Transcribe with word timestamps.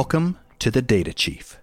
Welcome 0.00 0.36
to 0.58 0.70
the 0.70 0.82
Data 0.82 1.14
Chief. 1.14 1.58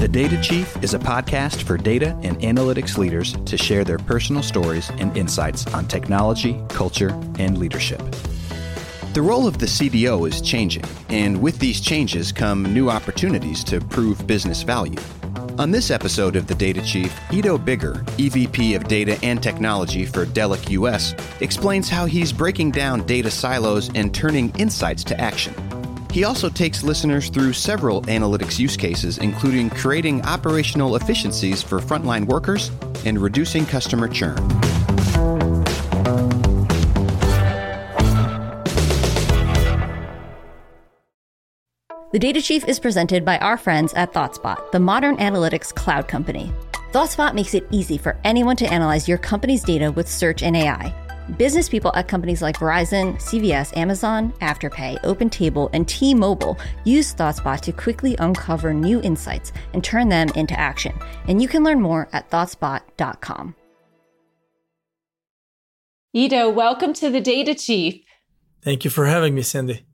The 0.00 0.08
Data 0.10 0.42
Chief 0.42 0.76
is 0.82 0.92
a 0.92 0.98
podcast 0.98 1.62
for 1.62 1.76
data 1.76 2.18
and 2.24 2.36
analytics 2.40 2.98
leaders 2.98 3.34
to 3.44 3.56
share 3.56 3.84
their 3.84 3.98
personal 3.98 4.42
stories 4.42 4.90
and 4.98 5.16
insights 5.16 5.68
on 5.68 5.86
technology, 5.86 6.60
culture, 6.70 7.10
and 7.38 7.58
leadership. 7.58 8.02
The 9.12 9.22
role 9.22 9.46
of 9.46 9.58
the 9.58 9.66
CDO 9.66 10.28
is 10.28 10.40
changing, 10.40 10.84
and 11.08 11.40
with 11.40 11.60
these 11.60 11.80
changes 11.80 12.32
come 12.32 12.74
new 12.74 12.90
opportunities 12.90 13.62
to 13.62 13.80
prove 13.80 14.26
business 14.26 14.64
value. 14.64 14.98
On 15.58 15.70
this 15.70 15.90
episode 15.90 16.34
of 16.36 16.46
The 16.46 16.54
Data 16.54 16.80
Chief, 16.80 17.14
Ido 17.30 17.58
Biger, 17.58 18.02
EVP 18.16 18.74
of 18.74 18.88
Data 18.88 19.18
and 19.22 19.42
Technology 19.42 20.06
for 20.06 20.24
Delek 20.24 20.70
US, 20.70 21.14
explains 21.40 21.90
how 21.90 22.06
he's 22.06 22.32
breaking 22.32 22.70
down 22.70 23.04
data 23.06 23.30
silos 23.30 23.90
and 23.94 24.14
turning 24.14 24.48
insights 24.58 25.04
to 25.04 25.20
action. 25.20 25.54
He 26.10 26.24
also 26.24 26.48
takes 26.48 26.82
listeners 26.82 27.28
through 27.28 27.52
several 27.52 28.00
analytics 28.02 28.58
use 28.58 28.78
cases, 28.78 29.18
including 29.18 29.68
creating 29.68 30.22
operational 30.22 30.96
efficiencies 30.96 31.62
for 31.62 31.80
frontline 31.80 32.26
workers 32.26 32.70
and 33.04 33.18
reducing 33.18 33.66
customer 33.66 34.08
churn. 34.08 34.38
The 42.12 42.18
Data 42.18 42.42
Chief 42.42 42.68
is 42.68 42.78
presented 42.78 43.24
by 43.24 43.38
our 43.38 43.56
friends 43.56 43.94
at 43.94 44.12
ThoughtSpot, 44.12 44.70
the 44.70 44.78
modern 44.78 45.16
analytics 45.16 45.74
cloud 45.74 46.08
company. 46.08 46.52
ThoughtSpot 46.92 47.32
makes 47.32 47.54
it 47.54 47.66
easy 47.70 47.96
for 47.96 48.18
anyone 48.22 48.54
to 48.56 48.70
analyze 48.70 49.08
your 49.08 49.16
company's 49.16 49.62
data 49.62 49.90
with 49.90 50.06
search 50.06 50.42
and 50.42 50.54
AI. 50.54 50.94
Business 51.38 51.70
people 51.70 51.90
at 51.94 52.08
companies 52.08 52.42
like 52.42 52.58
Verizon, 52.58 53.14
CVS, 53.14 53.74
Amazon, 53.78 54.30
Afterpay, 54.42 55.00
OpenTable, 55.04 55.70
and 55.72 55.88
T 55.88 56.12
Mobile 56.12 56.58
use 56.84 57.14
ThoughtSpot 57.14 57.58
to 57.62 57.72
quickly 57.72 58.14
uncover 58.18 58.74
new 58.74 59.00
insights 59.00 59.50
and 59.72 59.82
turn 59.82 60.10
them 60.10 60.28
into 60.34 60.58
action. 60.60 60.92
And 61.28 61.40
you 61.40 61.48
can 61.48 61.64
learn 61.64 61.80
more 61.80 62.10
at 62.12 62.30
ThoughtSpot.com. 62.30 63.54
Ido, 66.12 66.50
welcome 66.50 66.92
to 66.92 67.08
the 67.08 67.22
Data 67.22 67.54
Chief. 67.54 68.02
Thank 68.62 68.84
you 68.84 68.90
for 68.90 69.06
having 69.06 69.34
me, 69.34 69.40
Cindy. 69.40 69.86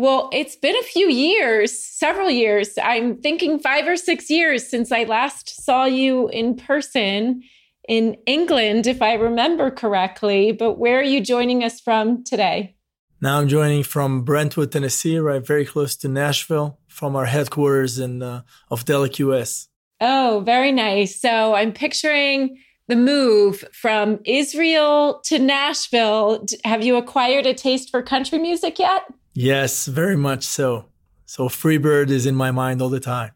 Well, 0.00 0.30
it's 0.32 0.56
been 0.56 0.76
a 0.76 0.82
few 0.82 1.10
years, 1.10 1.78
several 1.78 2.30
years. 2.30 2.70
I'm 2.82 3.20
thinking 3.20 3.58
five 3.58 3.86
or 3.86 3.96
six 3.96 4.30
years 4.30 4.66
since 4.66 4.90
I 4.90 5.04
last 5.04 5.62
saw 5.62 5.84
you 5.84 6.28
in 6.28 6.56
person 6.56 7.42
in 7.86 8.16
England, 8.24 8.86
if 8.86 9.02
I 9.02 9.12
remember 9.12 9.70
correctly. 9.70 10.52
But 10.52 10.78
where 10.78 11.00
are 11.00 11.02
you 11.02 11.20
joining 11.20 11.62
us 11.62 11.80
from 11.80 12.24
today? 12.24 12.76
Now 13.20 13.38
I'm 13.38 13.46
joining 13.46 13.82
from 13.82 14.22
Brentwood, 14.24 14.72
Tennessee, 14.72 15.18
right 15.18 15.46
very 15.46 15.66
close 15.66 15.94
to 15.96 16.08
Nashville, 16.08 16.78
from 16.88 17.14
our 17.14 17.26
headquarters 17.26 17.98
in 17.98 18.22
uh, 18.22 18.40
of 18.70 18.86
Delek 18.86 19.18
US. 19.18 19.68
Oh, 20.00 20.42
very 20.46 20.72
nice. 20.72 21.20
So 21.20 21.54
I'm 21.54 21.74
picturing 21.74 22.56
the 22.88 22.96
move 22.96 23.66
from 23.74 24.20
Israel 24.24 25.20
to 25.26 25.38
Nashville. 25.38 26.46
Have 26.64 26.82
you 26.82 26.96
acquired 26.96 27.44
a 27.44 27.52
taste 27.52 27.90
for 27.90 28.02
country 28.02 28.38
music 28.38 28.78
yet? 28.78 29.02
Yes, 29.32 29.86
very 29.86 30.16
much 30.16 30.44
so. 30.44 30.86
So 31.30 31.48
Freebird 31.48 32.10
is 32.10 32.26
in 32.26 32.34
my 32.34 32.50
mind 32.50 32.82
all 32.82 32.88
the 32.88 32.98
time. 32.98 33.30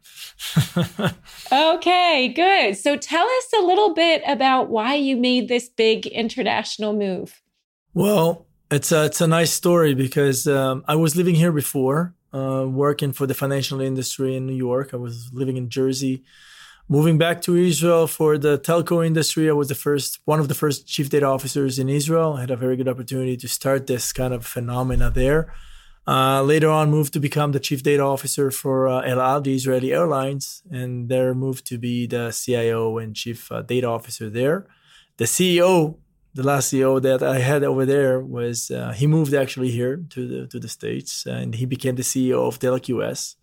okay, 1.51 2.27
good. 2.27 2.75
So 2.75 2.97
tell 2.97 3.25
us 3.25 3.53
a 3.57 3.61
little 3.61 3.93
bit 3.93 4.21
about 4.27 4.67
why 4.67 4.95
you 4.95 5.15
made 5.15 5.47
this 5.47 5.69
big 5.69 6.05
international 6.07 6.91
move. 6.91 7.41
Well, 7.93 8.47
it's 8.69 8.91
a, 8.91 9.05
it's 9.05 9.21
a 9.21 9.27
nice 9.27 9.53
story 9.53 9.93
because 9.93 10.45
um, 10.45 10.83
I 10.89 10.95
was 10.95 11.15
living 11.15 11.35
here 11.35 11.53
before, 11.53 12.13
uh, 12.33 12.65
working 12.67 13.13
for 13.13 13.25
the 13.25 13.33
financial 13.33 13.79
industry 13.79 14.35
in 14.35 14.45
New 14.45 14.55
York. 14.55 14.93
I 14.93 14.97
was 14.97 15.29
living 15.31 15.55
in 15.55 15.69
Jersey. 15.69 16.25
Moving 16.89 17.17
back 17.17 17.41
to 17.43 17.55
Israel 17.55 18.07
for 18.07 18.37
the 18.37 18.59
telco 18.59 19.07
industry, 19.07 19.49
I 19.49 19.53
was 19.53 19.69
the 19.69 19.75
first, 19.75 20.19
one 20.25 20.41
of 20.41 20.49
the 20.49 20.53
first 20.53 20.85
chief 20.85 21.09
data 21.09 21.25
officers 21.25 21.79
in 21.79 21.87
Israel. 21.87 22.33
I 22.33 22.41
had 22.41 22.51
a 22.51 22.57
very 22.57 22.75
good 22.75 22.89
opportunity 22.89 23.37
to 23.37 23.47
start 23.47 23.87
this 23.87 24.11
kind 24.11 24.33
of 24.33 24.45
phenomena 24.45 25.09
there. 25.09 25.53
Uh, 26.07 26.43
later 26.43 26.69
on, 26.69 26.91
moved 26.91 27.13
to 27.13 27.19
become 27.19 27.51
the 27.51 27.59
chief 27.59 27.81
data 27.81 28.03
officer 28.03 28.51
for 28.51 28.87
uh, 28.87 29.01
El 29.01 29.19
Al, 29.19 29.41
the 29.41 29.55
Israeli 29.55 29.91
Airlines, 29.91 30.61
and 30.69 31.09
there 31.09 31.33
moved 31.33 31.65
to 31.65 31.79
be 31.79 32.05
the 32.05 32.31
CIO 32.31 32.99
and 32.99 33.15
chief 33.15 33.51
uh, 33.51 33.63
data 33.63 33.87
officer 33.87 34.29
there. 34.29 34.67
The 35.17 35.25
CEO, 35.25 35.97
the 36.35 36.43
last 36.43 36.71
CEO 36.71 37.01
that 37.01 37.23
I 37.23 37.39
had 37.39 37.63
over 37.63 37.87
there, 37.87 38.19
was 38.19 38.69
uh, 38.69 38.91
he 38.91 39.07
moved 39.07 39.33
actually 39.33 39.71
here 39.71 39.97
to 40.09 40.27
the 40.27 40.47
to 40.47 40.59
the 40.59 40.67
states, 40.67 41.25
and 41.25 41.55
he 41.55 41.65
became 41.65 41.95
the 41.95 42.03
CEO 42.03 42.47
of 42.47 42.59
Delek 42.59 42.87
US. 42.89 43.35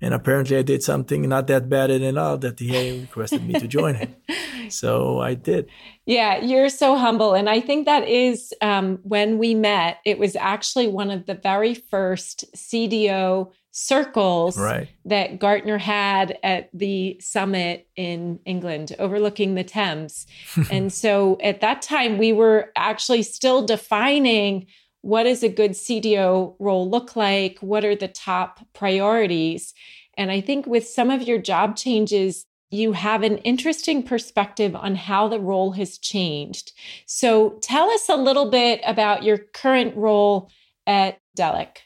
And 0.00 0.14
apparently, 0.14 0.56
I 0.56 0.62
did 0.62 0.82
something 0.82 1.28
not 1.28 1.48
that 1.48 1.68
bad 1.68 1.90
in 1.90 2.02
El 2.02 2.18
Al 2.18 2.38
that 2.38 2.58
he 2.58 3.00
requested 3.00 3.44
me 3.46 3.54
to 3.54 3.68
join 3.68 3.96
him. 3.96 4.14
So 4.70 5.18
I 5.20 5.32
did. 5.32 5.70
Yeah, 6.04 6.44
you're 6.44 6.68
so 6.68 6.94
humble. 6.94 7.32
And 7.32 7.48
I 7.48 7.58
think 7.58 7.86
that 7.86 8.06
is 8.06 8.52
um, 8.60 8.98
when 9.02 9.38
we 9.38 9.54
met, 9.54 9.96
it 10.04 10.18
was 10.18 10.36
actually 10.36 10.88
one 10.88 11.10
of 11.10 11.24
the 11.24 11.34
very 11.34 11.72
first 11.72 12.44
CDO 12.54 13.50
circles 13.70 14.58
right. 14.58 14.88
that 15.04 15.38
Gartner 15.38 15.78
had 15.78 16.38
at 16.42 16.68
the 16.72 17.16
summit 17.20 17.88
in 17.96 18.40
England 18.44 18.94
overlooking 18.98 19.54
the 19.54 19.64
Thames. 19.64 20.26
and 20.70 20.92
so 20.92 21.38
at 21.42 21.60
that 21.60 21.80
time, 21.82 22.18
we 22.18 22.32
were 22.32 22.72
actually 22.76 23.22
still 23.22 23.64
defining 23.64 24.66
what 25.02 25.24
does 25.24 25.42
a 25.42 25.48
good 25.48 25.72
CDO 25.72 26.56
role 26.58 26.88
look 26.88 27.16
like? 27.16 27.58
What 27.60 27.84
are 27.84 27.96
the 27.96 28.08
top 28.08 28.60
priorities? 28.72 29.74
And 30.16 30.30
I 30.30 30.40
think 30.40 30.66
with 30.66 30.86
some 30.86 31.10
of 31.10 31.22
your 31.22 31.38
job 31.38 31.76
changes, 31.76 32.44
you 32.70 32.92
have 32.92 33.22
an 33.22 33.38
interesting 33.38 34.02
perspective 34.02 34.76
on 34.76 34.94
how 34.94 35.28
the 35.28 35.40
role 35.40 35.72
has 35.72 35.96
changed. 35.98 36.72
So 37.06 37.58
tell 37.62 37.88
us 37.90 38.08
a 38.08 38.16
little 38.16 38.50
bit 38.50 38.80
about 38.84 39.22
your 39.22 39.38
current 39.38 39.96
role 39.96 40.50
at 40.86 41.18
Delek. 41.36 41.78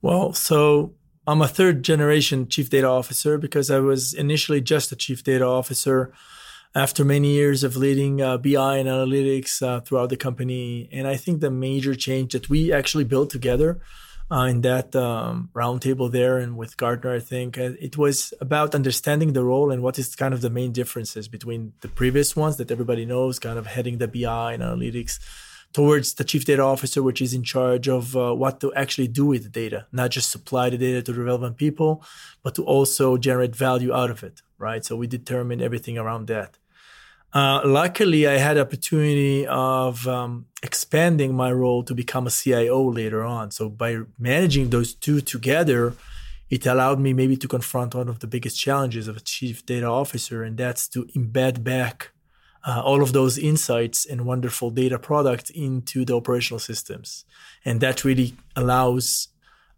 Well, 0.00 0.32
so 0.32 0.94
I'm 1.26 1.42
a 1.42 1.48
third 1.48 1.82
generation 1.82 2.48
chief 2.48 2.70
data 2.70 2.86
officer 2.86 3.36
because 3.36 3.70
I 3.70 3.80
was 3.80 4.14
initially 4.14 4.60
just 4.60 4.92
a 4.92 4.96
chief 4.96 5.22
data 5.22 5.44
officer 5.44 6.12
after 6.74 7.04
many 7.04 7.32
years 7.32 7.64
of 7.64 7.76
leading 7.76 8.22
uh, 8.22 8.36
BI 8.38 8.76
and 8.76 8.88
analytics 8.88 9.60
uh, 9.60 9.80
throughout 9.80 10.08
the 10.08 10.16
company. 10.16 10.88
And 10.92 11.06
I 11.08 11.16
think 11.16 11.40
the 11.40 11.50
major 11.50 11.94
change 11.94 12.32
that 12.32 12.48
we 12.48 12.72
actually 12.72 13.04
built 13.04 13.30
together 13.30 13.80
uh, 14.30 14.44
in 14.44 14.60
that 14.60 14.94
um, 14.94 15.50
roundtable 15.52 16.10
there 16.10 16.38
and 16.38 16.56
with 16.56 16.76
Gartner, 16.76 17.14
I 17.14 17.18
think 17.18 17.58
uh, 17.58 17.72
it 17.80 17.98
was 17.98 18.32
about 18.40 18.76
understanding 18.76 19.32
the 19.32 19.42
role 19.42 19.72
and 19.72 19.82
what 19.82 19.98
is 19.98 20.14
kind 20.14 20.32
of 20.32 20.40
the 20.40 20.50
main 20.50 20.70
differences 20.70 21.26
between 21.26 21.72
the 21.80 21.88
previous 21.88 22.36
ones 22.36 22.56
that 22.58 22.70
everybody 22.70 23.04
knows, 23.04 23.40
kind 23.40 23.58
of 23.58 23.66
heading 23.66 23.98
the 23.98 24.06
BI 24.06 24.52
and 24.52 24.62
analytics, 24.62 25.18
towards 25.72 26.14
the 26.14 26.24
chief 26.24 26.44
data 26.44 26.62
officer, 26.62 27.02
which 27.02 27.20
is 27.20 27.34
in 27.34 27.42
charge 27.42 27.88
of 27.88 28.16
uh, 28.16 28.32
what 28.32 28.60
to 28.60 28.72
actually 28.74 29.08
do 29.08 29.26
with 29.26 29.42
the 29.42 29.48
data, 29.48 29.86
not 29.90 30.10
just 30.10 30.30
supply 30.30 30.70
the 30.70 30.78
data 30.78 31.02
to 31.02 31.12
the 31.12 31.22
relevant 31.22 31.56
people, 31.56 32.04
but 32.42 32.54
to 32.54 32.64
also 32.64 33.16
generate 33.16 33.54
value 33.54 33.92
out 33.92 34.10
of 34.10 34.22
it, 34.22 34.42
right? 34.58 34.84
So 34.84 34.96
we 34.96 35.08
determine 35.08 35.60
everything 35.60 35.98
around 35.98 36.28
that. 36.28 36.58
Uh, 37.32 37.60
luckily, 37.64 38.26
I 38.26 38.38
had 38.38 38.58
opportunity 38.58 39.46
of 39.46 40.06
um, 40.08 40.46
expanding 40.62 41.34
my 41.34 41.52
role 41.52 41.82
to 41.84 41.94
become 41.94 42.26
a 42.26 42.30
CIO 42.30 42.82
later 42.90 43.22
on. 43.24 43.52
So 43.52 43.68
by 43.68 44.00
managing 44.18 44.70
those 44.70 44.94
two 44.94 45.20
together, 45.20 45.94
it 46.48 46.66
allowed 46.66 46.98
me 46.98 47.12
maybe 47.12 47.36
to 47.36 47.46
confront 47.46 47.94
one 47.94 48.08
of 48.08 48.18
the 48.18 48.26
biggest 48.26 48.58
challenges 48.58 49.06
of 49.06 49.16
a 49.16 49.20
chief 49.20 49.64
data 49.64 49.86
officer, 49.86 50.42
and 50.42 50.58
that's 50.58 50.88
to 50.88 51.04
embed 51.16 51.62
back 51.62 52.10
uh, 52.66 52.82
all 52.84 53.00
of 53.00 53.12
those 53.12 53.38
insights 53.38 54.04
and 54.04 54.26
wonderful 54.26 54.70
data 54.70 54.98
products 54.98 55.50
into 55.50 56.04
the 56.04 56.14
operational 56.14 56.58
systems. 56.58 57.24
And 57.64 57.80
that 57.80 58.04
really 58.04 58.34
allows 58.56 59.28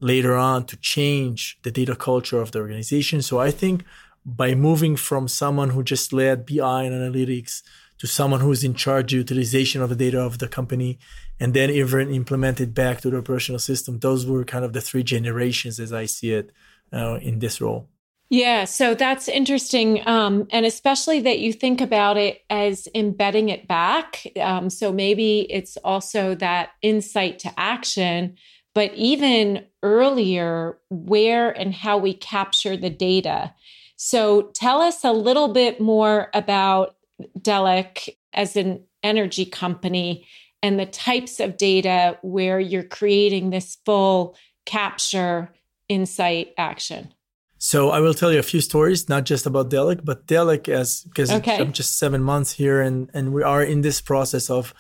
later 0.00 0.36
on 0.36 0.64
to 0.64 0.76
change 0.78 1.58
the 1.62 1.70
data 1.70 1.94
culture 1.94 2.40
of 2.40 2.50
the 2.50 2.58
organization. 2.58 3.22
So 3.22 3.38
I 3.38 3.50
think 3.50 3.84
by 4.24 4.54
moving 4.54 4.96
from 4.96 5.28
someone 5.28 5.70
who 5.70 5.82
just 5.82 6.12
led 6.12 6.46
BI 6.46 6.82
and 6.84 6.94
analytics 6.94 7.62
to 7.98 8.06
someone 8.06 8.40
who 8.40 8.50
is 8.50 8.64
in 8.64 8.74
charge 8.74 9.12
of 9.12 9.18
utilization 9.18 9.80
of 9.80 9.88
the 9.88 9.96
data 9.96 10.20
of 10.20 10.38
the 10.38 10.48
company 10.48 10.98
and 11.38 11.54
then 11.54 11.70
even 11.70 12.12
implemented 12.12 12.74
back 12.74 13.00
to 13.00 13.10
the 13.10 13.18
operational 13.18 13.58
system. 13.58 13.98
Those 13.98 14.26
were 14.26 14.44
kind 14.44 14.64
of 14.64 14.72
the 14.72 14.80
three 14.80 15.02
generations 15.02 15.78
as 15.78 15.92
I 15.92 16.06
see 16.06 16.32
it 16.32 16.50
uh, 16.92 17.18
in 17.22 17.38
this 17.38 17.60
role. 17.60 17.88
Yeah, 18.28 18.64
so 18.64 18.94
that's 18.94 19.28
interesting. 19.28 20.02
Um, 20.08 20.48
and 20.50 20.64
especially 20.64 21.20
that 21.20 21.40
you 21.40 21.52
think 21.52 21.82
about 21.82 22.16
it 22.16 22.40
as 22.48 22.88
embedding 22.94 23.50
it 23.50 23.68
back. 23.68 24.26
Um, 24.40 24.70
so 24.70 24.90
maybe 24.90 25.40
it's 25.50 25.76
also 25.78 26.34
that 26.36 26.70
insight 26.80 27.38
to 27.40 27.52
action, 27.58 28.36
but 28.74 28.94
even 28.94 29.66
earlier, 29.82 30.78
where 30.88 31.50
and 31.50 31.74
how 31.74 31.98
we 31.98 32.14
capture 32.14 32.74
the 32.74 32.88
data. 32.88 33.54
So 34.04 34.50
tell 34.52 34.80
us 34.80 35.04
a 35.04 35.12
little 35.12 35.46
bit 35.46 35.80
more 35.80 36.28
about 36.34 36.96
Delek 37.38 38.08
as 38.32 38.56
an 38.56 38.82
energy 39.04 39.44
company 39.44 40.26
and 40.60 40.76
the 40.76 40.86
types 40.86 41.38
of 41.38 41.56
data 41.56 42.18
where 42.20 42.58
you're 42.58 42.82
creating 42.82 43.50
this 43.50 43.78
full 43.86 44.36
capture, 44.66 45.52
insight, 45.88 46.52
action? 46.58 47.14
So 47.58 47.90
I 47.90 48.00
will 48.00 48.12
tell 48.12 48.32
you 48.32 48.40
a 48.40 48.42
few 48.42 48.60
stories, 48.60 49.08
not 49.08 49.22
just 49.22 49.46
about 49.46 49.70
Delek, 49.70 50.04
but 50.04 50.26
Delek 50.26 50.68
as 50.68 51.02
because 51.02 51.30
okay. 51.30 51.58
I'm 51.58 51.72
just 51.72 51.96
seven 51.96 52.24
months 52.24 52.50
here, 52.54 52.80
and 52.80 53.08
and 53.14 53.32
we 53.32 53.44
are 53.44 53.62
in 53.62 53.82
this 53.82 54.00
process 54.00 54.50
of 54.50 54.74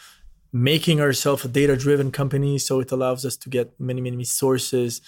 making 0.52 1.00
ourselves 1.00 1.44
a 1.44 1.48
data-driven 1.48 2.10
company. 2.10 2.58
So 2.58 2.80
it 2.80 2.90
allows 2.90 3.24
us 3.24 3.36
to 3.36 3.48
get 3.48 3.78
many 3.78 4.00
many 4.00 4.24
sources. 4.24 5.00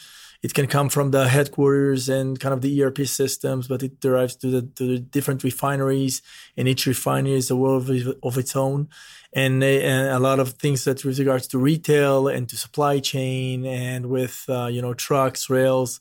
It 0.45 0.53
can 0.53 0.67
come 0.67 0.91
from 0.91 1.11
the 1.11 1.27
headquarters 1.27 2.11
and 2.11 2.39
kind 2.39 2.53
of 2.53 2.61
the 2.61 2.83
ERP 2.83 3.07
systems, 3.07 3.67
but 3.67 3.83
it 3.83 3.99
derives 3.99 4.37
to 4.37 4.49
the, 4.51 4.63
to 4.77 4.87
the 4.87 4.99
different 4.99 5.43
refineries, 5.43 6.21
and 6.55 6.69
each 6.69 6.85
refinery 6.85 7.33
is 7.33 7.51
a 7.51 7.57
world 7.57 7.89
of, 7.89 8.15
of 8.23 8.37
its 8.37 8.55
own, 8.55 8.89
and, 9.33 9.65
and, 9.65 10.09
a 10.09 10.19
lot 10.19 10.41
of 10.41 10.51
things 10.51 10.85
that 10.85 11.03
with 11.03 11.19
regards 11.19 11.47
to 11.49 11.59
retail 11.59 12.29
and 12.29 12.47
to 12.51 12.59
supply 12.59 12.99
chain 12.99 13.65
and 13.65 14.11
with 14.11 14.45
uh, 14.51 14.67
you 14.67 14.83
know 14.83 14.93
trucks, 14.93 15.49
rails 15.49 15.99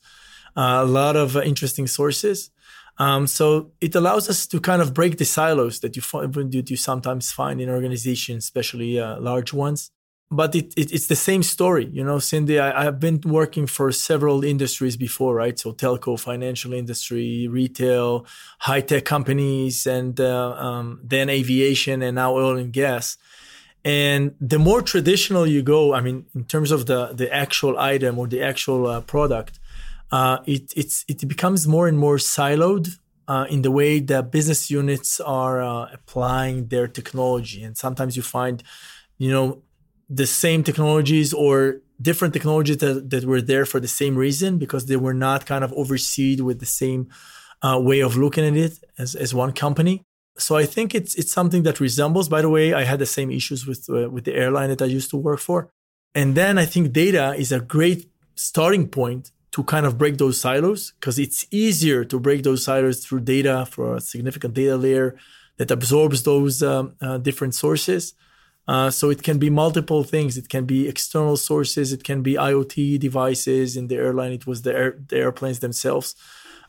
a 0.57 0.85
lot 0.85 1.15
of 1.15 1.37
uh, 1.37 1.41
interesting 1.41 1.87
sources. 1.87 2.49
Um, 2.97 3.27
so 3.27 3.71
it 3.79 3.95
allows 3.95 4.29
us 4.29 4.45
to 4.47 4.59
kind 4.59 4.81
of 4.81 4.93
break 4.93 5.19
the 5.19 5.25
silos 5.25 5.79
that 5.79 5.95
you 5.95 6.01
find, 6.01 6.53
you 6.69 6.75
sometimes 6.75 7.31
find 7.31 7.61
in 7.61 7.69
organizations, 7.69 8.43
especially 8.43 8.99
uh, 8.99 9.21
large 9.21 9.53
ones. 9.53 9.89
But 10.33 10.55
it, 10.55 10.73
it, 10.75 10.91
it's 10.91 11.07
the 11.07 11.15
same 11.15 11.43
story, 11.43 11.85
you 11.93 12.03
know, 12.03 12.17
Cindy. 12.17 12.59
I, 12.59 12.83
have 12.83 12.99
been 12.99 13.21
working 13.23 13.67
for 13.67 13.91
several 13.91 14.43
industries 14.43 14.97
before, 14.97 15.35
right? 15.35 15.57
So 15.59 15.73
telco, 15.73 16.19
financial 16.19 16.73
industry, 16.73 17.47
retail, 17.47 18.25
high 18.59 18.81
tech 18.81 19.05
companies, 19.05 19.85
and 19.85 20.19
uh, 20.19 20.55
um, 20.67 20.99
then 21.03 21.29
aviation, 21.29 22.01
and 22.01 22.15
now 22.15 22.33
oil 22.33 22.57
and 22.57 22.73
gas. 22.73 23.17
And 23.85 24.33
the 24.39 24.57
more 24.57 24.81
traditional 24.81 25.45
you 25.45 25.61
go, 25.61 25.93
I 25.93 26.01
mean, 26.01 26.25
in 26.33 26.45
terms 26.45 26.71
of 26.71 26.85
the 26.87 27.13
the 27.13 27.31
actual 27.31 27.77
item 27.77 28.17
or 28.17 28.27
the 28.27 28.41
actual 28.41 28.87
uh, 28.87 29.01
product, 29.01 29.59
uh, 30.11 30.37
it 30.45 30.73
it 31.07 31.27
becomes 31.27 31.67
more 31.67 31.87
and 31.87 31.99
more 31.99 32.17
siloed 32.17 32.97
uh, 33.27 33.45
in 33.49 33.61
the 33.61 33.71
way 33.71 33.99
that 33.99 34.31
business 34.31 34.71
units 34.71 35.19
are 35.19 35.61
uh, 35.61 35.89
applying 35.93 36.67
their 36.67 36.87
technology, 36.87 37.61
and 37.63 37.77
sometimes 37.77 38.15
you 38.15 38.23
find, 38.23 38.63
you 39.17 39.31
know, 39.31 39.61
the 40.09 40.27
same 40.27 40.63
technologies 40.63 41.33
or 41.33 41.81
different 42.01 42.33
technologies 42.33 42.77
that, 42.77 43.09
that 43.09 43.25
were 43.25 43.41
there 43.41 43.65
for 43.65 43.79
the 43.79 43.87
same 43.87 44.15
reason 44.15 44.57
because 44.57 44.85
they 44.85 44.95
were 44.95 45.13
not 45.13 45.45
kind 45.45 45.63
of 45.63 45.71
overseen 45.73 46.43
with 46.43 46.59
the 46.59 46.65
same 46.65 47.07
uh, 47.61 47.79
way 47.81 48.01
of 48.01 48.17
looking 48.17 48.45
at 48.45 48.55
it 48.55 48.79
as, 48.97 49.15
as 49.15 49.33
one 49.33 49.53
company. 49.53 50.03
So 50.37 50.55
I 50.55 50.65
think 50.65 50.95
it's 50.95 51.13
it's 51.15 51.31
something 51.31 51.63
that 51.63 51.79
resembles. 51.79 52.27
By 52.27 52.41
the 52.41 52.49
way, 52.49 52.73
I 52.73 52.83
had 52.83 52.99
the 52.99 53.05
same 53.05 53.29
issues 53.29 53.67
with 53.67 53.87
uh, 53.87 54.09
with 54.09 54.25
the 54.25 54.35
airline 54.35 54.69
that 54.69 54.81
I 54.81 54.85
used 54.85 55.11
to 55.11 55.17
work 55.17 55.39
for, 55.39 55.69
and 56.15 56.33
then 56.33 56.57
I 56.57 56.65
think 56.65 56.91
data 56.91 57.35
is 57.35 57.51
a 57.51 57.59
great 57.59 58.09
starting 58.33 58.87
point 58.87 59.31
to 59.51 59.63
kind 59.63 59.85
of 59.85 59.99
break 59.99 60.17
those 60.17 60.41
silos 60.41 60.93
because 60.99 61.19
it's 61.19 61.45
easier 61.51 62.03
to 62.03 62.19
break 62.19 62.41
those 62.41 62.63
silos 62.63 63.05
through 63.05 63.19
data 63.19 63.67
for 63.69 63.95
a 63.97 64.01
significant 64.01 64.55
data 64.55 64.75
layer 64.75 65.15
that 65.57 65.69
absorbs 65.69 66.23
those 66.23 66.63
um, 66.63 66.95
uh, 66.99 67.19
different 67.19 67.53
sources. 67.53 68.15
Uh, 68.67 68.89
so 68.89 69.09
it 69.09 69.23
can 69.23 69.37
be 69.39 69.49
multiple 69.49 70.03
things. 70.03 70.37
It 70.37 70.47
can 70.47 70.65
be 70.65 70.87
external 70.87 71.35
sources. 71.35 71.91
It 71.91 72.03
can 72.03 72.21
be 72.21 72.35
IoT 72.35 72.99
devices. 72.99 73.75
In 73.75 73.87
the 73.87 73.95
airline, 73.95 74.31
it 74.31 74.47
was 74.47 74.61
the, 74.61 74.73
air, 74.73 74.99
the 75.07 75.17
airplanes 75.17 75.59
themselves. 75.59 76.15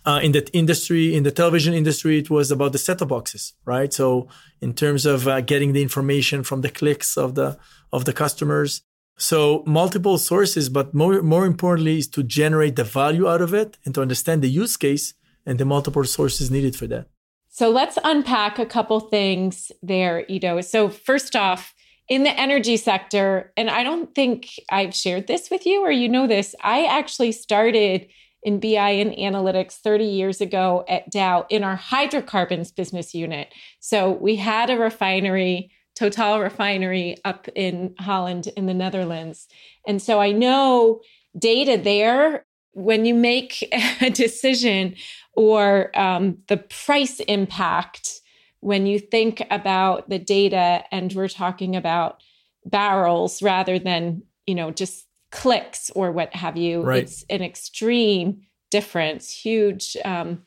Uh, 0.05 0.20
in 0.23 0.32
that 0.32 0.50
industry, 0.52 1.14
in 1.14 1.23
the 1.23 1.31
television 1.31 1.73
industry, 1.73 2.19
it 2.19 2.29
was 2.29 2.50
about 2.50 2.73
the 2.73 2.79
set-top 2.79 3.08
boxes, 3.08 3.55
right? 3.64 3.93
So 3.93 4.29
in 4.61 4.75
terms 4.75 5.06
of 5.06 5.26
uh, 5.26 5.41
getting 5.41 5.73
the 5.73 5.81
information 5.81 6.43
from 6.43 6.61
the 6.61 6.69
clicks 6.69 7.17
of 7.17 7.37
the 7.37 7.58
of 7.91 8.05
the 8.05 8.12
customers, 8.12 8.82
so 9.17 9.62
multiple 9.67 10.19
sources, 10.19 10.69
but 10.69 10.93
more, 10.94 11.23
more 11.23 11.46
importantly 11.46 11.99
is 11.99 12.08
to 12.08 12.23
generate 12.23 12.76
the 12.76 12.85
value 12.85 13.29
out 13.29 13.41
of 13.41 13.55
it 13.55 13.79
and 13.85 13.94
to 13.94 14.02
understand 14.02 14.43
the 14.43 14.49
use 14.49 14.76
case 14.76 15.14
and 15.46 15.58
the 15.58 15.64
multiple 15.64 16.05
sources 16.05 16.50
needed 16.50 16.75
for 16.75 16.87
that. 16.88 17.06
So 17.49 17.70
let's 17.70 17.99
unpack 18.02 18.58
a 18.58 18.67
couple 18.67 18.99
things 18.99 19.70
there, 19.82 20.25
Ido. 20.29 20.61
So 20.61 20.88
first 20.88 21.37
off, 21.37 21.74
in 22.09 22.23
the 22.23 22.39
energy 22.39 22.77
sector, 22.77 23.53
and 23.56 23.71
I 23.71 23.83
don't 23.83 24.15
think 24.15 24.49
I've 24.71 24.95
shared 24.95 25.27
this 25.27 25.51
with 25.51 25.67
you 25.67 25.83
or 25.83 25.91
you 25.91 26.09
know 26.09 26.27
this, 26.27 26.55
I 26.62 26.85
actually 26.85 27.33
started 27.33 28.09
in 28.43 28.61
BI 28.61 28.91
and 28.91 29.12
analytics 29.12 29.75
30 29.75 30.05
years 30.05 30.43
ago 30.43 30.85
at 30.87 31.11
Dow 31.11 31.47
in 31.49 31.65
our 31.65 31.77
hydrocarbons 31.77 32.71
business 32.73 33.15
unit. 33.15 33.49
So 33.81 34.11
we 34.11 34.37
had 34.37 34.69
a 34.69 34.77
refinery 34.77 35.71
Total 35.97 36.41
refinery 36.41 37.17
up 37.25 37.47
in 37.55 37.95
Holland 38.01 38.49
in 38.56 38.67
the 38.67 38.75
Netherlands. 38.75 39.47
And 39.87 40.03
so 40.03 40.21
I 40.21 40.33
know 40.33 41.01
data 41.39 41.81
there, 41.81 42.45
when 42.73 43.05
you 43.05 43.15
make 43.15 43.65
a 44.01 44.11
decision 44.11 44.97
or 45.35 45.97
um, 45.97 46.39
the 46.49 46.56
price 46.56 47.21
impact, 47.21 48.21
when 48.65 48.87
you 48.87 48.99
think 48.99 49.47
about 49.51 50.09
the 50.09 50.19
data, 50.19 50.85
and 50.91 51.13
we're 51.13 51.29
talking 51.29 51.77
about 51.77 52.23
barrels 52.65 53.43
rather 53.43 53.79
than, 53.79 54.23
you 54.47 54.55
know, 54.55 54.71
just 54.71 55.07
clicks 55.31 55.91
or 55.91 56.11
what 56.11 56.35
have 56.35 56.57
you, 56.57 56.81
right. 56.81 57.03
it's 57.03 57.27
an 57.29 57.43
extreme 57.43 58.41
difference, 58.71 59.31
huge 59.31 59.99
um, 60.03 60.43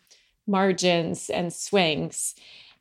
margins 0.47 1.29
and 1.29 1.53
swings. 1.53 2.33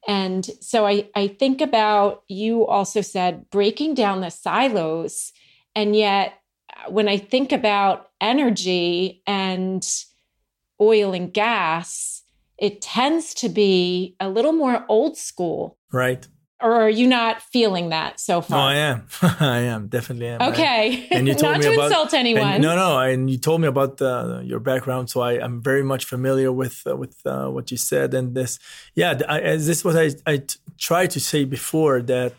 And 0.08 0.48
so 0.62 0.86
I, 0.86 1.10
I 1.14 1.28
think 1.28 1.60
about 1.60 2.22
you 2.28 2.66
also 2.66 3.02
said 3.02 3.50
breaking 3.50 3.92
down 3.92 4.22
the 4.22 4.30
silos. 4.30 5.32
And 5.74 5.94
yet, 5.94 6.32
uh, 6.74 6.90
when 6.90 7.08
I 7.08 7.18
think 7.18 7.52
about 7.52 8.08
energy 8.22 9.22
and 9.26 9.86
oil 10.80 11.12
and 11.12 11.30
gas, 11.30 12.15
it 12.58 12.80
tends 12.80 13.34
to 13.34 13.48
be 13.48 14.16
a 14.20 14.28
little 14.28 14.52
more 14.52 14.84
old 14.88 15.16
school. 15.16 15.78
Right 15.92 16.26
or 16.60 16.72
are 16.72 16.90
you 16.90 17.06
not 17.06 17.42
feeling 17.42 17.90
that 17.90 18.18
so 18.18 18.40
far? 18.40 18.58
No, 18.58 18.64
I 18.64 18.74
am. 18.76 19.06
I 19.40 19.58
am 19.58 19.88
definitely 19.88 20.28
am. 20.28 20.40
Okay, 20.40 21.06
and 21.10 21.26
you 21.28 21.34
told 21.42 21.52
not 21.52 21.58
me 21.58 21.66
to 21.66 21.72
about, 21.74 21.86
insult 21.86 22.14
anyone. 22.14 22.54
And, 22.54 22.62
no, 22.62 22.74
no, 22.74 22.98
and 22.98 23.28
you 23.28 23.38
told 23.38 23.60
me 23.60 23.68
about 23.68 24.00
uh, 24.00 24.40
your 24.42 24.60
background, 24.60 25.10
so 25.10 25.20
I 25.20 25.34
am 25.34 25.62
very 25.62 25.82
much 25.82 26.04
familiar 26.04 26.50
with 26.50 26.82
uh, 26.86 26.96
with 26.96 27.20
uh, 27.26 27.48
what 27.48 27.70
you 27.70 27.76
said 27.76 28.14
and 28.14 28.34
this. 28.34 28.58
Yeah, 28.94 29.20
I, 29.28 29.40
this 29.40 29.68
is 29.68 29.84
what 29.84 29.96
I 29.96 30.12
I 30.26 30.38
t- 30.38 30.58
tried 30.78 31.10
to 31.10 31.20
say 31.20 31.44
before 31.44 32.00
that 32.02 32.32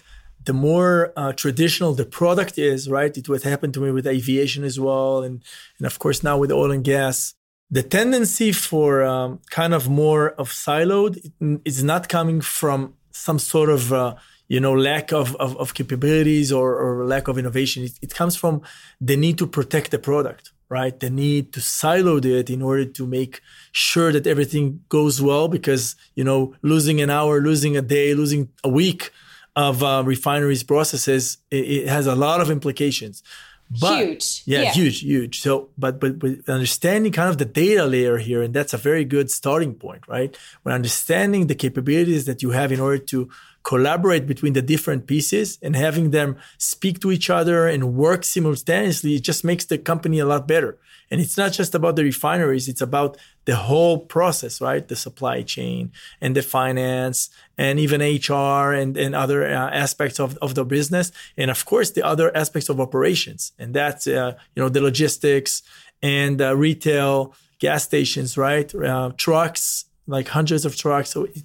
the 0.46 0.54
more 0.54 1.14
uh, 1.16 1.34
traditional 1.34 1.94
the 1.94 2.06
product 2.06 2.58
is, 2.58 2.90
right? 2.90 3.16
It 3.16 3.30
would 3.30 3.44
happen 3.44 3.72
to 3.74 3.80
me 3.80 3.92
with 3.92 4.08
aviation 4.08 4.64
as 4.64 4.80
well, 4.80 5.22
and 5.22 5.44
and 5.78 5.86
of 5.86 6.00
course 6.00 6.24
now 6.24 6.38
with 6.38 6.52
oil 6.52 6.72
and 6.72 6.84
gas. 6.84 7.36
The 7.70 7.84
tendency 7.84 8.52
for 8.54 9.04
um, 9.04 9.40
kind 9.50 9.74
of 9.74 9.90
more 9.90 10.32
of 10.32 10.52
siloed 10.52 11.20
is 11.66 11.84
not 11.84 12.08
coming 12.08 12.40
from 12.42 12.94
some 13.12 13.40
sort 13.40 13.70
of 13.70 13.92
uh, 13.92 14.16
you 14.48 14.60
know 14.60 14.74
lack 14.74 15.12
of, 15.12 15.36
of, 15.36 15.58
of 15.58 15.74
capabilities 15.74 16.52
or, 16.52 16.76
or, 16.76 17.06
lack 17.06 17.28
of 17.28 17.38
innovation. 17.38 17.84
It, 17.84 17.92
it, 18.02 18.14
comes 18.14 18.38
from 18.38 18.62
the 19.02 19.18
need 19.18 19.38
to 19.40 19.48
protect 19.48 19.92
the 19.92 20.00
product 20.00 20.52
right? 20.70 21.00
The 21.00 21.10
need 21.10 21.54
to 21.54 21.62
silo 21.62 22.18
it 22.18 22.50
in 22.50 22.62
order 22.62 22.86
to 22.86 23.08
make 23.08 23.42
sure 23.72 24.12
that 24.12 24.28
everything 24.28 24.82
goes 24.90 25.22
well 25.22 25.48
because 25.48 25.96
you 26.16 26.24
know 26.24 26.54
losing 26.62 27.02
an 27.02 27.10
hour 27.10 27.40
losing 27.42 27.78
a 27.78 27.82
day 27.82 28.14
losing 28.14 28.50
a 28.64 28.70
week 28.70 29.12
of 29.56 29.82
uh, 29.82 30.04
refineries 30.06 30.64
processes 30.64 31.38
it, 31.52 31.66
it 31.66 31.88
has 31.88 32.06
a 32.06 32.16
lot 32.16 32.42
of 32.42 32.52
implications 32.52 33.24
but, 33.70 33.98
huge. 33.98 34.44
Yeah, 34.46 34.62
yeah, 34.62 34.72
huge, 34.72 35.02
huge. 35.02 35.42
So, 35.42 35.70
but, 35.78 36.00
but 36.00 36.20
but 36.20 36.48
understanding 36.48 37.12
kind 37.12 37.30
of 37.30 37.38
the 37.38 37.46
data 37.46 37.86
layer 37.86 38.18
here, 38.18 38.42
and 38.42 38.54
that's 38.54 38.74
a 38.74 38.78
very 38.78 39.04
good 39.04 39.30
starting 39.30 39.76
point, 39.76 40.08
right? 40.08 40.36
When 40.64 40.74
understanding 40.74 41.48
the 41.48 41.56
capabilities 41.56 42.26
that 42.26 42.42
you 42.42 42.52
have 42.52 42.72
in 42.72 42.80
order 42.80 42.98
to 42.98 43.30
collaborate 43.68 44.26
between 44.26 44.54
the 44.54 44.62
different 44.62 45.08
pieces 45.08 45.60
and 45.62 45.76
having 45.76 46.12
them 46.12 46.38
speak 46.58 47.02
to 47.02 47.12
each 47.12 47.30
other 47.30 47.68
and 47.68 47.94
work 47.94 48.24
simultaneously, 48.24 49.16
it 49.16 49.24
just 49.24 49.44
makes 49.44 49.66
the 49.66 49.78
company 49.78 50.20
a 50.20 50.26
lot 50.26 50.48
better. 50.48 50.78
And 51.12 51.20
it's 51.20 51.38
not 51.38 51.52
just 51.52 51.76
about 51.76 51.98
the 51.98 52.04
refineries, 52.06 52.70
it's 52.70 52.80
about 52.80 53.18
the 53.44 53.58
whole 53.58 53.98
process, 54.00 54.62
right? 54.62 54.88
The 54.88 54.96
supply 54.96 55.42
chain 55.42 55.92
and 56.22 56.34
the 56.34 56.44
finance 56.44 57.30
and 57.58 57.78
even 57.78 58.00
HR 58.00 58.72
and, 58.72 58.96
and 58.96 59.14
other 59.14 59.46
uh, 59.46 59.70
aspects 59.70 60.18
of, 60.18 60.38
of 60.38 60.56
the 60.56 60.64
business. 60.64 61.12
And 61.36 61.52
of 61.52 61.66
course, 61.66 61.92
the 61.92 62.06
other 62.06 62.36
aspects 62.36 62.70
of 62.70 62.80
operations. 62.80 63.52
And 63.60 63.74
that's, 63.74 64.08
uh, 64.08 64.38
you 64.56 64.64
know, 64.64 64.70
the 64.70 64.82
logistics 64.82 65.62
and 66.02 66.42
uh, 66.42 66.56
retail, 66.56 67.34
gas 67.60 67.84
stations, 67.84 68.38
right? 68.38 68.74
Uh, 68.74 69.12
trucks, 69.18 69.86
like 70.08 70.30
hundreds 70.30 70.64
of 70.64 70.78
trucks. 70.78 71.10
So 71.10 71.26
it, 71.26 71.44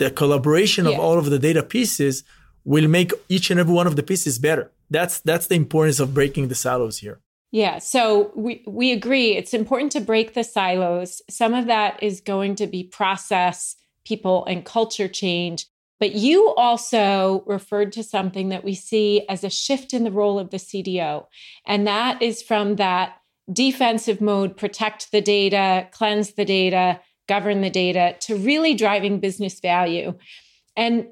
the 0.00 0.10
collaboration 0.10 0.86
yeah. 0.86 0.92
of 0.92 0.98
all 0.98 1.18
of 1.18 1.26
the 1.30 1.38
data 1.38 1.62
pieces 1.62 2.24
will 2.64 2.88
make 2.88 3.12
each 3.28 3.50
and 3.50 3.60
every 3.60 3.74
one 3.74 3.86
of 3.86 3.96
the 3.96 4.02
pieces 4.02 4.38
better. 4.38 4.72
That's, 4.88 5.20
that's 5.20 5.46
the 5.46 5.54
importance 5.54 6.00
of 6.00 6.12
breaking 6.12 6.48
the 6.48 6.54
silos 6.54 6.98
here. 6.98 7.20
Yeah, 7.52 7.78
so 7.78 8.30
we 8.36 8.62
we 8.68 8.92
agree 8.92 9.36
it's 9.36 9.54
important 9.54 9.90
to 9.92 10.00
break 10.00 10.34
the 10.34 10.44
silos. 10.44 11.20
Some 11.28 11.52
of 11.52 11.66
that 11.66 12.00
is 12.00 12.20
going 12.20 12.54
to 12.56 12.68
be 12.68 12.84
process, 12.84 13.74
people 14.04 14.44
and 14.46 14.64
culture 14.64 15.08
change. 15.08 15.66
But 15.98 16.14
you 16.14 16.54
also 16.54 17.42
referred 17.46 17.92
to 17.92 18.04
something 18.04 18.50
that 18.50 18.64
we 18.64 18.74
see 18.74 19.26
as 19.28 19.42
a 19.42 19.50
shift 19.50 19.92
in 19.92 20.04
the 20.04 20.12
role 20.12 20.38
of 20.38 20.50
the 20.50 20.56
CDO. 20.56 21.26
And 21.66 21.86
that 21.88 22.22
is 22.22 22.40
from 22.40 22.76
that 22.76 23.16
defensive 23.52 24.20
mode, 24.20 24.56
protect 24.56 25.10
the 25.10 25.20
data, 25.20 25.88
cleanse 25.90 26.34
the 26.34 26.44
data, 26.44 27.00
govern 27.30 27.60
the 27.60 27.70
data, 27.70 28.16
to 28.26 28.34
really 28.34 28.74
driving 28.74 29.20
business 29.20 29.60
value. 29.60 30.14
And 30.76 31.06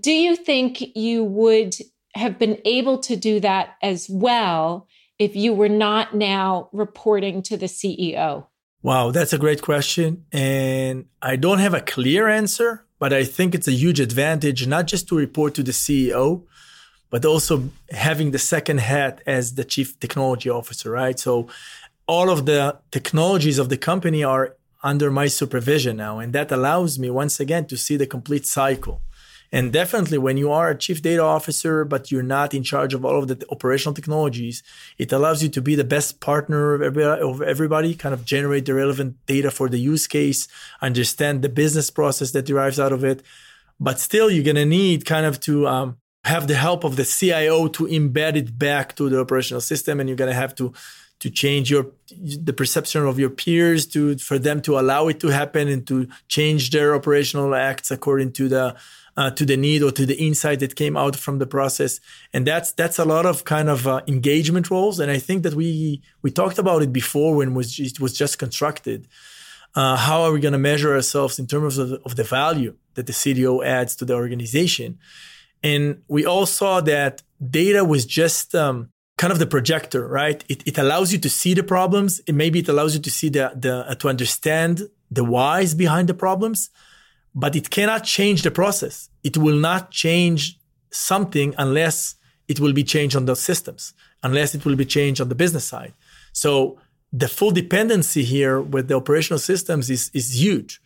do 0.00 0.10
you 0.10 0.34
think 0.34 0.82
you 0.96 1.22
would 1.22 1.76
have 2.14 2.36
been 2.36 2.58
able 2.64 2.98
to 2.98 3.14
do 3.14 3.38
that 3.40 3.66
as 3.80 4.10
well 4.10 4.88
if 5.20 5.36
you 5.36 5.54
were 5.54 5.74
not 5.86 6.06
now 6.16 6.68
reporting 6.72 7.42
to 7.42 7.56
the 7.56 7.70
CEO? 7.78 8.46
Wow, 8.82 9.12
that's 9.12 9.32
a 9.32 9.38
great 9.38 9.62
question. 9.62 10.24
And 10.32 11.06
I 11.30 11.36
don't 11.36 11.60
have 11.60 11.74
a 11.74 11.80
clear 11.80 12.28
answer, 12.28 12.84
but 12.98 13.12
I 13.12 13.22
think 13.22 13.54
it's 13.54 13.68
a 13.68 13.78
huge 13.84 14.00
advantage 14.00 14.66
not 14.66 14.88
just 14.88 15.06
to 15.08 15.16
report 15.16 15.54
to 15.54 15.62
the 15.62 15.76
CEO, 15.84 16.42
but 17.08 17.24
also 17.24 17.70
having 17.90 18.32
the 18.32 18.44
second 18.54 18.80
hat 18.80 19.22
as 19.26 19.54
the 19.54 19.64
chief 19.64 19.88
technology 20.00 20.50
officer, 20.50 20.90
right? 20.90 21.18
So 21.20 21.48
all 22.08 22.28
of 22.30 22.46
the 22.46 22.78
technologies 22.90 23.58
of 23.60 23.68
the 23.68 23.76
company 23.76 24.24
are 24.24 24.56
under 24.82 25.10
my 25.10 25.26
supervision 25.26 25.96
now. 25.96 26.18
And 26.18 26.32
that 26.32 26.50
allows 26.50 26.98
me 26.98 27.10
once 27.10 27.40
again 27.40 27.66
to 27.66 27.76
see 27.76 27.96
the 27.96 28.06
complete 28.06 28.46
cycle. 28.46 29.02
And 29.54 29.70
definitely, 29.70 30.16
when 30.16 30.38
you 30.38 30.50
are 30.50 30.70
a 30.70 30.78
chief 30.78 31.02
data 31.02 31.22
officer, 31.22 31.84
but 31.84 32.10
you're 32.10 32.22
not 32.22 32.54
in 32.54 32.62
charge 32.62 32.94
of 32.94 33.04
all 33.04 33.18
of 33.18 33.28
the 33.28 33.44
operational 33.50 33.92
technologies, 33.92 34.62
it 34.96 35.12
allows 35.12 35.42
you 35.42 35.50
to 35.50 35.60
be 35.60 35.74
the 35.74 35.84
best 35.84 36.20
partner 36.20 36.82
of 36.82 37.42
everybody, 37.42 37.94
kind 37.94 38.14
of 38.14 38.24
generate 38.24 38.64
the 38.64 38.72
relevant 38.72 39.16
data 39.26 39.50
for 39.50 39.68
the 39.68 39.78
use 39.78 40.06
case, 40.06 40.48
understand 40.80 41.42
the 41.42 41.50
business 41.50 41.90
process 41.90 42.30
that 42.30 42.46
derives 42.46 42.80
out 42.80 42.92
of 42.92 43.04
it. 43.04 43.22
But 43.78 44.00
still, 44.00 44.30
you're 44.30 44.44
going 44.44 44.56
to 44.56 44.64
need 44.64 45.04
kind 45.04 45.26
of 45.26 45.38
to 45.40 45.66
um, 45.68 45.98
have 46.24 46.48
the 46.48 46.54
help 46.54 46.82
of 46.82 46.96
the 46.96 47.04
CIO 47.04 47.68
to 47.68 47.84
embed 47.84 48.36
it 48.36 48.58
back 48.58 48.96
to 48.96 49.10
the 49.10 49.20
operational 49.20 49.60
system. 49.60 50.00
And 50.00 50.08
you're 50.08 50.16
going 50.16 50.30
to 50.30 50.34
have 50.34 50.54
to 50.54 50.72
to 51.22 51.30
change 51.30 51.70
your 51.70 51.86
the 52.48 52.52
perception 52.52 53.06
of 53.06 53.16
your 53.16 53.30
peers 53.30 53.86
to 53.86 54.18
for 54.18 54.40
them 54.40 54.60
to 54.60 54.76
allow 54.76 55.06
it 55.06 55.20
to 55.20 55.28
happen 55.28 55.68
and 55.68 55.86
to 55.86 56.08
change 56.26 56.70
their 56.70 56.96
operational 56.96 57.54
acts 57.54 57.92
according 57.92 58.32
to 58.32 58.48
the 58.48 58.74
uh, 59.16 59.30
to 59.30 59.44
the 59.44 59.56
need 59.56 59.82
or 59.84 59.92
to 59.92 60.04
the 60.04 60.16
insight 60.16 60.58
that 60.58 60.74
came 60.74 60.96
out 60.96 61.14
from 61.14 61.38
the 61.38 61.46
process. 61.46 62.00
And 62.32 62.44
that's 62.44 62.72
that's 62.72 62.98
a 62.98 63.04
lot 63.04 63.24
of 63.24 63.44
kind 63.44 63.68
of 63.68 63.86
uh, 63.86 64.00
engagement 64.08 64.68
roles. 64.68 64.98
And 64.98 65.12
i 65.12 65.18
think 65.18 65.44
that 65.44 65.54
we 65.54 66.02
we 66.22 66.30
talked 66.32 66.58
about 66.58 66.82
it 66.82 66.92
before 66.92 67.36
when 67.36 67.50
it 67.50 67.54
was 67.54 67.72
just, 67.72 67.96
it 67.96 68.00
was 68.00 68.14
just 68.18 68.40
constructed. 68.40 69.06
Uh, 69.74 69.96
how 69.96 70.22
are 70.22 70.32
we 70.32 70.40
going 70.40 70.58
to 70.60 70.66
measure 70.70 70.92
ourselves 70.92 71.38
in 71.38 71.46
terms 71.46 71.78
of, 71.78 71.92
of 72.04 72.16
the 72.16 72.24
value 72.24 72.74
that 72.94 73.06
the 73.06 73.12
cdo 73.12 73.64
adds 73.64 73.94
to 73.96 74.04
the 74.04 74.14
organization? 74.14 74.98
And 75.62 76.02
we 76.08 76.26
all 76.26 76.46
saw 76.46 76.80
that 76.80 77.22
data 77.40 77.84
was 77.84 78.04
just 78.04 78.54
um, 78.54 78.91
kind 79.18 79.32
of 79.32 79.38
the 79.38 79.46
projector 79.46 80.06
right 80.08 80.44
it, 80.48 80.66
it 80.66 80.78
allows 80.78 81.12
you 81.12 81.18
to 81.18 81.30
see 81.30 81.54
the 81.54 81.62
problems 81.62 82.20
it, 82.26 82.34
maybe 82.34 82.58
it 82.58 82.68
allows 82.68 82.94
you 82.94 83.00
to 83.00 83.10
see 83.10 83.28
the, 83.28 83.52
the 83.54 83.88
uh, 83.88 83.94
to 83.94 84.08
understand 84.08 84.88
the 85.10 85.24
whys 85.24 85.74
behind 85.74 86.08
the 86.08 86.14
problems 86.14 86.70
but 87.34 87.56
it 87.56 87.70
cannot 87.70 88.04
change 88.04 88.42
the 88.42 88.50
process. 88.50 89.08
It 89.22 89.36
will 89.36 89.56
not 89.56 89.90
change 89.90 90.58
something 90.90 91.54
unless 91.56 92.16
it 92.48 92.60
will 92.60 92.72
be 92.72 92.84
changed 92.84 93.16
on 93.16 93.24
the 93.24 93.36
systems, 93.36 93.94
unless 94.22 94.54
it 94.54 94.64
will 94.64 94.76
be 94.76 94.84
changed 94.84 95.20
on 95.20 95.28
the 95.28 95.34
business 95.34 95.64
side. 95.64 95.94
So 96.32 96.78
the 97.12 97.28
full 97.28 97.50
dependency 97.50 98.24
here 98.24 98.60
with 98.60 98.88
the 98.88 98.94
operational 98.94 99.38
systems 99.38 99.88
is, 99.88 100.10
is 100.12 100.40
huge. 100.42 100.80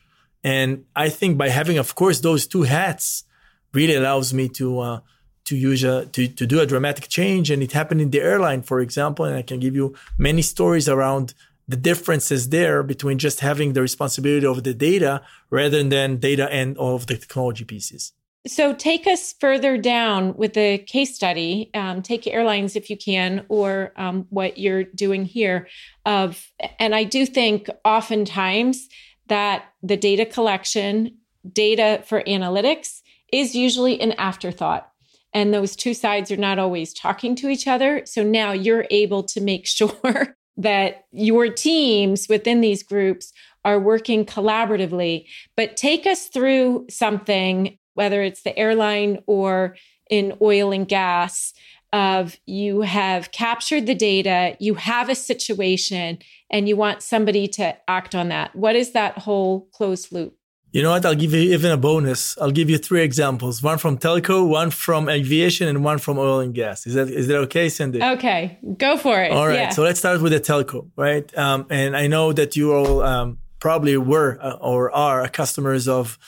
And 0.44 0.84
I 0.94 1.08
think 1.08 1.36
by 1.36 1.48
having, 1.48 1.78
of 1.78 1.94
course, 1.94 2.20
those 2.20 2.46
two 2.46 2.62
hats 2.62 3.24
really 3.72 3.94
allows 3.94 4.32
me 4.32 4.48
to, 4.50 4.78
uh, 4.80 5.00
to 5.46 5.56
use 5.56 5.82
a, 5.84 6.06
to, 6.06 6.28
to 6.28 6.46
do 6.46 6.60
a 6.60 6.66
dramatic 6.66 7.08
change. 7.08 7.50
And 7.50 7.62
it 7.62 7.72
happened 7.72 8.00
in 8.00 8.10
the 8.10 8.20
airline, 8.20 8.62
for 8.62 8.80
example. 8.80 9.24
And 9.24 9.36
I 9.36 9.42
can 9.42 9.58
give 9.58 9.74
you 9.74 9.94
many 10.18 10.42
stories 10.42 10.88
around 10.88 11.34
the 11.68 11.76
differences 11.76 12.50
there 12.50 12.82
between 12.82 13.18
just 13.18 13.40
having 13.40 13.72
the 13.72 13.82
responsibility 13.82 14.46
of 14.46 14.62
the 14.62 14.74
data 14.74 15.22
rather 15.50 15.82
than 15.82 16.18
data 16.18 16.48
and 16.52 16.76
of 16.78 17.06
the 17.06 17.16
technology 17.16 17.64
pieces. 17.64 18.12
So, 18.46 18.72
take 18.72 19.08
us 19.08 19.34
further 19.40 19.76
down 19.76 20.36
with 20.36 20.54
the 20.54 20.78
case 20.78 21.16
study. 21.16 21.70
Um, 21.74 22.00
take 22.00 22.28
airlines 22.28 22.76
if 22.76 22.88
you 22.88 22.96
can, 22.96 23.44
or 23.48 23.92
um, 23.96 24.26
what 24.30 24.56
you're 24.56 24.84
doing 24.84 25.24
here. 25.24 25.66
Of, 26.04 26.48
and 26.78 26.94
I 26.94 27.02
do 27.02 27.26
think 27.26 27.68
oftentimes 27.84 28.88
that 29.26 29.64
the 29.82 29.96
data 29.96 30.24
collection, 30.24 31.16
data 31.52 32.04
for 32.06 32.22
analytics, 32.22 33.00
is 33.32 33.56
usually 33.56 34.00
an 34.00 34.12
afterthought 34.12 34.92
and 35.36 35.52
those 35.52 35.76
two 35.76 35.92
sides 35.92 36.30
are 36.30 36.38
not 36.38 36.58
always 36.58 36.94
talking 36.94 37.36
to 37.36 37.50
each 37.50 37.68
other. 37.68 38.00
So 38.06 38.24
now 38.24 38.52
you're 38.52 38.86
able 38.90 39.22
to 39.24 39.40
make 39.42 39.66
sure 39.78 40.34
that 40.56 41.04
your 41.12 41.50
teams 41.50 42.26
within 42.26 42.62
these 42.62 42.82
groups 42.82 43.34
are 43.62 43.78
working 43.78 44.24
collaboratively. 44.24 45.26
But 45.54 45.76
take 45.76 46.06
us 46.06 46.28
through 46.28 46.86
something, 46.88 47.76
whether 47.92 48.22
it's 48.22 48.44
the 48.44 48.58
airline 48.58 49.18
or 49.26 49.76
in 50.08 50.38
oil 50.40 50.72
and 50.72 50.88
gas, 50.88 51.52
of 51.92 52.36
you 52.46 52.80
have 52.80 53.30
captured 53.30 53.86
the 53.86 53.94
data, 53.94 54.56
you 54.58 54.74
have 54.74 55.08
a 55.08 55.14
situation, 55.14 56.18
and 56.50 56.68
you 56.68 56.76
want 56.76 57.02
somebody 57.02 57.46
to 57.48 57.76
act 57.88 58.14
on 58.14 58.28
that. 58.28 58.54
What 58.56 58.74
is 58.74 58.92
that 58.92 59.18
whole 59.18 59.68
closed 59.72 60.12
loop? 60.12 60.35
You 60.72 60.82
know 60.82 60.90
what? 60.90 61.06
I'll 61.06 61.14
give 61.14 61.32
you 61.32 61.54
even 61.54 61.70
a 61.70 61.76
bonus. 61.76 62.36
I'll 62.38 62.50
give 62.50 62.68
you 62.68 62.78
three 62.78 63.02
examples: 63.02 63.62
one 63.62 63.78
from 63.78 63.98
telco, 63.98 64.46
one 64.46 64.70
from 64.70 65.08
aviation, 65.08 65.68
and 65.68 65.82
one 65.82 65.98
from 65.98 66.18
oil 66.18 66.40
and 66.40 66.54
gas. 66.54 66.86
Is 66.86 66.94
that 66.94 67.08
is 67.08 67.28
that 67.28 67.36
okay, 67.46 67.68
Cindy? 67.68 68.02
Okay, 68.02 68.58
go 68.76 68.96
for 68.96 69.22
it. 69.22 69.32
All 69.32 69.46
right. 69.46 69.54
Yeah. 69.54 69.68
So 69.70 69.82
let's 69.82 69.98
start 69.98 70.20
with 70.20 70.32
the 70.32 70.40
telco, 70.40 70.90
right? 70.96 71.26
Um, 71.38 71.66
and 71.70 71.96
I 71.96 72.08
know 72.08 72.32
that 72.32 72.56
you 72.56 72.74
all 72.74 73.02
um, 73.02 73.38
probably 73.58 73.96
were 73.96 74.38
uh, 74.40 74.58
or 74.60 74.90
are 74.94 75.26
customers 75.28 75.88
of 75.88 76.18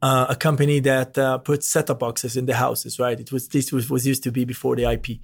uh, 0.00 0.26
a 0.30 0.36
company 0.36 0.80
that 0.80 1.18
uh, 1.18 1.38
puts 1.38 1.68
set-top 1.68 1.98
boxes 1.98 2.36
in 2.36 2.46
the 2.46 2.54
houses, 2.54 2.98
right? 2.98 3.18
It 3.18 3.32
was 3.32 3.48
this 3.48 3.72
was, 3.72 3.90
was 3.90 4.06
used 4.06 4.22
to 4.24 4.32
be 4.32 4.44
before 4.44 4.76
the 4.76 4.84
IP. 4.84 5.18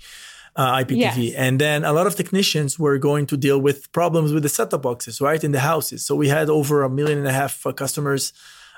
Uh, 0.57 0.76
IPTV. 0.76 1.31
Yes. 1.31 1.35
And 1.35 1.61
then 1.61 1.85
a 1.85 1.93
lot 1.93 2.07
of 2.07 2.14
technicians 2.14 2.78
were 2.78 2.97
going 2.97 3.26
to 3.26 3.37
deal 3.37 3.61
with 3.61 3.90
problems 3.90 4.33
with 4.33 4.45
the 4.45 4.49
set-top 4.49 4.83
boxes, 4.83 5.21
right, 5.21 5.43
in 5.43 5.50
the 5.50 5.59
houses. 5.59 6.07
So 6.07 6.14
we 6.14 6.28
had 6.28 6.49
over 6.49 6.85
a 6.85 6.88
million 6.88 7.19
and 7.19 7.26
a 7.26 7.33
half 7.33 7.66
uh, 7.66 7.73
customers 7.73 8.33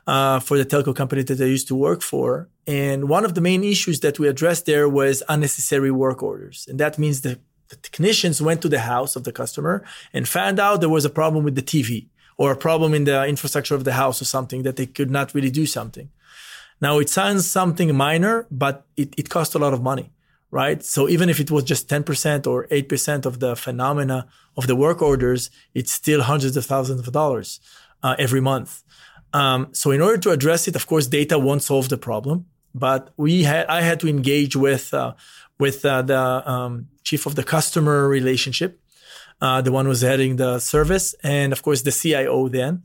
uh, 0.06 0.40
for 0.40 0.56
the 0.56 0.64
telco 0.64 0.94
company 0.94 1.22
that 1.22 1.40
I 1.40 1.44
used 1.44 1.68
to 1.68 1.74
work 1.74 2.02
for. 2.02 2.48
And 2.66 3.08
one 3.08 3.24
of 3.24 3.34
the 3.34 3.40
main 3.40 3.64
issues 3.64 4.00
that 4.00 4.18
we 4.18 4.28
addressed 4.28 4.66
there 4.66 4.88
was 4.88 5.22
unnecessary 5.28 5.90
work 5.90 6.22
orders. 6.22 6.66
And 6.68 6.78
that 6.80 6.98
means 6.98 7.22
that 7.22 7.40
the 7.68 7.76
technicians 7.76 8.40
went 8.40 8.62
to 8.62 8.68
the 8.68 8.80
house 8.80 9.16
of 9.16 9.24
the 9.24 9.32
customer 9.32 9.84
and 10.12 10.28
found 10.28 10.60
out 10.60 10.80
there 10.80 10.88
was 10.88 11.04
a 11.04 11.10
problem 11.10 11.44
with 11.44 11.56
the 11.56 11.62
TV 11.62 12.08
or 12.38 12.52
a 12.52 12.56
problem 12.56 12.94
in 12.94 13.04
the 13.04 13.26
infrastructure 13.26 13.74
of 13.74 13.84
the 13.84 13.94
house 13.94 14.20
or 14.22 14.24
something 14.24 14.62
that 14.62 14.76
they 14.76 14.86
could 14.86 15.10
not 15.10 15.34
really 15.34 15.50
do 15.50 15.66
something. 15.66 16.10
Now 16.80 16.98
it 16.98 17.08
sounds 17.08 17.50
something 17.50 17.94
minor, 17.96 18.46
but 18.50 18.86
it, 18.96 19.14
it 19.16 19.30
cost 19.30 19.54
a 19.54 19.58
lot 19.58 19.72
of 19.72 19.82
money, 19.82 20.12
right? 20.50 20.84
So 20.84 21.08
even 21.08 21.28
if 21.28 21.40
it 21.40 21.50
was 21.50 21.64
just 21.64 21.88
10% 21.88 22.46
or 22.46 22.66
8% 22.66 23.26
of 23.26 23.40
the 23.40 23.56
phenomena 23.56 24.28
of 24.56 24.66
the 24.66 24.76
work 24.76 25.00
orders, 25.00 25.50
it's 25.74 25.90
still 25.90 26.22
hundreds 26.22 26.56
of 26.56 26.66
thousands 26.66 27.00
of 27.00 27.12
dollars 27.12 27.60
uh, 28.02 28.14
every 28.18 28.40
month. 28.40 28.82
Um, 29.32 29.68
so 29.72 29.90
in 29.90 30.00
order 30.00 30.18
to 30.18 30.30
address 30.30 30.68
it, 30.68 30.76
of 30.76 30.86
course, 30.86 31.06
data 31.06 31.38
won't 31.38 31.62
solve 31.62 31.88
the 31.88 31.98
problem. 31.98 32.46
But 32.74 33.10
we 33.16 33.44
had 33.44 33.66
I 33.68 33.80
had 33.80 34.00
to 34.00 34.08
engage 34.08 34.54
with 34.54 34.92
uh, 34.92 35.14
with 35.58 35.84
uh, 35.84 36.02
the 36.02 36.50
um, 36.50 36.88
chief 37.04 37.26
of 37.26 37.34
the 37.34 37.42
customer 37.42 38.08
relationship, 38.08 38.80
uh, 39.40 39.62
the 39.62 39.72
one 39.72 39.86
who's 39.86 40.02
heading 40.02 40.36
the 40.36 40.58
service, 40.58 41.14
and 41.22 41.52
of 41.52 41.62
course 41.62 41.82
the 41.82 41.92
CIO 41.92 42.48
then. 42.48 42.82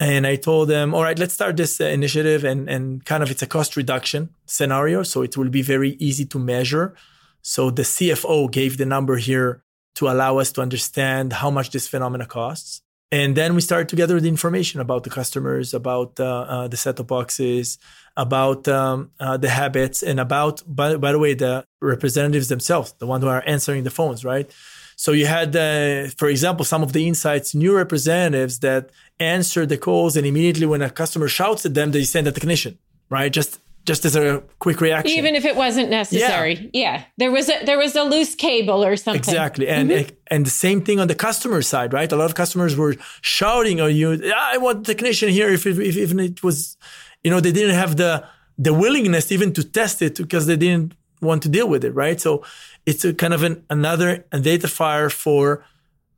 And 0.00 0.26
I 0.26 0.36
told 0.36 0.68
them, 0.68 0.94
all 0.94 1.02
right, 1.02 1.18
let's 1.18 1.34
start 1.34 1.58
this 1.58 1.80
uh, 1.80 1.84
initiative, 1.84 2.42
and 2.42 2.68
and 2.68 3.04
kind 3.04 3.22
of 3.22 3.30
it's 3.30 3.42
a 3.42 3.46
cost 3.46 3.76
reduction 3.76 4.30
scenario, 4.46 5.04
so 5.04 5.22
it 5.22 5.36
will 5.36 5.50
be 5.50 5.62
very 5.62 5.90
easy 6.00 6.24
to 6.26 6.38
measure. 6.38 6.94
So 7.42 7.70
the 7.70 7.82
CFO 7.82 8.50
gave 8.50 8.78
the 8.78 8.86
number 8.86 9.16
here 9.16 9.62
to 9.94 10.08
allow 10.08 10.38
us 10.38 10.52
to 10.52 10.60
understand 10.60 11.34
how 11.34 11.50
much 11.50 11.70
this 11.70 11.86
phenomena 11.86 12.26
costs. 12.26 12.82
And 13.12 13.36
then 13.36 13.54
we 13.54 13.60
started 13.60 13.88
to 13.88 13.96
gather 13.96 14.20
the 14.20 14.28
information 14.28 14.80
about 14.80 15.02
the 15.02 15.10
customers, 15.10 15.74
about 15.74 16.20
uh, 16.20 16.24
uh, 16.24 16.68
the 16.68 16.76
set-top 16.76 17.08
boxes, 17.08 17.78
about 18.16 18.68
um, 18.68 19.10
uh, 19.18 19.36
the 19.36 19.48
habits, 19.48 20.02
and 20.02 20.20
about, 20.20 20.62
by, 20.66 20.96
by, 20.96 21.10
the 21.12 21.18
way, 21.18 21.34
the 21.34 21.64
representatives 21.80 22.48
themselves, 22.48 22.92
the 22.98 23.06
ones 23.06 23.24
who 23.24 23.28
are 23.28 23.42
answering 23.46 23.82
the 23.82 23.90
phones, 23.90 24.24
right? 24.24 24.48
So 24.94 25.12
you 25.12 25.26
had, 25.26 25.56
uh, 25.56 26.08
for 26.18 26.28
example, 26.28 26.64
some 26.64 26.82
of 26.82 26.92
the 26.92 27.08
insights, 27.08 27.54
new 27.54 27.74
representatives 27.74 28.60
that 28.60 28.90
answer 29.18 29.66
the 29.66 29.78
calls, 29.78 30.16
and 30.16 30.24
immediately 30.24 30.66
when 30.66 30.82
a 30.82 30.90
customer 30.90 31.26
shouts 31.26 31.66
at 31.66 31.74
them, 31.74 31.90
they 31.90 32.04
send 32.04 32.28
a 32.28 32.32
technician, 32.32 32.78
right? 33.08 33.32
Just 33.32 33.58
just 33.86 34.04
as 34.04 34.14
a 34.14 34.42
quick 34.58 34.80
reaction 34.80 35.18
even 35.18 35.34
if 35.34 35.44
it 35.44 35.56
wasn't 35.56 35.88
necessary 35.90 36.70
yeah, 36.72 36.80
yeah. 36.82 37.04
there 37.18 37.30
was 37.30 37.48
a 37.48 37.64
there 37.64 37.78
was 37.78 37.96
a 37.96 38.02
loose 38.02 38.34
cable 38.34 38.84
or 38.84 38.96
something 38.96 39.18
exactly 39.18 39.68
and 39.68 39.90
mm-hmm. 39.90 40.14
and 40.28 40.46
the 40.46 40.50
same 40.50 40.80
thing 40.82 41.00
on 41.00 41.08
the 41.08 41.14
customer 41.14 41.62
side 41.62 41.92
right 41.92 42.12
a 42.12 42.16
lot 42.16 42.26
of 42.26 42.34
customers 42.34 42.76
were 42.76 42.94
shouting 43.22 43.80
on 43.80 43.94
you 43.94 44.32
i 44.36 44.56
want 44.58 44.84
the 44.84 44.94
technician 44.94 45.28
here 45.28 45.48
if, 45.50 45.66
if, 45.66 45.78
if 45.78 45.96
even 45.96 46.20
it 46.20 46.42
was 46.42 46.76
you 47.24 47.30
know 47.30 47.40
they 47.40 47.52
didn't 47.52 47.74
have 47.74 47.96
the 47.96 48.24
the 48.58 48.74
willingness 48.74 49.32
even 49.32 49.52
to 49.54 49.64
test 49.64 50.02
it 50.02 50.16
because 50.18 50.46
they 50.46 50.56
didn't 50.56 50.94
want 51.22 51.42
to 51.42 51.48
deal 51.48 51.68
with 51.68 51.84
it, 51.84 51.92
right? 51.92 52.20
So 52.20 52.44
it's 52.86 53.04
a 53.04 53.14
kind 53.14 53.34
of 53.34 53.42
an, 53.42 53.64
another 53.70 54.24
identifier 54.32 55.10
for 55.10 55.64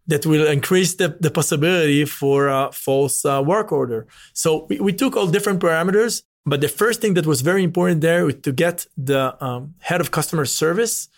that 0.07 0.27
will 0.27 0.47
increase 0.47 0.95
the, 0.95 1.17
the 1.21 1.31
possibility 1.31 2.05
for 2.05 2.49
a 2.49 2.71
false 2.73 3.25
uh, 3.25 3.43
work 3.45 3.71
order. 3.71 4.07
So 4.33 4.67
we, 4.69 4.81
we, 4.81 4.93
took 4.93 5.17
all 5.17 5.29
different 5.29 5.61
parameters, 5.61 6.23
but 6.45 6.61
the 6.61 6.69
first 6.69 7.01
thing 7.01 7.15
that 7.15 7.27
was 7.27 7.41
very 7.41 7.63
important 7.63 8.01
there 8.01 8.25
was 8.25 8.35
to 8.43 8.53
get 8.53 8.87
the 8.97 9.43
um, 9.45 9.75
head 9.81 10.01
of 10.01 10.11
customer 10.11 10.45
service 10.45 11.09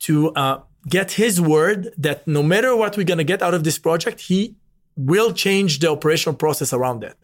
to 0.00 0.32
uh, 0.34 0.60
get 0.88 1.12
his 1.12 1.40
word 1.40 1.92
that 1.98 2.26
no 2.26 2.42
matter 2.42 2.74
what 2.74 2.96
we're 2.96 3.04
going 3.04 3.18
to 3.18 3.24
get 3.24 3.42
out 3.42 3.54
of 3.54 3.64
this 3.64 3.78
project, 3.78 4.20
he 4.20 4.54
will 4.96 5.32
change 5.32 5.78
the 5.78 5.90
operational 5.90 6.34
process 6.34 6.72
around 6.72 7.00
that. 7.00 7.16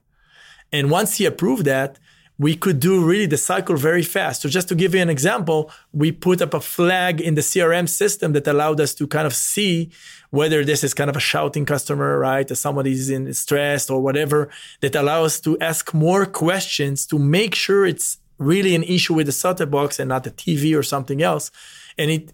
And 0.73 0.91
once 0.91 1.17
he 1.17 1.25
approved 1.25 1.65
that, 1.65 1.99
we 2.39 2.55
could 2.55 2.79
do 2.79 3.05
really 3.05 3.27
the 3.27 3.37
cycle 3.37 3.77
very 3.77 4.03
fast. 4.03 4.43
So 4.43 4.49
just 4.49 4.69
to 4.69 4.77
give 4.77 4.95
you 4.95 5.03
an 5.03 5.11
example, 5.11 5.73
we 5.93 6.13
put 6.13 6.41
up 6.41 6.55
a 6.55 6.61
flag 6.61 7.21
in 7.21 7.35
the 7.35 7.41
CRM 7.41 7.89
system 7.89 8.33
that 8.33 8.47
allowed 8.47 8.81
us 8.81 8.95
to 8.95 9.09
kind 9.09 9.27
of 9.27 9.35
see 9.35 9.91
whether 10.31 10.65
this 10.65 10.85
is 10.85 10.95
kind 10.95 11.11
of 11.11 11.17
a 11.17 11.21
shouting 11.21 11.65
customer, 11.65 12.19
right? 12.19 12.49
Or 12.49 12.55
somebody's 12.55 13.11
in 13.11 13.33
stress 13.35 13.91
or 13.91 14.01
whatever 14.01 14.51
that 14.83 14.95
allow 14.95 15.25
us 15.25 15.41
to 15.41 15.59
ask 15.59 15.93
more 15.93 16.27
questions 16.27 17.07
to 17.07 17.19
make 17.19 17.55
sure 17.57 17.85
it's 17.85 18.19
really 18.39 18.77
an 18.77 18.85
issue 18.85 19.15
with 19.15 19.27
the 19.27 19.33
set-top 19.33 19.71
box 19.71 19.99
and 19.99 20.09
not 20.09 20.23
the 20.23 20.31
TV 20.31 20.79
or 20.79 20.85
something 20.85 21.21
else. 21.23 21.51
And 21.97 22.11
it 22.11 22.33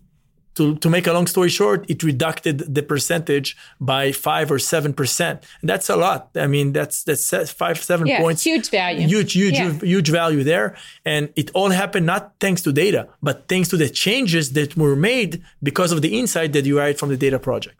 to, 0.54 0.76
to 0.76 0.88
make 0.88 1.06
a 1.06 1.12
long 1.12 1.26
story 1.26 1.48
short, 1.48 1.84
it 1.88 2.02
reduced 2.02 2.44
the 2.74 2.82
percentage 2.82 3.56
by 3.80 4.12
five 4.12 4.50
or 4.50 4.58
seven 4.58 4.92
percent. 4.92 5.44
That's 5.62 5.88
a 5.88 5.96
lot. 5.96 6.30
I 6.36 6.46
mean, 6.46 6.72
that's 6.72 7.02
that's 7.02 7.50
five 7.52 7.78
seven 7.82 8.06
yeah, 8.06 8.20
points. 8.20 8.44
Huge 8.44 8.70
value. 8.70 9.06
Huge, 9.06 9.32
huge, 9.32 9.54
yeah. 9.54 9.72
huge 9.72 10.10
value 10.10 10.44
there. 10.44 10.76
And 11.04 11.30
it 11.36 11.50
all 11.54 11.70
happened 11.70 12.06
not 12.06 12.34
thanks 12.40 12.62
to 12.62 12.72
data, 12.72 13.08
but 13.22 13.48
thanks 13.48 13.68
to 13.70 13.76
the 13.76 13.88
changes 13.88 14.52
that 14.52 14.76
were 14.76 14.96
made 14.96 15.42
because 15.62 15.92
of 15.92 16.02
the 16.02 16.18
insight 16.18 16.52
that 16.52 16.64
you 16.64 16.76
had 16.76 16.98
from 16.98 17.08
the 17.08 17.16
data 17.16 17.38
project. 17.38 17.76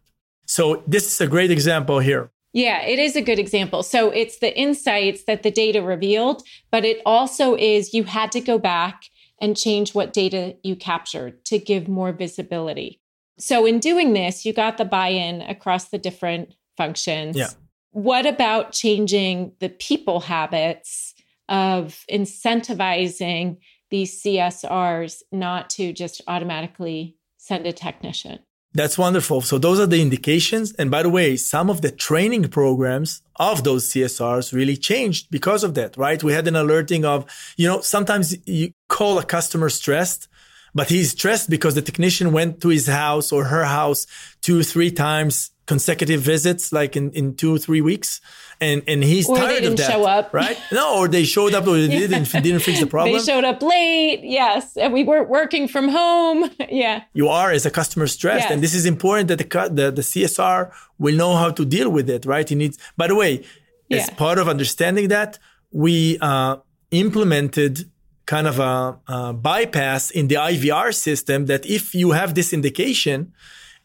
So 0.46 0.82
this 0.86 1.06
is 1.06 1.20
a 1.20 1.26
great 1.26 1.50
example 1.50 2.00
here. 2.00 2.30
Yeah, 2.52 2.82
it 2.82 3.00
is 3.00 3.16
a 3.16 3.20
good 3.22 3.40
example. 3.40 3.82
So 3.82 4.10
it's 4.10 4.38
the 4.38 4.56
insights 4.56 5.24
that 5.24 5.42
the 5.42 5.50
data 5.50 5.82
revealed, 5.82 6.42
but 6.70 6.84
it 6.84 7.02
also 7.04 7.56
is 7.56 7.92
you 7.92 8.04
had 8.04 8.30
to 8.32 8.40
go 8.40 8.58
back 8.58 9.02
and 9.44 9.54
change 9.54 9.94
what 9.94 10.14
data 10.14 10.56
you 10.62 10.74
captured 10.74 11.44
to 11.44 11.58
give 11.58 11.86
more 11.86 12.12
visibility. 12.12 12.98
So, 13.38 13.66
in 13.66 13.78
doing 13.78 14.14
this, 14.14 14.46
you 14.46 14.54
got 14.54 14.78
the 14.78 14.86
buy 14.86 15.08
in 15.08 15.42
across 15.42 15.90
the 15.90 15.98
different 15.98 16.54
functions. 16.78 17.36
Yeah. 17.36 17.50
What 17.90 18.24
about 18.24 18.72
changing 18.72 19.52
the 19.60 19.68
people 19.68 20.20
habits 20.20 21.14
of 21.50 22.04
incentivizing 22.10 23.58
these 23.90 24.22
CSRs 24.22 25.22
not 25.30 25.68
to 25.70 25.92
just 25.92 26.22
automatically 26.26 27.16
send 27.36 27.66
a 27.66 27.72
technician? 27.72 28.38
That's 28.76 28.98
wonderful. 28.98 29.40
So 29.40 29.56
those 29.56 29.78
are 29.78 29.86
the 29.86 30.02
indications. 30.02 30.72
And 30.72 30.90
by 30.90 31.04
the 31.04 31.08
way, 31.08 31.36
some 31.36 31.70
of 31.70 31.80
the 31.80 31.92
training 31.92 32.48
programs 32.48 33.22
of 33.36 33.62
those 33.62 33.88
CSRs 33.90 34.52
really 34.52 34.76
changed 34.76 35.30
because 35.30 35.62
of 35.62 35.74
that, 35.74 35.96
right? 35.96 36.20
We 36.20 36.32
had 36.32 36.48
an 36.48 36.56
alerting 36.56 37.04
of, 37.04 37.24
you 37.56 37.68
know, 37.68 37.80
sometimes 37.80 38.36
you 38.48 38.72
call 38.94 39.18
a 39.18 39.24
customer 39.24 39.68
stressed, 39.68 40.28
but 40.72 40.88
he's 40.88 41.10
stressed 41.10 41.50
because 41.50 41.74
the 41.74 41.82
technician 41.82 42.32
went 42.32 42.60
to 42.62 42.68
his 42.68 42.86
house 42.86 43.32
or 43.32 43.44
her 43.54 43.64
house 43.64 44.06
two, 44.40 44.62
three 44.62 44.92
times 44.92 45.50
consecutive 45.66 46.20
visits, 46.20 46.72
like 46.72 46.96
in, 46.96 47.10
in 47.12 47.34
two 47.34 47.54
or 47.56 47.58
three 47.58 47.80
weeks. 47.80 48.20
And, 48.60 48.82
and 48.86 49.02
he's 49.02 49.28
or 49.28 49.36
tired 49.36 49.64
of 49.64 49.76
that. 49.78 49.90
show 49.90 50.04
up. 50.04 50.32
Right? 50.32 50.56
No, 50.70 50.98
or 50.98 51.08
they 51.08 51.24
showed 51.24 51.54
up 51.54 51.66
or 51.66 51.76
they 51.76 51.88
didn't, 52.04 52.30
didn't 52.30 52.60
fix 52.60 52.78
the 52.80 52.86
problem. 52.86 53.18
They 53.18 53.24
showed 53.24 53.44
up 53.44 53.60
late. 53.62 54.20
Yes. 54.22 54.76
And 54.76 54.92
we 54.92 55.02
weren't 55.02 55.28
working 55.28 55.66
from 55.66 55.88
home. 55.88 56.50
yeah. 56.68 57.02
You 57.14 57.28
are 57.28 57.50
as 57.50 57.66
a 57.66 57.70
customer 57.70 58.06
stressed. 58.06 58.44
Yes. 58.44 58.52
And 58.52 58.62
this 58.62 58.74
is 58.74 58.86
important 58.86 59.26
that 59.28 59.38
the, 59.38 59.48
the, 59.78 59.90
the 59.90 60.02
CSR 60.02 60.72
will 60.98 61.16
know 61.16 61.34
how 61.34 61.50
to 61.50 61.64
deal 61.64 61.90
with 61.90 62.08
it, 62.08 62.26
right? 62.26 62.48
He 62.48 62.54
needs, 62.54 62.78
by 62.96 63.08
the 63.08 63.16
way, 63.16 63.44
yeah. 63.88 63.98
as 63.98 64.10
part 64.10 64.38
of 64.38 64.48
understanding 64.48 65.08
that, 65.08 65.38
we 65.72 66.18
uh, 66.20 66.58
implemented 66.92 67.90
kind 68.26 68.46
of 68.46 68.58
a, 68.58 68.98
a 69.08 69.32
bypass 69.32 70.10
in 70.10 70.28
the 70.28 70.36
IVR 70.36 70.94
system 70.94 71.46
that 71.46 71.66
if 71.66 71.94
you 71.94 72.12
have 72.12 72.34
this 72.34 72.52
indication, 72.52 73.32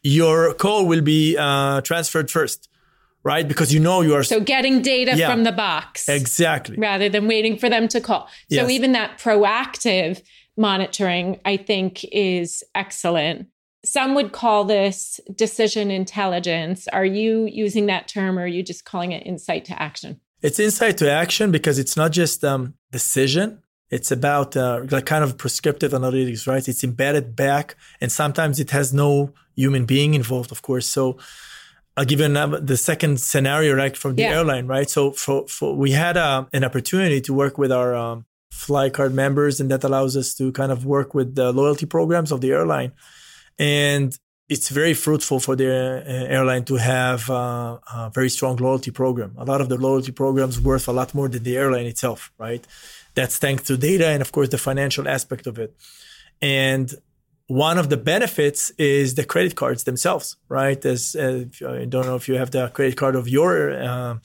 your 0.03 0.53
call 0.53 0.85
will 0.85 1.01
be 1.01 1.35
uh, 1.37 1.81
transferred 1.81 2.31
first, 2.31 2.69
right? 3.23 3.47
Because 3.47 3.73
you 3.73 3.79
know 3.79 4.01
you 4.01 4.15
are. 4.15 4.23
So 4.23 4.39
getting 4.39 4.81
data 4.81 5.17
yeah, 5.17 5.29
from 5.29 5.43
the 5.43 5.51
box. 5.51 6.07
Exactly. 6.07 6.77
Rather 6.77 7.09
than 7.09 7.27
waiting 7.27 7.57
for 7.57 7.69
them 7.69 7.87
to 7.89 7.99
call. 7.99 8.27
So 8.49 8.61
yes. 8.61 8.69
even 8.69 8.93
that 8.93 9.19
proactive 9.19 10.21
monitoring, 10.57 11.39
I 11.45 11.57
think, 11.57 12.03
is 12.11 12.63
excellent. 12.75 13.47
Some 13.85 14.13
would 14.15 14.33
call 14.33 14.65
this 14.65 15.19
decision 15.33 15.89
intelligence. 15.89 16.87
Are 16.89 17.05
you 17.05 17.45
using 17.45 17.85
that 17.85 18.07
term 18.07 18.37
or 18.37 18.43
are 18.43 18.47
you 18.47 18.61
just 18.61 18.83
calling 18.83 19.13
it 19.13 19.25
insight 19.25 19.65
to 19.65 19.81
action? 19.81 20.19
It's 20.41 20.59
insight 20.59 20.97
to 20.97 21.11
action 21.11 21.51
because 21.51 21.79
it's 21.79 21.97
not 21.97 22.11
just 22.11 22.43
um, 22.43 22.75
decision, 22.91 23.61
it's 23.91 24.11
about 24.11 24.55
uh, 24.55 24.81
like 24.91 25.05
kind 25.05 25.23
of 25.23 25.37
prescriptive 25.37 25.91
analytics, 25.91 26.47
right? 26.47 26.67
It's 26.67 26.83
embedded 26.83 27.35
back, 27.35 27.75
and 27.99 28.11
sometimes 28.11 28.59
it 28.59 28.71
has 28.71 28.93
no 28.93 29.33
human 29.55 29.85
being 29.85 30.13
involved, 30.13 30.51
of 30.51 30.61
course. 30.61 30.87
So 30.87 31.17
I'll 31.97 32.05
give 32.05 32.19
you 32.19 32.25
another, 32.25 32.59
the 32.59 32.77
second 32.77 33.19
scenario, 33.19 33.75
right, 33.75 33.95
from 33.97 34.15
the 34.15 34.23
yeah. 34.23 34.37
airline, 34.37 34.67
right? 34.67 34.89
So 34.89 35.11
for, 35.11 35.47
for 35.47 35.75
we 35.75 35.91
had 35.91 36.17
uh, 36.17 36.45
an 36.53 36.63
opportunity 36.63 37.19
to 37.21 37.33
work 37.33 37.57
with 37.57 37.71
our 37.71 37.95
um, 37.95 38.25
Flycard 38.53 39.13
members, 39.13 39.59
and 39.59 39.71
that 39.71 39.83
allows 39.83 40.15
us 40.15 40.33
to 40.35 40.51
kind 40.51 40.71
of 40.71 40.85
work 40.85 41.13
with 41.13 41.35
the 41.35 41.51
loyalty 41.51 41.85
programs 41.85 42.31
of 42.31 42.41
the 42.41 42.51
airline, 42.51 42.91
and 43.57 44.17
it's 44.49 44.69
very 44.69 44.95
fruitful 44.95 45.39
for 45.39 45.55
the 45.55 45.67
uh, 45.67 46.33
airline 46.35 46.65
to 46.65 46.75
have 46.75 47.29
uh, 47.29 47.77
a 47.93 48.11
very 48.13 48.29
strong 48.29 48.55
loyalty 48.55 48.89
program. 48.89 49.35
A 49.37 49.45
lot 49.45 49.61
of 49.61 49.69
the 49.69 49.77
loyalty 49.77 50.11
programs 50.11 50.59
worth 50.59 50.87
a 50.87 50.91
lot 50.91 51.13
more 51.13 51.29
than 51.29 51.43
the 51.43 51.55
airline 51.55 51.85
itself, 51.85 52.31
right? 52.39 52.65
That's 53.19 53.37
thanks 53.37 53.63
to 53.63 53.75
data 53.75 54.07
and 54.13 54.21
of 54.21 54.31
course 54.31 54.49
the 54.55 54.61
financial 54.69 55.05
aspect 55.17 55.45
of 55.51 55.55
it. 55.59 55.71
And 56.41 56.87
one 57.47 57.77
of 57.77 57.89
the 57.93 57.97
benefits 57.97 58.61
is 58.77 59.15
the 59.19 59.25
credit 59.25 59.53
cards 59.61 59.83
themselves, 59.83 60.37
right? 60.47 60.81
As 60.93 61.01
uh, 61.15 61.43
I 61.67 61.83
don't 61.93 62.05
know 62.09 62.15
if 62.21 62.29
you 62.29 62.35
have 62.35 62.51
the 62.51 62.69
credit 62.69 62.95
card 62.95 63.15
of 63.21 63.27
your 63.27 63.51
uh, 63.73 64.15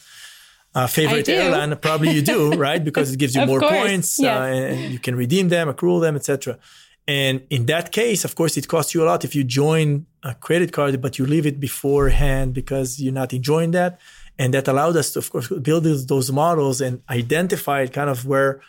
uh, 0.76 0.87
favorite 0.87 1.28
airline, 1.28 1.76
probably 1.88 2.11
you 2.12 2.22
do, 2.22 2.52
right? 2.68 2.83
Because 2.88 3.12
it 3.12 3.18
gives 3.18 3.35
you 3.35 3.44
more 3.46 3.59
course. 3.59 3.78
points 3.78 4.20
uh, 4.20 4.22
yes. 4.22 4.78
and 4.78 4.92
you 4.94 5.00
can 5.00 5.16
redeem 5.16 5.48
them, 5.48 5.68
accrue 5.68 5.98
them, 5.98 6.14
etc. 6.14 6.57
And 7.09 7.42
in 7.50 7.66
that 7.66 7.90
case, 7.90 8.24
of 8.24 8.37
course, 8.37 8.57
it 8.57 8.68
costs 8.68 8.94
you 8.94 9.02
a 9.02 9.07
lot 9.11 9.24
if 9.24 9.35
you 9.35 9.42
join 9.42 10.07
a 10.22 10.35
credit 10.46 10.70
card, 10.72 11.02
but 11.02 11.18
you 11.18 11.26
leave 11.26 11.46
it 11.46 11.59
beforehand 11.59 12.54
because 12.54 13.00
you're 13.00 13.18
not 13.22 13.33
enjoying 13.33 13.72
that. 13.72 13.98
And 14.38 14.54
that 14.54 14.68
allowed 14.68 14.96
us 14.96 15.12
to, 15.12 15.18
of 15.18 15.30
course, 15.33 15.48
build 15.48 15.85
those 15.85 16.30
models 16.30 16.80
and 16.80 17.02
identify 17.11 17.87
kind 17.88 18.11
of 18.11 18.24
where 18.24 18.61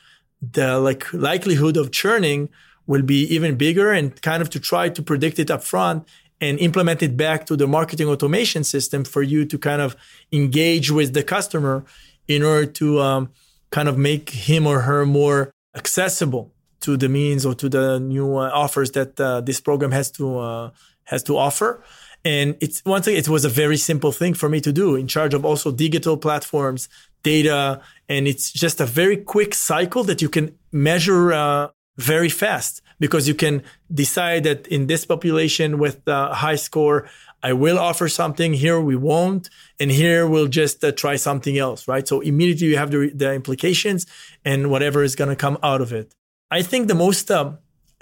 the 0.53 0.79
like 0.79 1.11
likelihood 1.13 1.77
of 1.77 1.91
churning 1.91 2.49
will 2.87 3.01
be 3.01 3.23
even 3.33 3.55
bigger 3.55 3.91
and 3.91 4.21
kind 4.21 4.41
of 4.41 4.49
to 4.51 4.59
try 4.59 4.89
to 4.89 5.01
predict 5.01 5.39
it 5.39 5.49
up 5.49 5.63
front 5.63 6.07
and 6.41 6.59
implement 6.59 7.01
it 7.01 7.15
back 7.15 7.45
to 7.45 7.55
the 7.55 7.67
marketing 7.67 8.07
automation 8.07 8.63
system 8.63 9.03
for 9.03 9.23
you 9.23 9.45
to 9.45 9.57
kind 9.57 9.81
of 9.81 9.95
engage 10.31 10.91
with 10.91 11.13
the 11.13 11.23
customer 11.23 11.83
in 12.27 12.43
order 12.43 12.65
to 12.65 12.99
um, 12.99 13.29
kind 13.71 13.87
of 13.87 13.97
make 13.97 14.29
him 14.29 14.67
or 14.67 14.81
her 14.81 15.05
more 15.05 15.51
accessible 15.75 16.51
to 16.81 16.97
the 16.97 17.09
means 17.09 17.45
or 17.45 17.55
to 17.55 17.69
the 17.69 17.99
new 17.99 18.37
uh, 18.37 18.49
offers 18.53 18.91
that 18.91 19.19
uh, 19.19 19.41
this 19.41 19.59
program 19.59 19.91
has 19.91 20.11
to 20.11 20.37
uh, 20.37 20.69
has 21.05 21.23
to 21.23 21.37
offer. 21.37 21.83
And 22.23 22.57
it's 22.59 22.83
one 22.83 23.03
thing, 23.03 23.15
it 23.15 23.29
was 23.29 23.45
a 23.45 23.49
very 23.49 23.77
simple 23.77 24.11
thing 24.11 24.33
for 24.33 24.49
me 24.49 24.59
to 24.61 24.73
do 24.73 24.95
in 24.95 25.07
charge 25.07 25.35
of 25.35 25.45
also 25.45 25.71
digital 25.71 26.17
platforms, 26.17 26.89
data, 27.33 27.81
and 28.07 28.27
it's 28.31 28.47
just 28.51 28.79
a 28.79 28.85
very 28.85 29.17
quick 29.17 29.51
cycle 29.71 30.03
that 30.09 30.21
you 30.21 30.29
can 30.29 30.45
measure 30.71 31.33
uh, 31.33 31.69
very 31.97 32.29
fast 32.29 32.81
because 32.99 33.27
you 33.27 33.35
can 33.35 33.63
decide 33.93 34.43
that 34.43 34.67
in 34.67 34.87
this 34.87 35.05
population 35.05 35.77
with 35.83 35.97
a 36.07 36.33
high 36.43 36.59
score, 36.67 37.09
I 37.49 37.51
will 37.53 37.79
offer 37.89 38.07
something 38.21 38.53
here, 38.53 38.79
we 38.79 38.95
won't, 38.95 39.49
and 39.79 39.91
here 39.91 40.21
we'll 40.27 40.47
just 40.61 40.83
uh, 40.83 40.91
try 40.91 41.15
something 41.17 41.57
else, 41.57 41.87
right? 41.87 42.07
So 42.07 42.21
immediately 42.21 42.67
you 42.67 42.77
have 42.77 42.91
the, 42.91 43.11
the 43.13 43.33
implications 43.33 44.05
and 44.43 44.69
whatever 44.71 45.03
is 45.03 45.15
going 45.15 45.31
to 45.35 45.35
come 45.45 45.57
out 45.61 45.81
of 45.81 45.91
it. 45.91 46.07
I 46.49 46.61
think 46.61 46.87
the 46.87 46.95
most 47.07 47.29
uh, 47.29 47.53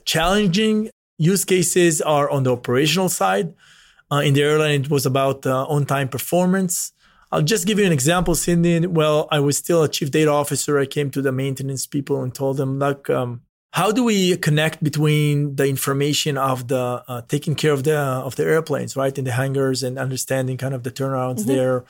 challenging 0.05 0.89
use 1.17 1.43
cases 1.45 2.01
are 2.01 2.29
on 2.29 2.43
the 2.43 2.51
operational 2.51 3.09
side. 3.09 3.53
Uh, 4.11 4.21
in 4.27 4.33
the 4.33 4.43
airline, 4.43 4.81
it 4.81 4.89
was 4.89 5.05
about 5.05 5.45
uh, 5.45 5.65
on 5.75 5.85
time 5.85 6.09
performance. 6.09 6.93
I'll 7.33 7.41
just 7.41 7.65
give 7.65 7.79
you 7.79 7.85
an 7.85 7.91
example, 7.91 8.35
Cindy. 8.35 8.85
Well, 8.85 9.27
I 9.31 9.39
was 9.39 9.57
still 9.57 9.81
a 9.81 9.89
chief 9.89 10.11
data 10.11 10.29
officer. 10.29 10.77
I 10.77 10.85
came 10.85 11.09
to 11.11 11.21
the 11.21 11.31
maintenance 11.31 11.87
people 11.87 12.21
and 12.21 12.33
told 12.33 12.57
them, 12.57 12.77
like, 12.77 13.09
um, 13.09 13.41
how 13.71 13.91
do 13.91 14.03
we 14.03 14.37
connect 14.37 14.83
between 14.83 15.55
the 15.55 15.65
information 15.65 16.37
of 16.37 16.67
the 16.67 17.03
uh, 17.07 17.21
taking 17.27 17.55
care 17.55 17.73
of 17.73 17.83
the 17.85 17.97
of 17.97 18.35
the 18.35 18.43
airplanes, 18.43 18.95
right, 18.95 19.17
in 19.17 19.25
the 19.25 19.31
hangars, 19.31 19.81
and 19.81 19.97
understanding 19.97 20.57
kind 20.57 20.75
of 20.75 20.83
the 20.83 20.91
turnarounds 20.91 21.39
mm-hmm. 21.39 21.55
there, 21.55 21.85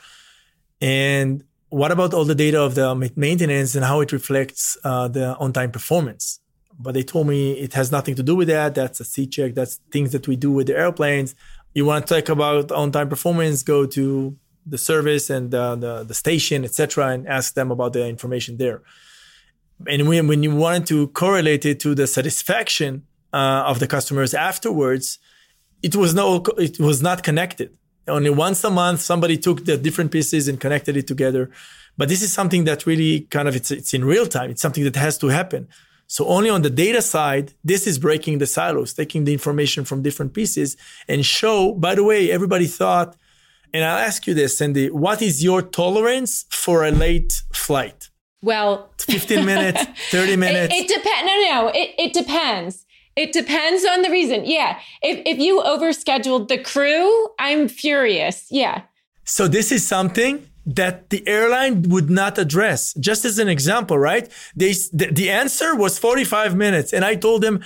and 0.80 1.44
what 1.68 1.92
about 1.92 2.14
all 2.14 2.24
the 2.24 2.36
data 2.36 2.62
of 2.62 2.76
the 2.76 2.96
maintenance 3.18 3.76
and 3.76 3.84
how 3.84 4.00
it 4.00 4.14
reflects 4.14 4.78
uh, 4.86 5.10
the 5.10 5.36
on 5.38 5.52
time 5.52 5.72
performance? 5.72 6.40
but 6.80 6.94
they 6.94 7.04
told 7.04 7.28
me 7.28 7.54
it 7.54 7.74
has 7.74 7.92
nothing 7.92 8.16
to 8.16 8.24
do 8.24 8.36
with 8.36 8.48
that. 8.48 8.76
That's 8.76 9.00
a 9.00 9.06
C 9.06 9.28
check. 9.28 9.54
That's 9.54 9.76
things 9.92 10.12
that 10.12 10.28
we 10.28 10.36
do 10.36 10.52
with 10.52 10.68
the 10.68 10.78
airplanes. 10.78 11.36
You 11.74 11.86
want 11.86 12.08
to 12.08 12.16
talk 12.16 12.30
about 12.30 12.72
on-time 12.72 13.10
performance? 13.10 13.64
Go 13.64 13.86
to 13.88 14.38
the 14.66 14.78
service 14.78 15.30
and 15.30 15.54
uh, 15.54 15.76
the 15.76 16.04
the 16.04 16.14
station, 16.14 16.64
etc., 16.64 17.08
and 17.08 17.28
ask 17.28 17.54
them 17.54 17.72
about 17.72 17.94
the 17.94 18.08
information 18.08 18.58
there. 18.58 18.82
And 19.88 20.08
when 20.08 20.28
when 20.28 20.44
you 20.44 20.56
wanted 20.56 20.88
to 20.88 21.08
correlate 21.10 21.66
it 21.66 21.80
to 21.82 21.96
the 21.96 22.08
satisfaction 22.08 23.04
uh, 23.34 23.64
of 23.66 23.80
the 23.80 23.88
customers 23.88 24.34
afterwards, 24.34 25.20
it 25.82 25.96
was 25.96 26.14
no 26.14 26.44
it 26.58 26.80
was 26.80 27.02
not 27.02 27.24
connected. 27.24 27.78
Only 28.08 28.30
once 28.30 28.64
a 28.64 28.70
month, 28.70 29.00
somebody 29.00 29.38
took 29.38 29.66
the 29.66 29.78
different 29.78 30.12
pieces 30.12 30.48
and 30.48 30.60
connected 30.60 30.98
it 30.98 31.08
together. 31.08 31.50
But 31.98 32.10
this 32.10 32.22
is 32.22 32.34
something 32.34 32.66
that 32.66 32.86
really 32.86 33.22
kind 33.22 33.48
of 33.48 33.56
it's 33.56 33.72
it's 33.72 33.94
in 33.94 34.04
real 34.06 34.28
time. 34.28 34.50
It's 34.52 34.62
something 34.62 34.84
that 34.84 34.96
has 34.96 35.18
to 35.20 35.28
happen. 35.28 35.68
So 36.08 36.28
only 36.28 36.50
on 36.50 36.62
the 36.62 36.70
data 36.70 37.02
side, 37.02 37.54
this 37.64 37.88
is 37.88 37.98
breaking 37.98 38.38
the 38.38 38.46
silos, 38.46 38.94
taking 38.94 39.24
the 39.24 39.34
information 39.34 39.86
from 39.86 40.02
different 40.02 40.34
pieces 40.34 40.78
and 41.08 41.26
show, 41.26 41.74
by 41.74 41.96
the 41.96 42.04
way, 42.04 42.30
everybody 42.30 42.68
thought, 42.68 43.16
and 43.74 43.84
I'll 43.84 43.98
ask 43.98 44.28
you 44.28 44.34
this, 44.34 44.58
Sandy, 44.58 44.90
what 44.90 45.22
is 45.22 45.44
your 45.44 45.62
tolerance 45.62 46.46
for 46.50 46.84
a 46.84 46.92
late 46.92 47.42
flight? 47.52 48.10
Well, 48.42 48.90
15 49.00 49.46
minutes, 49.46 49.84
30 50.12 50.36
minutes. 50.36 50.74
It, 50.74 50.84
it 50.84 50.88
depends. 50.88 51.26
No, 51.26 51.36
no, 51.50 51.68
it, 51.74 51.90
it 51.98 52.14
depends. 52.14 52.86
It 53.16 53.32
depends 53.32 53.86
on 53.86 54.02
the 54.02 54.10
reason. 54.10 54.44
Yeah. 54.46 54.80
If, 55.02 55.22
if 55.26 55.40
you 55.40 55.62
overscheduled 55.62 56.48
the 56.48 56.58
crew, 56.58 57.30
I'm 57.40 57.68
furious. 57.68 58.48
Yeah. 58.50 58.84
So 59.24 59.48
this 59.48 59.72
is 59.72 59.88
something 59.88 60.48
that 60.66 61.10
the 61.10 61.28
airline 61.28 61.84
would 61.84 62.10
not 62.10 62.38
address. 62.38 62.94
Just 62.96 63.26
as 63.26 63.38
an 63.40 63.48
example, 63.50 63.98
right? 63.98 64.30
They, 64.56 64.74
the, 64.92 65.10
the 65.12 65.30
answer 65.30 65.76
was 65.76 66.00
45 66.00 66.56
minutes. 66.56 66.92
And 66.94 67.06
I 67.06 67.16
told 67.16 67.44
them, 67.44 67.64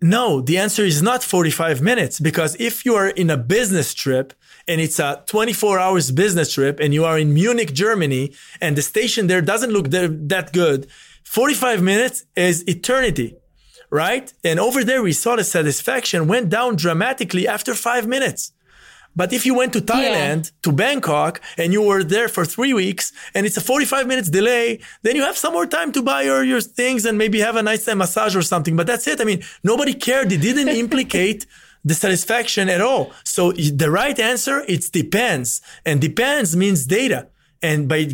no, 0.00 0.40
the 0.40 0.58
answer 0.58 0.84
is 0.84 1.00
not 1.00 1.22
45 1.22 1.80
minutes 1.80 2.20
because 2.20 2.56
if 2.60 2.84
you 2.84 2.94
are 2.94 3.08
in 3.08 3.30
a 3.30 3.36
business 3.36 3.94
trip 3.94 4.34
and 4.68 4.80
it's 4.80 4.98
a 4.98 5.22
24 5.26 5.78
hours 5.78 6.10
business 6.10 6.52
trip 6.52 6.80
and 6.80 6.92
you 6.92 7.04
are 7.04 7.18
in 7.18 7.32
Munich, 7.32 7.72
Germany, 7.72 8.32
and 8.60 8.76
the 8.76 8.82
station 8.82 9.26
there 9.26 9.42
doesn't 9.42 9.70
look 9.70 9.90
that 9.90 10.50
good, 10.52 10.88
45 11.24 11.82
minutes 11.82 12.24
is 12.36 12.66
eternity, 12.68 13.36
right? 13.90 14.32
And 14.44 14.58
over 14.58 14.84
there, 14.84 15.02
we 15.02 15.12
saw 15.12 15.36
the 15.36 15.44
satisfaction 15.44 16.28
went 16.28 16.48
down 16.48 16.76
dramatically 16.76 17.46
after 17.46 17.74
five 17.74 18.06
minutes. 18.06 18.52
But 19.14 19.32
if 19.32 19.46
you 19.46 19.54
went 19.54 19.72
to 19.72 19.80
Thailand, 19.80 20.44
yeah. 20.44 20.50
to 20.62 20.72
Bangkok, 20.72 21.40
and 21.56 21.72
you 21.72 21.80
were 21.80 22.04
there 22.04 22.28
for 22.28 22.44
three 22.44 22.74
weeks, 22.74 23.12
and 23.34 23.46
it's 23.46 23.56
a 23.56 23.62
45 23.62 24.06
minutes 24.06 24.28
delay, 24.28 24.78
then 25.02 25.16
you 25.16 25.22
have 25.22 25.38
some 25.38 25.54
more 25.54 25.66
time 25.66 25.90
to 25.92 26.02
buy 26.02 26.22
your, 26.22 26.44
your 26.44 26.60
things 26.60 27.06
and 27.06 27.16
maybe 27.16 27.40
have 27.40 27.56
a 27.56 27.62
nice 27.62 27.86
massage 27.94 28.36
or 28.36 28.42
something. 28.42 28.76
But 28.76 28.86
that's 28.86 29.06
it. 29.06 29.20
I 29.20 29.24
mean, 29.24 29.42
nobody 29.64 29.94
cared. 29.94 30.30
It 30.32 30.42
didn't 30.42 30.68
implicate 30.68 31.46
the 31.86 31.94
satisfaction 31.94 32.68
at 32.68 32.80
all. 32.80 33.12
So 33.22 33.52
the 33.52 33.90
right 33.92 34.18
answer, 34.18 34.64
it 34.66 34.90
depends. 34.92 35.62
And 35.86 36.00
depends 36.00 36.56
means 36.56 36.84
data. 36.84 37.28
And 37.62 37.88
by 37.88 38.04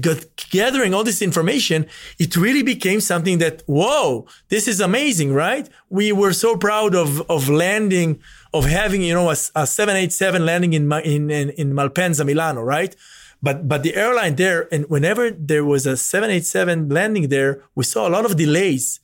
gathering 0.51 0.93
all 0.95 1.05
this 1.05 1.23
information, 1.23 1.87
it 2.19 2.37
really 2.37 2.63
became 2.63 3.01
something 3.01 3.39
that, 3.39 3.63
whoa, 3.67 4.27
this 4.51 4.69
is 4.69 4.79
amazing, 4.81 5.33
right? 5.33 5.69
We 5.89 6.13
were 6.13 6.35
so 6.35 6.57
proud 6.57 6.95
of, 6.95 7.29
of 7.31 7.49
landing 7.49 8.21
of 8.55 8.67
having, 8.67 9.01
you 9.01 9.15
know, 9.15 9.31
a, 9.31 9.37
a 9.55 9.67
787 9.67 10.45
landing 10.45 10.75
in, 10.75 10.93
in, 10.93 11.31
in, 11.31 11.51
in 11.51 11.73
Malpensa, 11.73 12.27
Milano, 12.27 12.61
right? 12.61 12.95
But, 13.43 13.67
but 13.67 13.83
the 13.83 13.97
airline 13.97 14.37
there, 14.37 14.69
and 14.71 14.85
whenever 14.91 15.31
there 15.31 15.65
was 15.65 15.87
a 15.87 15.97
787 15.97 16.91
landing 16.91 17.29
there, 17.31 17.65
we 17.75 17.85
saw 17.85 18.07
a 18.07 18.11
lot 18.11 18.27
of 18.27 18.37
delays 18.37 19.01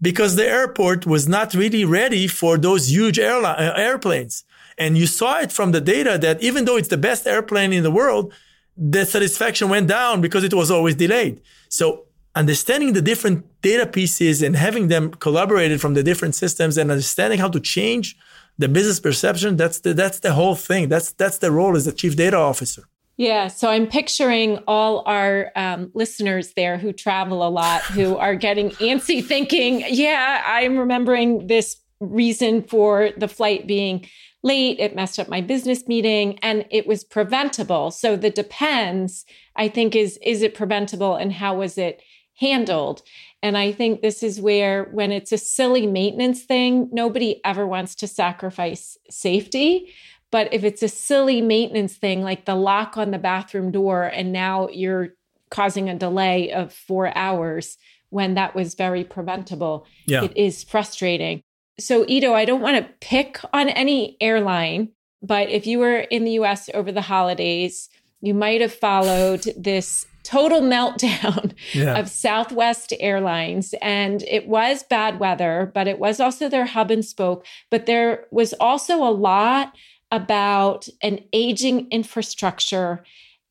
because 0.00 0.36
the 0.36 0.46
airport 0.46 1.06
was 1.06 1.28
not 1.28 1.54
really 1.54 1.84
ready 1.84 2.26
for 2.26 2.56
those 2.56 2.90
huge 2.90 3.18
airline, 3.18 3.58
uh, 3.58 3.74
airplanes. 3.76 4.44
And 4.76 4.96
you 4.96 5.06
saw 5.06 5.40
it 5.40 5.50
from 5.50 5.72
the 5.72 5.80
data 5.80 6.18
that 6.18 6.40
even 6.42 6.64
though 6.64 6.76
it's 6.76 6.88
the 6.88 6.96
best 6.96 7.26
airplane 7.26 7.72
in 7.72 7.82
the 7.82 7.90
world, 7.90 8.32
the 8.76 9.04
satisfaction 9.04 9.68
went 9.68 9.88
down 9.88 10.20
because 10.20 10.44
it 10.44 10.54
was 10.54 10.70
always 10.70 10.94
delayed. 10.94 11.42
So 11.68 12.04
understanding 12.34 12.92
the 12.92 13.02
different 13.02 13.44
data 13.62 13.86
pieces 13.86 14.42
and 14.42 14.54
having 14.54 14.88
them 14.88 15.10
collaborated 15.10 15.80
from 15.80 15.94
the 15.94 16.02
different 16.02 16.34
systems 16.34 16.78
and 16.78 16.90
understanding 16.90 17.40
how 17.40 17.48
to 17.48 17.60
change 17.60 18.16
the 18.58 18.68
business 18.68 19.00
perception 19.00 19.56
that's 19.56 19.80
the 19.80 19.94
that's 19.94 20.20
the 20.20 20.32
whole 20.32 20.54
thing 20.54 20.88
that's 20.88 21.12
that's 21.12 21.38
the 21.38 21.50
role 21.50 21.76
as 21.76 21.84
the 21.84 21.92
chief 21.92 22.16
data 22.16 22.36
officer 22.36 22.82
yeah 23.18 23.46
so 23.46 23.68
i'm 23.68 23.86
picturing 23.86 24.58
all 24.66 25.02
our 25.04 25.52
um, 25.54 25.90
listeners 25.92 26.54
there 26.54 26.78
who 26.78 26.92
travel 26.92 27.46
a 27.46 27.50
lot 27.50 27.82
who 27.82 28.16
are 28.26 28.34
getting 28.34 28.70
antsy 28.70 29.22
thinking 29.22 29.84
yeah 29.88 30.42
i'm 30.46 30.78
remembering 30.78 31.46
this 31.46 31.76
reason 32.00 32.62
for 32.62 33.10
the 33.16 33.28
flight 33.28 33.66
being 33.66 34.06
late. 34.44 34.78
It 34.78 34.94
messed 34.94 35.18
up 35.18 35.28
my 35.28 35.40
business 35.40 35.88
meeting 35.88 36.38
and 36.42 36.64
it 36.70 36.86
was 36.86 37.02
preventable. 37.02 37.90
So 37.90 38.16
the 38.16 38.30
depends 38.30 39.24
i 39.56 39.68
think 39.68 39.96
is 39.96 40.18
is 40.22 40.42
it 40.42 40.54
preventable 40.54 41.16
and 41.16 41.32
how 41.32 41.56
was 41.58 41.76
it 41.76 42.00
handled? 42.38 43.02
And 43.42 43.56
I 43.56 43.72
think 43.72 44.00
this 44.00 44.22
is 44.22 44.40
where, 44.40 44.84
when 44.84 45.12
it's 45.12 45.32
a 45.32 45.38
silly 45.38 45.86
maintenance 45.86 46.42
thing, 46.42 46.88
nobody 46.92 47.40
ever 47.44 47.66
wants 47.66 47.94
to 47.96 48.08
sacrifice 48.08 48.96
safety. 49.10 49.92
But 50.30 50.52
if 50.52 50.64
it's 50.64 50.82
a 50.82 50.88
silly 50.88 51.40
maintenance 51.40 51.94
thing, 51.94 52.22
like 52.22 52.44
the 52.44 52.54
lock 52.54 52.96
on 52.96 53.10
the 53.10 53.18
bathroom 53.18 53.70
door, 53.70 54.04
and 54.04 54.32
now 54.32 54.68
you're 54.68 55.10
causing 55.50 55.88
a 55.88 55.94
delay 55.94 56.52
of 56.52 56.72
four 56.72 57.16
hours 57.16 57.78
when 58.10 58.34
that 58.34 58.54
was 58.54 58.74
very 58.74 59.04
preventable, 59.04 59.86
yeah. 60.06 60.24
it 60.24 60.36
is 60.36 60.64
frustrating. 60.64 61.42
So, 61.80 62.04
Ido, 62.08 62.34
I 62.34 62.44
don't 62.44 62.60
want 62.60 62.76
to 62.76 62.92
pick 63.00 63.40
on 63.52 63.68
any 63.68 64.16
airline, 64.20 64.90
but 65.22 65.48
if 65.48 65.66
you 65.66 65.78
were 65.78 65.98
in 65.98 66.24
the 66.24 66.32
US 66.32 66.68
over 66.74 66.90
the 66.90 67.02
holidays, 67.02 67.88
you 68.20 68.34
might 68.34 68.60
have 68.60 68.72
followed 68.72 69.44
this 69.56 70.06
total 70.24 70.60
meltdown 70.62 71.54
yeah. 71.72 71.98
of 71.98 72.08
Southwest 72.08 72.92
Airlines. 73.00 73.74
And 73.80 74.22
it 74.24 74.48
was 74.48 74.82
bad 74.82 75.20
weather, 75.20 75.70
but 75.74 75.86
it 75.86 75.98
was 75.98 76.20
also 76.20 76.48
their 76.48 76.66
hub 76.66 76.90
and 76.90 77.04
spoke. 77.04 77.46
But 77.70 77.86
there 77.86 78.26
was 78.30 78.52
also 78.54 78.96
a 78.96 79.10
lot 79.10 79.74
about 80.10 80.88
an 81.02 81.20
aging 81.32 81.88
infrastructure 81.90 83.04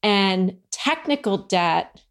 and 0.04 0.58
technical 0.72 1.38
debt 1.38 2.02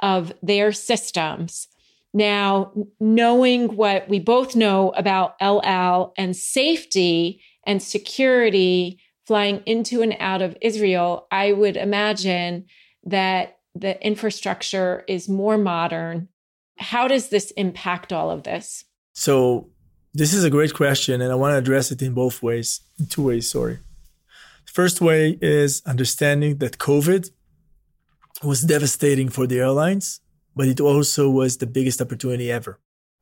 of 0.00 0.32
their 0.42 0.72
systems. 0.72 1.68
Now, 2.12 2.72
knowing 3.00 3.76
what 3.76 4.08
we 4.08 4.20
both 4.20 4.54
know 4.54 4.90
about 4.90 5.36
El 5.40 5.60
Al 5.64 6.12
and 6.16 6.36
safety 6.36 7.40
and 7.66 7.82
security 7.82 9.00
flying 9.26 9.62
into 9.66 10.02
and 10.02 10.16
out 10.20 10.42
of 10.42 10.56
Israel, 10.60 11.26
I 11.30 11.52
would 11.52 11.76
imagine 11.76 12.66
that 13.04 13.58
the 13.74 14.00
infrastructure 14.06 15.04
is 15.08 15.28
more 15.28 15.58
modern. 15.58 16.28
How 16.78 17.08
does 17.08 17.30
this 17.30 17.50
impact 17.52 18.12
all 18.12 18.30
of 18.30 18.44
this? 18.44 18.84
So, 19.12 19.70
this 20.12 20.32
is 20.32 20.44
a 20.44 20.50
great 20.50 20.74
question, 20.74 21.20
and 21.20 21.32
I 21.32 21.34
want 21.34 21.54
to 21.54 21.58
address 21.58 21.90
it 21.90 22.00
in 22.00 22.14
both 22.14 22.42
ways, 22.42 22.80
in 23.00 23.06
two 23.06 23.22
ways, 23.22 23.50
sorry. 23.50 23.78
First 24.74 25.00
way 25.00 25.38
is 25.40 25.82
understanding 25.86 26.58
that 26.58 26.78
COVID 26.78 27.30
was 28.42 28.62
devastating 28.62 29.28
for 29.28 29.46
the 29.46 29.60
airlines, 29.60 30.20
but 30.56 30.66
it 30.66 30.80
also 30.80 31.30
was 31.30 31.58
the 31.58 31.66
biggest 31.68 32.00
opportunity 32.00 32.50
ever. 32.50 32.80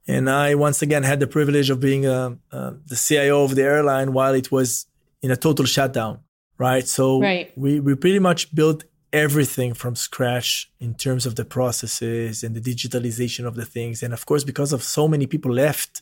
And 0.09 0.31
I 0.31 0.55
once 0.55 0.81
again 0.81 1.03
had 1.03 1.21
the 1.21 1.27
privilege 1.27 1.69
of 1.69 1.79
being 1.79 2.07
uh, 2.07 2.37
uh, 2.51 2.73
the 2.87 2.97
CIO 2.97 3.45
of 3.45 3.55
the 3.55 3.65
airline 3.65 4.15
while 4.15 4.33
it 4.33 4.51
was 4.51 4.87
in 5.21 5.31
a 5.31 5.37
total 5.37 5.67
shutdown, 5.67 6.21
right? 6.57 6.89
So 6.89 7.21
right. 7.21 7.53
we 7.55 7.81
we 7.81 7.97
pretty 7.97 8.19
much 8.19 8.55
built 8.55 8.85
everything 9.13 9.75
from 9.75 9.95
scratch 9.95 10.73
in 10.81 10.95
terms 10.95 11.27
of 11.27 11.35
the 11.37 11.45
processes 11.45 12.43
and 12.43 12.57
the 12.57 12.63
digitalization 12.63 13.45
of 13.47 13.57
the 13.57 13.67
things. 13.67 14.03
And 14.03 14.15
of 14.15 14.25
course, 14.25 14.43
because 14.43 14.73
of 14.73 14.83
so 14.83 15.07
many 15.07 15.27
people 15.27 15.53
left 15.53 16.01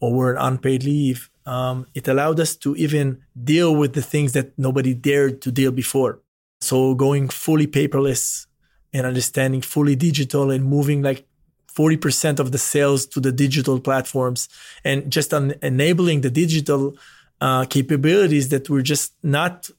or 0.00 0.14
were 0.14 0.38
on 0.38 0.54
unpaid 0.54 0.82
leave, 0.82 1.28
um, 1.46 1.86
it 1.94 2.08
allowed 2.08 2.40
us 2.40 2.56
to 2.56 2.74
even 2.76 3.22
deal 3.42 3.74
with 3.74 3.94
the 3.94 4.02
things 4.02 4.32
that 4.32 4.58
nobody 4.58 4.94
dared 4.94 5.42
to 5.42 5.50
deal 5.50 5.72
before. 5.72 6.20
So 6.60 6.94
going 6.94 7.28
fully 7.28 7.66
paperless 7.66 8.46
and 8.92 9.06
understanding 9.06 9.62
fully 9.62 9.96
digital 9.96 10.50
and 10.50 10.64
moving 10.64 11.02
like 11.02 11.26
40% 11.74 12.38
of 12.38 12.52
the 12.52 12.58
sales 12.58 13.06
to 13.06 13.20
the 13.20 13.32
digital 13.32 13.80
platforms 13.80 14.48
and 14.84 15.10
just 15.10 15.32
on 15.32 15.54
enabling 15.62 16.20
the 16.20 16.30
digital 16.30 16.94
uh, 17.40 17.64
capabilities 17.64 18.50
that 18.50 18.68
were 18.68 18.82
just 18.82 19.14
not 19.22 19.70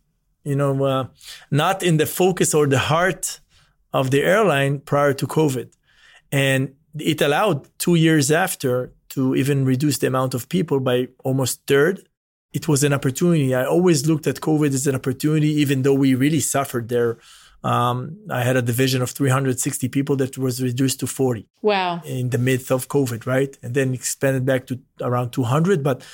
you 0.44 0.56
know, 0.56 0.84
uh, 0.84 1.08
not 1.52 1.84
in 1.84 1.98
the 1.98 2.06
focus 2.06 2.54
or 2.54 2.68
the 2.68 2.80
heart 2.80 3.40
of 3.94 4.12
the 4.12 4.22
airline 4.22 4.80
prior 4.80 5.14
to 5.14 5.28
COVID. 5.28 5.72
And 6.32 6.76
it 7.00 7.22
allowed 7.22 7.68
two 7.80 7.96
years 7.96 8.32
after 8.32 8.92
to 9.14 9.36
even 9.36 9.66
reduce 9.66 9.98
the 10.00 10.08
amount 10.08 10.34
of 10.34 10.50
people 10.50 10.80
by 10.80 11.08
almost 11.24 11.66
third. 11.68 12.08
It 12.52 12.68
was 12.68 12.84
an 12.84 12.94
opportunity. 12.94 13.56
I 13.56 13.66
always 13.66 14.08
looked 14.08 14.28
at 14.28 14.42
COVID 14.42 14.74
as 14.74 14.86
an 14.86 14.96
opportunity, 14.96 15.50
even 15.64 15.82
though 15.82 15.94
we 15.94 16.16
really 16.16 16.40
suffered 16.40 16.90
there 16.90 17.18
Um, 17.64 18.18
I 18.30 18.44
had 18.44 18.58
a 18.58 18.62
division 18.62 19.02
of 19.02 19.10
360 19.12 19.88
people 19.88 20.16
that 20.18 20.38
was 20.38 20.62
reduced 20.62 21.00
to 21.00 21.08
40. 21.08 21.48
Wow. 21.62 22.02
In 22.04 22.30
the 22.30 22.38
midst 22.38 22.72
of 22.72 22.90
COVID, 22.90 23.26
right? 23.26 23.58
And 23.64 23.74
then 23.74 23.94
expanded 23.94 24.46
back 24.46 24.68
to 24.68 24.80
around 25.00 25.32
200. 25.32 25.82
But 25.82 26.06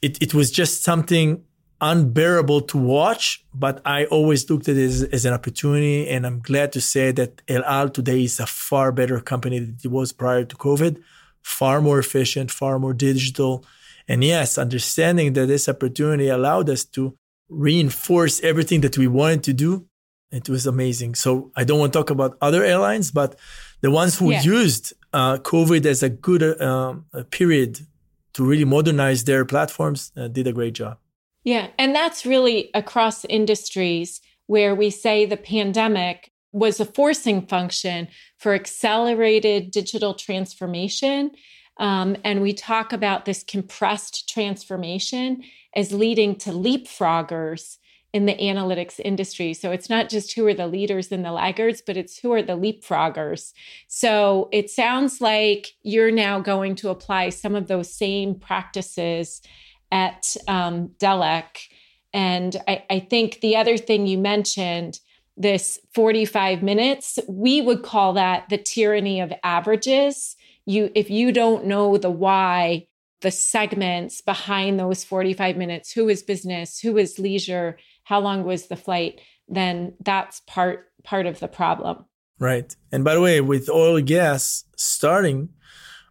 it, 0.00 0.20
it 0.22 0.32
was 0.32 0.50
just 0.50 0.82
something 0.82 1.44
unbearable 1.80 2.62
to 2.62 2.78
watch, 2.78 3.44
but 3.54 3.80
I 3.84 4.06
always 4.06 4.50
looked 4.50 4.68
at 4.68 4.76
it 4.76 4.84
as, 4.84 5.02
as, 5.04 5.24
an 5.24 5.32
opportunity. 5.32 6.08
And 6.08 6.26
I'm 6.26 6.40
glad 6.40 6.72
to 6.72 6.80
say 6.80 7.12
that 7.12 7.42
El 7.46 7.62
Al 7.64 7.88
today 7.88 8.24
is 8.24 8.40
a 8.40 8.46
far 8.46 8.90
better 8.90 9.20
company 9.20 9.60
than 9.60 9.76
it 9.82 9.88
was 9.88 10.12
prior 10.12 10.44
to 10.44 10.56
COVID, 10.56 11.00
far 11.48 11.80
more 11.80 11.98
efficient, 11.98 12.50
far 12.50 12.78
more 12.78 12.92
digital. 12.92 13.64
And 14.06 14.22
yes, 14.22 14.58
understanding 14.58 15.32
that 15.32 15.46
this 15.46 15.68
opportunity 15.68 16.28
allowed 16.28 16.68
us 16.68 16.84
to 16.96 17.16
reinforce 17.48 18.40
everything 18.42 18.82
that 18.82 18.98
we 18.98 19.06
wanted 19.06 19.42
to 19.44 19.52
do. 19.54 19.86
It 20.30 20.48
was 20.48 20.66
amazing. 20.66 21.14
So 21.14 21.50
I 21.56 21.64
don't 21.64 21.78
want 21.78 21.92
to 21.94 21.98
talk 21.98 22.10
about 22.10 22.36
other 22.42 22.62
airlines, 22.62 23.10
but 23.10 23.38
the 23.80 23.90
ones 23.90 24.18
who 24.18 24.30
yeah. 24.30 24.42
used 24.42 24.92
uh, 25.14 25.38
COVID 25.38 25.86
as 25.86 26.02
a 26.02 26.10
good 26.10 26.42
uh, 26.42 26.96
period 27.30 27.80
to 28.34 28.44
really 28.44 28.66
modernize 28.66 29.24
their 29.24 29.46
platforms 29.46 30.12
uh, 30.16 30.28
did 30.28 30.46
a 30.46 30.52
great 30.52 30.74
job. 30.74 30.98
Yeah. 31.44 31.68
And 31.78 31.94
that's 31.94 32.26
really 32.26 32.70
across 32.74 33.24
industries 33.24 34.20
where 34.46 34.74
we 34.74 34.90
say 34.90 35.24
the 35.24 35.38
pandemic 35.38 36.27
was 36.52 36.80
a 36.80 36.84
forcing 36.84 37.46
function 37.46 38.08
for 38.38 38.54
accelerated 38.54 39.70
digital 39.70 40.14
transformation. 40.14 41.30
Um, 41.78 42.16
and 42.24 42.42
we 42.42 42.52
talk 42.52 42.92
about 42.92 43.24
this 43.24 43.44
compressed 43.44 44.28
transformation 44.28 45.42
as 45.74 45.92
leading 45.92 46.36
to 46.36 46.50
leapfroggers 46.50 47.76
in 48.12 48.24
the 48.26 48.34
analytics 48.34 48.98
industry. 49.04 49.52
So 49.52 49.70
it's 49.70 49.90
not 49.90 50.08
just 50.08 50.32
who 50.32 50.46
are 50.46 50.54
the 50.54 50.66
leaders 50.66 51.12
and 51.12 51.24
the 51.24 51.32
laggards, 51.32 51.82
but 51.86 51.96
it's 51.96 52.18
who 52.18 52.32
are 52.32 52.42
the 52.42 52.56
leapfroggers. 52.56 53.52
So 53.86 54.48
it 54.50 54.70
sounds 54.70 55.20
like 55.20 55.74
you're 55.82 56.10
now 56.10 56.40
going 56.40 56.74
to 56.76 56.88
apply 56.88 57.28
some 57.28 57.54
of 57.54 57.68
those 57.68 57.92
same 57.92 58.34
practices 58.34 59.42
at 59.92 60.36
um, 60.46 60.88
Delek. 60.98 61.68
And 62.14 62.56
I, 62.66 62.84
I 62.88 63.00
think 63.00 63.40
the 63.40 63.56
other 63.56 63.76
thing 63.76 64.06
you 64.06 64.16
mentioned, 64.16 65.00
this 65.38 65.78
45 65.94 66.62
minutes, 66.62 67.18
we 67.28 67.62
would 67.62 67.82
call 67.82 68.12
that 68.14 68.48
the 68.50 68.58
tyranny 68.58 69.20
of 69.20 69.32
averages. 69.42 70.36
You, 70.66 70.90
if 70.94 71.08
you 71.08 71.32
don't 71.32 71.66
know 71.66 71.96
the 71.96 72.10
why, 72.10 72.88
the 73.20 73.30
segments 73.30 74.20
behind 74.20 74.78
those 74.78 75.04
45 75.04 75.56
minutes, 75.56 75.92
who 75.92 76.08
is 76.08 76.22
business, 76.22 76.80
who 76.80 76.98
is 76.98 77.18
leisure, 77.18 77.78
how 78.04 78.20
long 78.20 78.44
was 78.44 78.66
the 78.66 78.76
flight, 78.76 79.20
then 79.48 79.94
that's 80.00 80.40
part 80.46 80.86
part 81.04 81.26
of 81.26 81.40
the 81.40 81.48
problem. 81.48 82.04
Right. 82.38 82.74
And 82.92 83.02
by 83.02 83.14
the 83.14 83.20
way, 83.20 83.40
with 83.40 83.68
oil 83.68 84.00
gas 84.00 84.64
starting, 84.76 85.48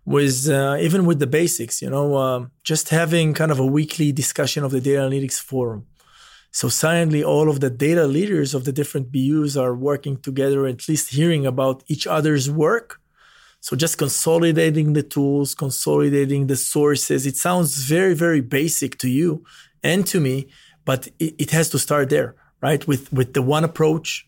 was 0.07 0.49
uh, 0.49 0.77
even 0.79 1.05
with 1.05 1.19
the 1.19 1.27
basics, 1.27 1.81
you 1.81 1.89
know, 1.89 2.15
uh, 2.15 2.45
just 2.63 2.89
having 2.89 3.33
kind 3.33 3.51
of 3.51 3.59
a 3.59 3.65
weekly 3.65 4.13
discussion 4.13 4.63
of 4.63 4.71
the 4.71 4.79
data 4.79 5.01
analytics 5.01 5.39
forum. 5.39 5.85
So 6.51 6.69
suddenly, 6.69 7.23
all 7.23 7.49
of 7.49 7.60
the 7.60 7.69
data 7.69 8.07
leaders 8.07 8.53
of 8.53 8.65
the 8.65 8.71
different 8.71 9.12
BUs 9.12 9.55
are 9.55 9.75
working 9.75 10.17
together, 10.17 10.65
at 10.65 10.88
least 10.88 11.10
hearing 11.10 11.45
about 11.45 11.83
each 11.88 12.07
other's 12.07 12.49
work. 12.49 12.99
So 13.60 13.75
just 13.75 13.97
consolidating 13.97 14.93
the 14.93 15.03
tools, 15.03 15.53
consolidating 15.53 16.47
the 16.47 16.55
sources. 16.55 17.25
It 17.25 17.36
sounds 17.36 17.77
very, 17.77 18.13
very 18.13 18.41
basic 18.41 18.97
to 18.99 19.10
you 19.10 19.43
and 19.83 20.05
to 20.07 20.19
me, 20.19 20.47
but 20.86 21.07
it, 21.19 21.36
it 21.38 21.51
has 21.51 21.69
to 21.69 21.79
start 21.79 22.10
there, 22.10 22.36
right? 22.62 22.88
With 22.88 23.12
with 23.12 23.33
the 23.33 23.41
one 23.41 23.63
approach, 23.63 24.27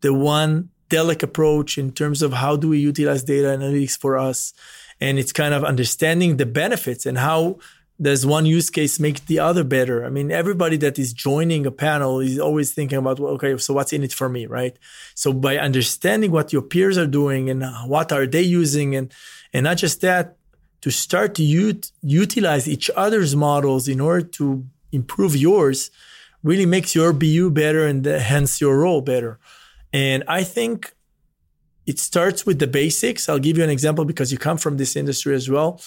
the 0.00 0.12
one 0.12 0.70
Delek 0.88 1.22
approach 1.22 1.78
in 1.78 1.92
terms 1.92 2.20
of 2.20 2.32
how 2.32 2.56
do 2.56 2.68
we 2.68 2.80
utilize 2.80 3.22
data 3.22 3.48
analytics 3.48 3.96
for 3.96 4.18
us 4.18 4.52
and 5.00 5.18
it's 5.18 5.32
kind 5.32 5.54
of 5.54 5.64
understanding 5.64 6.36
the 6.36 6.46
benefits 6.46 7.06
and 7.06 7.18
how 7.18 7.58
does 8.00 8.24
one 8.24 8.46
use 8.46 8.70
case 8.70 8.98
make 8.98 9.26
the 9.26 9.38
other 9.38 9.62
better? 9.62 10.04
I 10.04 10.10
mean, 10.10 10.30
everybody 10.30 10.76
that 10.78 10.98
is 10.98 11.12
joining 11.12 11.66
a 11.66 11.70
panel 11.70 12.20
is 12.20 12.38
always 12.38 12.72
thinking 12.72 12.98
about, 12.98 13.20
well, 13.20 13.34
okay, 13.34 13.56
so 13.58 13.74
what's 13.74 13.92
in 13.92 14.02
it 14.02 14.12
for 14.12 14.28
me, 14.28 14.46
right? 14.46 14.76
So 15.14 15.32
by 15.32 15.58
understanding 15.58 16.30
what 16.30 16.52
your 16.52 16.62
peers 16.62 16.96
are 16.96 17.06
doing 17.06 17.50
and 17.50 17.62
uh, 17.62 17.82
what 17.82 18.10
are 18.12 18.26
they 18.26 18.42
using, 18.42 18.96
and 18.96 19.12
and 19.52 19.64
not 19.64 19.76
just 19.76 20.00
that, 20.00 20.36
to 20.80 20.90
start 20.90 21.34
to 21.34 21.42
ut- 21.42 21.90
utilize 22.02 22.66
each 22.68 22.90
other's 22.96 23.36
models 23.36 23.86
in 23.88 24.00
order 24.00 24.26
to 24.26 24.64
improve 24.92 25.36
yours, 25.36 25.90
really 26.42 26.66
makes 26.66 26.94
your 26.94 27.12
BU 27.12 27.50
better 27.50 27.86
and 27.86 28.04
hence 28.04 28.60
your 28.60 28.78
role 28.78 29.02
better. 29.02 29.38
And 29.92 30.24
I 30.26 30.42
think 30.42 30.94
it 31.86 31.98
starts 31.98 32.46
with 32.46 32.60
the 32.60 32.66
basics. 32.66 33.28
I'll 33.28 33.38
give 33.38 33.58
you 33.58 33.64
an 33.64 33.70
example 33.70 34.04
because 34.04 34.32
you 34.32 34.38
come 34.38 34.56
from 34.56 34.76
this 34.76 34.96
industry 34.96 35.34
as 35.34 35.50
well. 35.50 35.80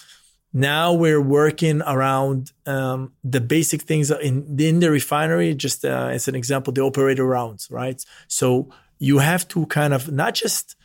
Now 0.54 0.94
we're 0.94 1.22
working 1.22 1.82
around 1.82 2.52
um, 2.68 3.14
the 3.24 3.42
basic 3.42 3.82
things 3.82 4.12
in, 4.12 4.56
in 4.60 4.80
the 4.80 4.92
refinery, 4.92 5.56
just 5.56 5.84
uh, 5.84 6.10
as 6.12 6.28
an 6.28 6.36
example, 6.36 6.72
the 6.72 6.82
operator 6.82 7.26
rounds, 7.26 7.70
right? 7.72 8.04
So 8.28 8.70
you 9.00 9.18
have 9.18 9.48
to 9.50 9.66
kind 9.66 9.94
of 9.94 10.12
not 10.12 10.36
just 10.36 10.76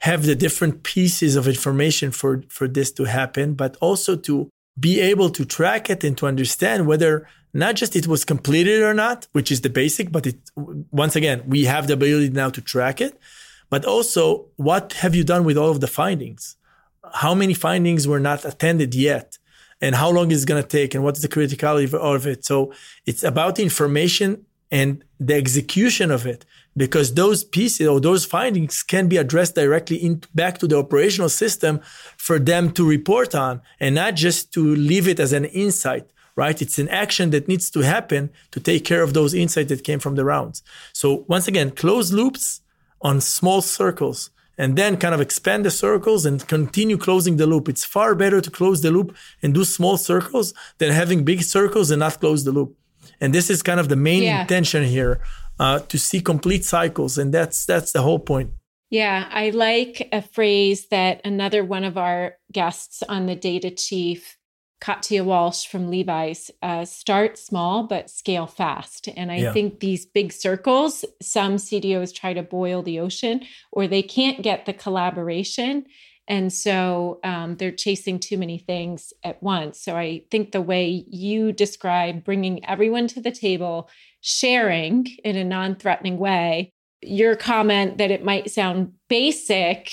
have 0.00 0.24
the 0.24 0.34
different 0.34 0.82
pieces 0.82 1.34
of 1.34 1.48
information 1.48 2.10
for, 2.10 2.42
for 2.48 2.68
this 2.68 2.92
to 2.92 3.04
happen, 3.04 3.54
but 3.54 3.76
also 3.80 4.16
to 4.16 4.50
be 4.78 5.00
able 5.00 5.30
to 5.30 5.44
track 5.46 5.88
it 5.88 6.04
and 6.04 6.18
to 6.18 6.26
understand 6.26 6.86
whether 6.86 7.26
not 7.54 7.74
just 7.74 7.96
it 7.96 8.06
was 8.06 8.24
completed 8.24 8.82
or 8.82 8.92
not, 8.92 9.26
which 9.32 9.50
is 9.50 9.62
the 9.62 9.70
basic, 9.70 10.12
but 10.12 10.26
it, 10.26 10.36
once 10.90 11.16
again, 11.16 11.42
we 11.46 11.64
have 11.64 11.86
the 11.86 11.94
ability 11.94 12.28
now 12.28 12.50
to 12.50 12.60
track 12.60 13.00
it, 13.00 13.18
but 13.70 13.86
also 13.86 14.46
what 14.56 14.92
have 14.94 15.14
you 15.14 15.24
done 15.24 15.44
with 15.44 15.56
all 15.56 15.70
of 15.70 15.80
the 15.80 15.86
findings? 15.86 16.55
How 17.12 17.34
many 17.34 17.54
findings 17.54 18.06
were 18.06 18.20
not 18.20 18.44
attended 18.44 18.94
yet? 18.94 19.38
And 19.80 19.94
how 19.94 20.10
long 20.10 20.30
is 20.30 20.44
it 20.44 20.46
going 20.46 20.62
to 20.62 20.68
take? 20.68 20.94
And 20.94 21.04
what's 21.04 21.20
the 21.20 21.28
criticality 21.28 21.92
of 21.92 22.26
it? 22.26 22.44
So 22.44 22.72
it's 23.04 23.22
about 23.22 23.56
the 23.56 23.62
information 23.62 24.46
and 24.70 25.04
the 25.20 25.34
execution 25.34 26.10
of 26.10 26.26
it 26.26 26.44
because 26.76 27.14
those 27.14 27.44
pieces 27.44 27.86
or 27.86 28.00
those 28.00 28.24
findings 28.24 28.82
can 28.82 29.08
be 29.08 29.16
addressed 29.16 29.54
directly 29.54 29.96
in, 29.96 30.22
back 30.34 30.58
to 30.58 30.66
the 30.66 30.76
operational 30.76 31.28
system 31.28 31.80
for 32.16 32.38
them 32.38 32.70
to 32.72 32.86
report 32.86 33.34
on 33.34 33.62
and 33.80 33.94
not 33.94 34.14
just 34.14 34.52
to 34.52 34.74
leave 34.74 35.08
it 35.08 35.20
as 35.20 35.32
an 35.32 35.44
insight 35.46 36.10
right 36.34 36.60
it's 36.60 36.78
an 36.78 36.88
action 36.88 37.30
that 37.30 37.48
needs 37.48 37.70
to 37.70 37.80
happen 37.80 38.30
to 38.50 38.60
take 38.60 38.84
care 38.84 39.02
of 39.02 39.14
those 39.14 39.32
insights 39.32 39.68
that 39.68 39.84
came 39.84 39.98
from 39.98 40.16
the 40.16 40.24
rounds 40.24 40.62
so 40.92 41.24
once 41.28 41.48
again 41.48 41.70
closed 41.70 42.12
loops 42.12 42.60
on 43.00 43.20
small 43.20 43.62
circles 43.62 44.30
and 44.58 44.76
then 44.76 44.96
kind 44.96 45.14
of 45.14 45.20
expand 45.20 45.64
the 45.64 45.70
circles 45.70 46.24
and 46.24 46.46
continue 46.48 46.96
closing 46.96 47.36
the 47.36 47.46
loop. 47.46 47.68
It's 47.68 47.84
far 47.84 48.14
better 48.14 48.40
to 48.40 48.50
close 48.50 48.82
the 48.82 48.90
loop 48.90 49.14
and 49.42 49.54
do 49.54 49.64
small 49.64 49.96
circles 49.96 50.54
than 50.78 50.92
having 50.92 51.24
big 51.24 51.42
circles 51.42 51.90
and 51.90 52.00
not 52.00 52.20
close 52.20 52.44
the 52.44 52.52
loop. 52.52 52.76
And 53.20 53.34
this 53.34 53.50
is 53.50 53.62
kind 53.62 53.80
of 53.80 53.88
the 53.88 53.96
main 53.96 54.22
yeah. 54.22 54.42
intention 54.42 54.84
here 54.84 55.20
uh, 55.58 55.80
to 55.80 55.98
see 55.98 56.20
complete 56.20 56.64
cycles, 56.64 57.18
and 57.18 57.32
that's 57.32 57.64
that's 57.64 57.92
the 57.92 58.02
whole 58.02 58.18
point. 58.18 58.50
Yeah, 58.90 59.28
I 59.30 59.50
like 59.50 60.08
a 60.12 60.22
phrase 60.22 60.88
that 60.88 61.20
another 61.24 61.64
one 61.64 61.84
of 61.84 61.96
our 61.98 62.34
guests 62.52 63.02
on 63.08 63.26
the 63.26 63.34
Data 63.34 63.70
Chief 63.70 64.36
Katia 64.80 65.24
Walsh 65.24 65.66
from 65.66 65.90
Levi's 65.90 66.50
uh, 66.62 66.84
start 66.84 67.38
small 67.38 67.84
but 67.84 68.10
scale 68.10 68.46
fast. 68.46 69.08
And 69.16 69.32
I 69.32 69.38
yeah. 69.38 69.52
think 69.52 69.80
these 69.80 70.04
big 70.04 70.32
circles, 70.32 71.04
some 71.22 71.56
CDOs 71.56 72.14
try 72.14 72.34
to 72.34 72.42
boil 72.42 72.82
the 72.82 73.00
ocean 73.00 73.42
or 73.72 73.86
they 73.86 74.02
can't 74.02 74.42
get 74.42 74.66
the 74.66 74.74
collaboration. 74.74 75.86
And 76.28 76.52
so 76.52 77.20
um, 77.24 77.56
they're 77.56 77.70
chasing 77.70 78.18
too 78.18 78.36
many 78.36 78.58
things 78.58 79.12
at 79.22 79.42
once. 79.42 79.80
So 79.80 79.96
I 79.96 80.24
think 80.30 80.52
the 80.52 80.60
way 80.60 81.04
you 81.08 81.52
describe 81.52 82.24
bringing 82.24 82.64
everyone 82.64 83.06
to 83.08 83.20
the 83.20 83.30
table, 83.30 83.88
sharing 84.20 85.06
in 85.24 85.36
a 85.36 85.44
non 85.44 85.76
threatening 85.76 86.18
way, 86.18 86.72
your 87.02 87.36
comment 87.36 87.98
that 87.98 88.10
it 88.10 88.24
might 88.24 88.50
sound 88.50 88.92
basic 89.08 89.90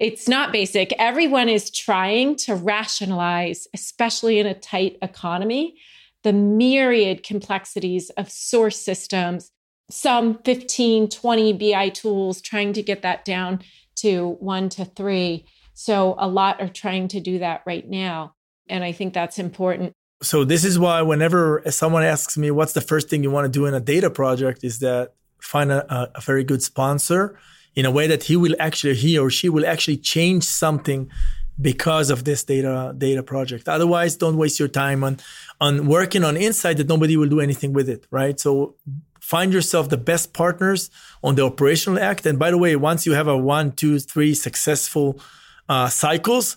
it's 0.00 0.26
not 0.26 0.50
basic. 0.50 0.94
Everyone 0.98 1.50
is 1.50 1.70
trying 1.70 2.34
to 2.36 2.54
rationalize, 2.54 3.68
especially 3.74 4.38
in 4.38 4.46
a 4.46 4.54
tight 4.54 4.96
economy, 5.02 5.76
the 6.22 6.32
myriad 6.32 7.22
complexities 7.22 8.08
of 8.16 8.30
source 8.30 8.80
systems, 8.80 9.52
some 9.90 10.38
15, 10.44 11.10
20 11.10 11.52
BI 11.52 11.90
tools, 11.90 12.40
trying 12.40 12.72
to 12.72 12.82
get 12.82 13.02
that 13.02 13.26
down 13.26 13.60
to 13.96 14.36
one 14.40 14.70
to 14.70 14.86
three. 14.86 15.44
So 15.74 16.14
a 16.18 16.26
lot 16.26 16.62
are 16.62 16.68
trying 16.68 17.08
to 17.08 17.20
do 17.20 17.38
that 17.40 17.62
right 17.66 17.86
now. 17.86 18.34
And 18.70 18.82
I 18.82 18.92
think 18.92 19.12
that's 19.12 19.38
important. 19.38 19.92
So 20.22 20.44
this 20.44 20.64
is 20.64 20.78
why 20.78 21.02
whenever 21.02 21.62
someone 21.68 22.04
asks 22.04 22.38
me 22.38 22.50
what's 22.50 22.72
the 22.72 22.80
first 22.80 23.10
thing 23.10 23.22
you 23.22 23.30
want 23.30 23.44
to 23.44 23.50
do 23.50 23.66
in 23.66 23.74
a 23.74 23.80
data 23.80 24.08
project 24.08 24.64
is 24.64 24.78
that 24.78 25.12
find 25.42 25.70
a, 25.72 26.10
a 26.14 26.20
very 26.20 26.44
good 26.44 26.62
sponsor 26.62 27.38
in 27.74 27.84
a 27.84 27.90
way 27.90 28.06
that 28.06 28.24
he 28.24 28.36
will 28.36 28.54
actually 28.58 28.94
he 28.94 29.18
or 29.18 29.30
she 29.30 29.48
will 29.48 29.66
actually 29.66 29.96
change 29.96 30.44
something 30.44 31.10
because 31.60 32.10
of 32.10 32.24
this 32.24 32.42
data 32.42 32.94
data 32.96 33.22
project 33.22 33.68
otherwise 33.68 34.16
don't 34.16 34.36
waste 34.36 34.58
your 34.58 34.68
time 34.68 35.04
on 35.04 35.18
on 35.60 35.86
working 35.86 36.24
on 36.24 36.36
insight 36.36 36.76
that 36.78 36.88
nobody 36.88 37.16
will 37.16 37.28
do 37.28 37.40
anything 37.40 37.72
with 37.72 37.88
it 37.88 38.06
right 38.10 38.40
so 38.40 38.74
find 39.30 39.52
yourself 39.52 39.88
the 39.88 39.96
best 39.96 40.32
partners 40.32 40.90
on 41.22 41.36
the 41.36 41.44
operational 41.44 42.02
act. 42.02 42.26
And 42.26 42.36
by 42.36 42.50
the 42.50 42.58
way, 42.58 42.74
once 42.74 43.06
you 43.06 43.12
have 43.12 43.28
a 43.28 43.36
one, 43.36 43.70
two, 43.70 44.00
three 44.00 44.34
successful 44.34 45.20
uh, 45.68 45.88
cycles, 45.88 46.56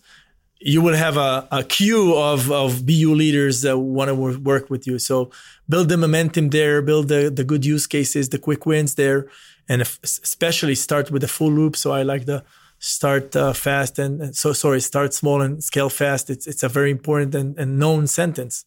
you 0.66 0.82
will 0.82 0.96
have 0.96 1.18
a, 1.18 1.46
a 1.52 1.64
queue 1.64 2.16
of, 2.16 2.50
of 2.50 2.86
BU 2.86 3.14
leaders 3.14 3.62
that 3.64 3.78
want 3.78 4.08
to 4.08 4.16
work 4.16 4.70
with 4.70 4.88
you. 4.88 4.98
So 4.98 5.30
build 5.68 5.90
the 5.90 5.98
momentum 5.98 6.50
there, 6.50 6.82
build 6.82 7.10
the, 7.10 7.30
the 7.30 7.44
good 7.44 7.66
use 7.66 7.86
cases, 7.86 8.30
the 8.30 8.40
quick 8.40 8.66
wins 8.66 8.96
there, 8.96 9.28
and 9.68 9.82
especially 9.82 10.76
start 10.76 11.12
with 11.12 11.22
the 11.22 11.28
full 11.28 11.52
loop. 11.52 11.76
So 11.76 11.92
I 11.92 12.04
like 12.04 12.26
the 12.26 12.46
start 12.80 13.36
uh, 13.36 13.52
fast 13.52 14.00
and 14.00 14.36
so 14.36 14.54
sorry, 14.54 14.80
start 14.80 15.14
small 15.14 15.42
and 15.42 15.62
scale 15.62 15.90
fast. 15.90 16.30
It's 16.30 16.48
it's 16.48 16.64
a 16.64 16.70
very 16.70 16.92
important 16.92 17.36
and, 17.36 17.58
and 17.60 17.78
known 17.78 18.08
sentence. 18.08 18.66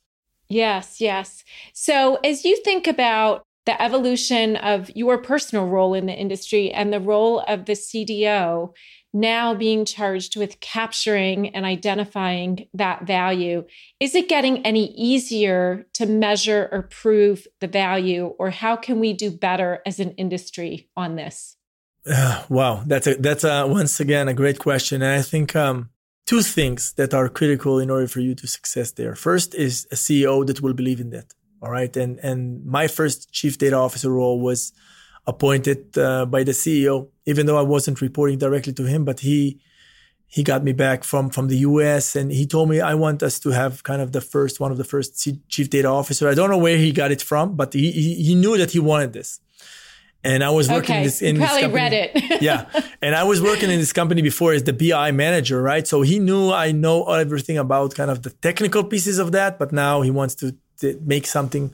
Yes, 0.49 1.01
yes. 1.01 1.45
So 1.73 2.17
as 2.17 2.45
you 2.45 2.57
think 2.63 2.87
about 2.87 3.43
the 3.67 3.81
evolution 3.83 4.57
of 4.57 4.91
your 4.95 5.19
personal 5.19 5.67
role 5.67 5.93
in 5.93 6.07
the 6.07 6.15
industry 6.15 6.71
and 6.71 6.93
the 6.93 7.01
role 7.01 7.41
of 7.41 7.65
the 7.65 7.73
CDO, 7.73 8.73
now 9.21 9.55
being 9.55 9.85
charged 9.85 10.37
with 10.37 10.61
capturing 10.61 11.49
and 11.55 11.65
identifying 11.65 12.69
that 12.75 13.07
value. 13.07 13.65
Is 13.99 14.15
it 14.15 14.29
getting 14.29 14.65
any 14.65 14.93
easier 14.93 15.87
to 15.95 16.07
measure 16.07 16.69
or 16.71 16.83
prove 16.83 17.47
the 17.61 17.69
value, 17.69 18.27
or 18.39 18.51
how 18.51 18.77
can 18.77 19.01
we 19.01 19.13
do 19.15 19.31
better 19.31 19.81
as 19.87 19.99
an 19.99 20.13
industry 20.13 20.89
on 20.97 21.17
this? 21.17 21.57
Uh, 22.07 22.45
wow, 22.49 22.83
that's 22.87 23.07
a 23.07 23.15
that's 23.17 23.45
a 23.45 23.67
once 23.67 23.99
again 23.99 24.29
a 24.29 24.35
great 24.35 24.59
question, 24.59 25.03
and 25.03 25.19
I 25.19 25.23
think 25.23 25.57
um, 25.57 25.91
two 26.27 26.43
things 26.43 26.93
that 26.93 27.15
are 27.15 27.29
critical 27.29 27.79
in 27.79 27.91
order 27.91 28.07
for 28.07 28.21
you 28.21 28.35
to 28.35 28.47
success 28.47 28.93
there. 28.93 29.15
First 29.17 29.55
is 29.55 29.87
a 29.91 29.97
CEO 29.97 30.47
that 30.47 30.61
will 30.61 30.75
believe 30.75 31.01
in 31.01 31.11
that. 31.11 31.35
All 31.63 31.71
right, 31.71 31.97
and 31.97 32.21
and 32.21 32.65
my 32.65 32.87
first 32.87 33.33
chief 33.33 33.59
data 33.59 33.77
officer 33.77 34.11
role 34.11 34.41
was 34.41 34.73
appointed 35.27 35.97
uh, 35.99 36.27
by 36.27 36.45
the 36.45 36.53
CEO, 36.53 37.09
even 37.27 37.47
though 37.47 37.59
I 37.59 37.63
wasn't 37.63 38.01
reporting 38.01 38.39
directly 38.39 38.73
to 38.75 38.85
him, 38.85 39.05
but 39.05 39.21
he 39.21 39.61
he 40.29 40.43
got 40.43 40.65
me 40.65 40.73
back 40.73 41.05
from 41.05 41.31
from 41.31 41.49
the 41.49 41.59
US 41.59 42.17
and 42.17 42.33
he 42.33 42.47
told 42.47 42.69
me 42.69 42.81
I 42.81 42.95
want 42.95 43.23
us 43.23 43.39
to 43.41 43.51
have 43.51 43.83
kind 43.85 44.03
of 44.03 44.13
the 44.13 44.21
first 44.21 44.59
one 44.61 44.73
of 44.73 44.79
the 44.79 44.85
first 44.85 45.09
chief 45.49 45.71
data 45.71 45.89
officer. 45.89 46.29
I 46.29 46.35
don't 46.35 46.51
know 46.51 46.59
where 46.59 46.79
he 46.79 46.93
got 46.93 47.11
it 47.11 47.23
from, 47.23 47.55
but 47.55 47.73
he 47.73 47.91
he, 47.91 48.15
he 48.15 48.35
knew 48.35 48.57
that 48.59 48.71
he 48.73 48.81
wanted 48.81 49.13
this. 49.13 49.41
And 50.25 50.43
I 50.43 50.51
was 50.51 50.69
working 50.69 50.97
okay. 50.97 51.05
this 51.05 51.23
in 51.23 51.37
probably 51.37 51.63
this 51.63 51.73
read 51.73 51.93
it. 51.93 52.43
yeah, 52.43 52.67
and 53.01 53.15
I 53.15 53.23
was 53.23 53.41
working 53.41 53.71
in 53.71 53.79
this 53.79 53.93
company 53.93 54.23
before 54.23 54.55
as 54.55 54.65
the 54.65 54.73
BI 54.73 55.13
manager, 55.13 55.63
right? 55.63 55.87
So 55.87 56.03
he 56.03 56.19
knew 56.19 56.51
I 56.51 56.73
know 56.73 57.05
everything 57.05 57.59
about 57.59 57.95
kind 57.95 58.11
of 58.11 58.23
the 58.23 58.31
technical 58.31 58.83
pieces 58.83 59.19
of 59.19 59.31
that, 59.33 59.57
but 59.57 59.71
now 59.71 60.03
he 60.03 60.11
wants 60.11 60.35
to, 60.37 60.57
to 60.81 60.99
make 61.05 61.29
something 61.29 61.73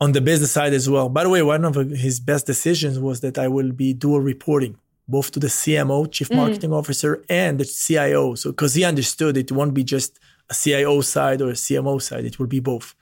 on 0.00 0.12
the 0.12 0.20
business 0.20 0.52
side 0.52 0.72
as 0.72 0.88
well. 0.88 1.08
By 1.08 1.24
the 1.24 1.30
way, 1.30 1.42
one 1.42 1.64
of 1.64 1.74
his 1.74 2.20
best 2.20 2.46
decisions 2.46 2.98
was 2.98 3.20
that 3.20 3.38
I 3.38 3.48
will 3.48 3.72
be 3.72 3.92
dual 3.92 4.20
reporting 4.20 4.78
both 5.06 5.30
to 5.32 5.40
the 5.40 5.48
CMO, 5.48 6.10
Chief 6.10 6.28
mm. 6.28 6.36
Marketing 6.36 6.70
mm. 6.70 6.78
Officer, 6.78 7.24
and 7.28 7.60
the 7.60 7.64
CIO. 7.64 8.34
So, 8.34 8.50
because 8.50 8.74
he 8.74 8.84
understood 8.84 9.36
it 9.36 9.52
won't 9.52 9.74
be 9.74 9.84
just 9.84 10.18
a 10.50 10.54
CIO 10.54 11.00
side 11.02 11.42
or 11.42 11.50
a 11.50 11.54
CMO 11.54 12.00
side, 12.00 12.24
it 12.24 12.38
will 12.38 12.46
be 12.46 12.60
both. 12.60 12.94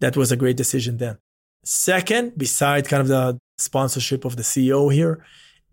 That 0.00 0.16
was 0.16 0.30
a 0.30 0.36
great 0.36 0.56
decision 0.56 0.98
then. 0.98 1.18
Second, 1.64 2.38
beside 2.38 2.88
kind 2.88 3.00
of 3.00 3.08
the 3.08 3.38
sponsorship 3.58 4.24
of 4.24 4.36
the 4.36 4.42
CEO 4.42 4.92
here, 4.92 5.24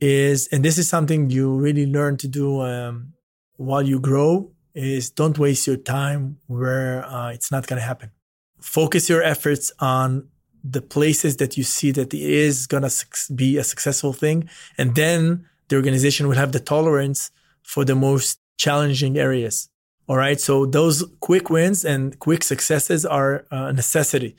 is, 0.02 0.48
and 0.52 0.66
this 0.66 0.78
is 0.78 0.90
something 0.90 1.30
you 1.30 1.56
really 1.56 1.86
learn 1.86 2.18
to 2.18 2.28
do 2.28 2.62
um, 2.62 3.14
while 3.58 3.84
you 3.84 4.00
grow, 4.00 4.52
is 4.74 5.10
don't 5.10 5.38
waste 5.38 5.68
your 5.68 5.78
time 5.78 6.38
where 6.48 7.06
uh, 7.06 7.30
it's 7.30 7.52
not 7.52 7.66
going 7.66 7.80
to 7.80 7.86
happen. 7.86 8.12
Focus 8.60 9.08
your 9.08 9.24
efforts 9.24 9.72
on 9.80 10.28
the 10.68 10.82
places 10.82 11.38
that 11.38 11.58
you 11.58 11.64
see 11.64 11.92
that 11.92 12.14
it 12.14 12.20
is 12.20 12.66
going 12.66 12.84
to 12.84 13.34
be 13.34 13.58
a 13.58 13.64
successful 13.64 14.14
thing. 14.14 14.50
And 14.78 14.96
then 14.96 15.46
the 15.68 15.76
organization 15.76 16.28
will 16.28 16.36
have 16.36 16.52
the 16.52 16.60
tolerance 16.60 17.32
for 17.62 17.86
the 17.86 17.96
most 17.96 18.40
challenging 18.58 19.18
areas. 19.18 19.70
All 20.08 20.18
right. 20.18 20.40
So 20.40 20.66
those 20.66 21.04
quick 21.20 21.50
wins 21.50 21.86
and 21.86 22.18
quick 22.20 22.44
successes 22.44 23.06
are 23.06 23.46
a 23.52 23.74
necessity 23.74 24.36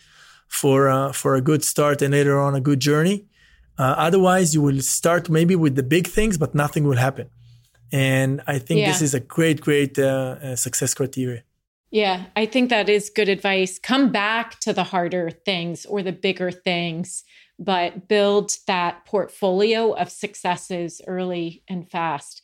for, 0.49 0.89
uh, 0.89 1.13
for 1.13 1.37
a 1.37 1.41
good 1.41 1.65
start 1.65 2.03
and 2.03 2.13
later 2.13 2.41
on 2.41 2.55
a 2.55 2.61
good 2.61 2.81
journey. 2.81 3.27
Uh, 3.79 3.95
otherwise, 3.97 4.55
you 4.55 4.63
will 4.63 4.81
start 4.81 5.29
maybe 5.29 5.55
with 5.55 5.77
the 5.77 5.83
big 5.83 6.07
things, 6.07 6.39
but 6.39 6.55
nothing 6.55 6.85
will 6.85 6.97
happen. 6.97 7.29
And 7.93 8.43
I 8.47 8.59
think 8.59 8.81
yeah. 8.81 8.89
this 8.89 9.03
is 9.03 9.15
a 9.15 9.21
great, 9.21 9.61
great 9.61 9.99
uh, 9.99 10.37
uh 10.43 10.57
success 10.57 10.95
criteria. 10.95 11.43
Yeah, 11.91 12.27
I 12.35 12.47
think 12.47 12.71
that 12.71 12.89
is 12.89 13.11
good 13.11 13.29
advice. 13.29 13.79
Come 13.79 14.11
back 14.11 14.59
to 14.61 14.73
the 14.73 14.85
harder 14.85 15.31
things 15.31 15.87
or 15.87 16.03
the 16.03 16.13
bigger 16.13 16.51
things, 16.51 17.25
but 17.59 18.09
build 18.09 18.53
that 18.67 19.07
portfolio 19.07 19.93
of 19.93 20.11
successes 20.11 21.01
early 21.07 21.63
and 21.69 21.89
fast. 21.89 22.43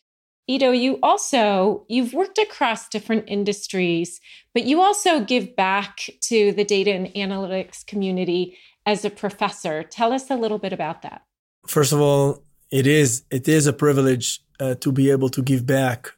Ido, 0.49 0.73
you 0.73 0.99
also 1.03 1.85
you've 1.89 2.13
worked 2.13 2.39
across 2.39 2.89
different 2.89 3.25
industries, 3.29 4.21
but 4.55 4.65
you 4.65 4.81
also 4.81 5.21
give 5.21 5.55
back 5.55 6.11
to 6.23 6.53
the 6.53 6.65
data 6.65 6.93
and 6.93 7.07
analytics 7.09 7.87
community 7.87 8.59
as 8.85 9.05
a 9.05 9.11
professor. 9.11 9.83
Tell 9.83 10.13
us 10.13 10.31
a 10.31 10.37
little 10.37 10.59
bit 10.59 10.73
about 10.73 11.03
that. 11.03 11.23
First 11.67 11.93
of 11.93 12.01
all, 12.01 12.43
it 12.71 12.87
is 12.87 13.25
it 13.31 13.47
is 13.49 13.67
a 13.67 13.73
privilege 13.73 14.41
uh, 14.59 14.75
to 14.77 14.91
be 14.91 15.11
able 15.11 15.29
to 15.31 15.43
give 15.43 15.65
back, 15.65 16.13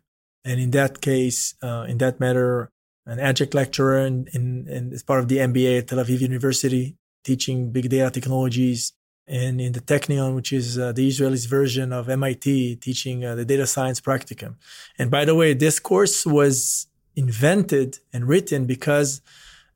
and 0.45 0.59
in 0.59 0.71
that 0.71 1.01
case, 1.01 1.55
uh, 1.63 1.85
in 1.87 1.99
that 1.99 2.19
matter, 2.19 2.71
an 3.07 3.21
adjunct 3.21 3.55
lecturer 3.55 3.99
in, 3.99 4.29
in, 4.33 4.67
in, 4.69 4.93
as 4.93 5.03
part 5.03 5.21
of 5.21 5.29
the 5.29 5.39
MBA 5.39 5.79
at 5.81 5.89
Tel 5.89 5.99
Aviv 5.99 6.21
University, 6.21 6.97
teaching 7.23 7.71
big 7.71 7.89
data 7.89 8.11
technologies. 8.11 8.93
And 9.27 9.61
in 9.61 9.73
the 9.73 9.81
Technion, 9.81 10.35
which 10.35 10.53
is 10.53 10.79
uh, 10.79 10.93
the 10.93 11.09
Israelis 11.09 11.49
version 11.49 11.93
of 11.93 12.09
MIT, 12.09 12.77
teaching 12.77 13.25
uh, 13.25 13.35
the 13.35 13.45
data 13.45 13.67
science 13.67 14.01
practicum. 14.01 14.57
And 14.99 15.11
by 15.11 15.25
the 15.25 15.35
way, 15.35 15.55
this 15.55 15.79
course 15.81 16.27
was 16.27 16.87
invented 17.17 18.01
and 18.13 18.29
written 18.29 18.67
because 18.67 19.23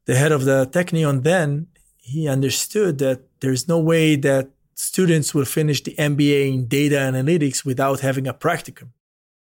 the 0.05 0.17
head 0.17 0.33
of 0.33 0.45
the 0.45 0.67
Technion 0.67 1.23
then, 1.23 1.69
he 1.97 2.29
understood 2.29 2.99
that 2.99 3.21
there's 3.41 3.69
no 3.69 3.79
way 3.79 4.17
that 4.17 4.51
students 4.75 5.35
will 5.35 5.45
finish 5.45 5.83
the 5.83 5.95
MBA 5.97 6.55
in 6.55 6.67
data 6.67 6.97
analytics 6.97 7.65
without 7.65 8.01
having 8.01 8.27
a 8.27 8.35
practicum. 8.35 8.89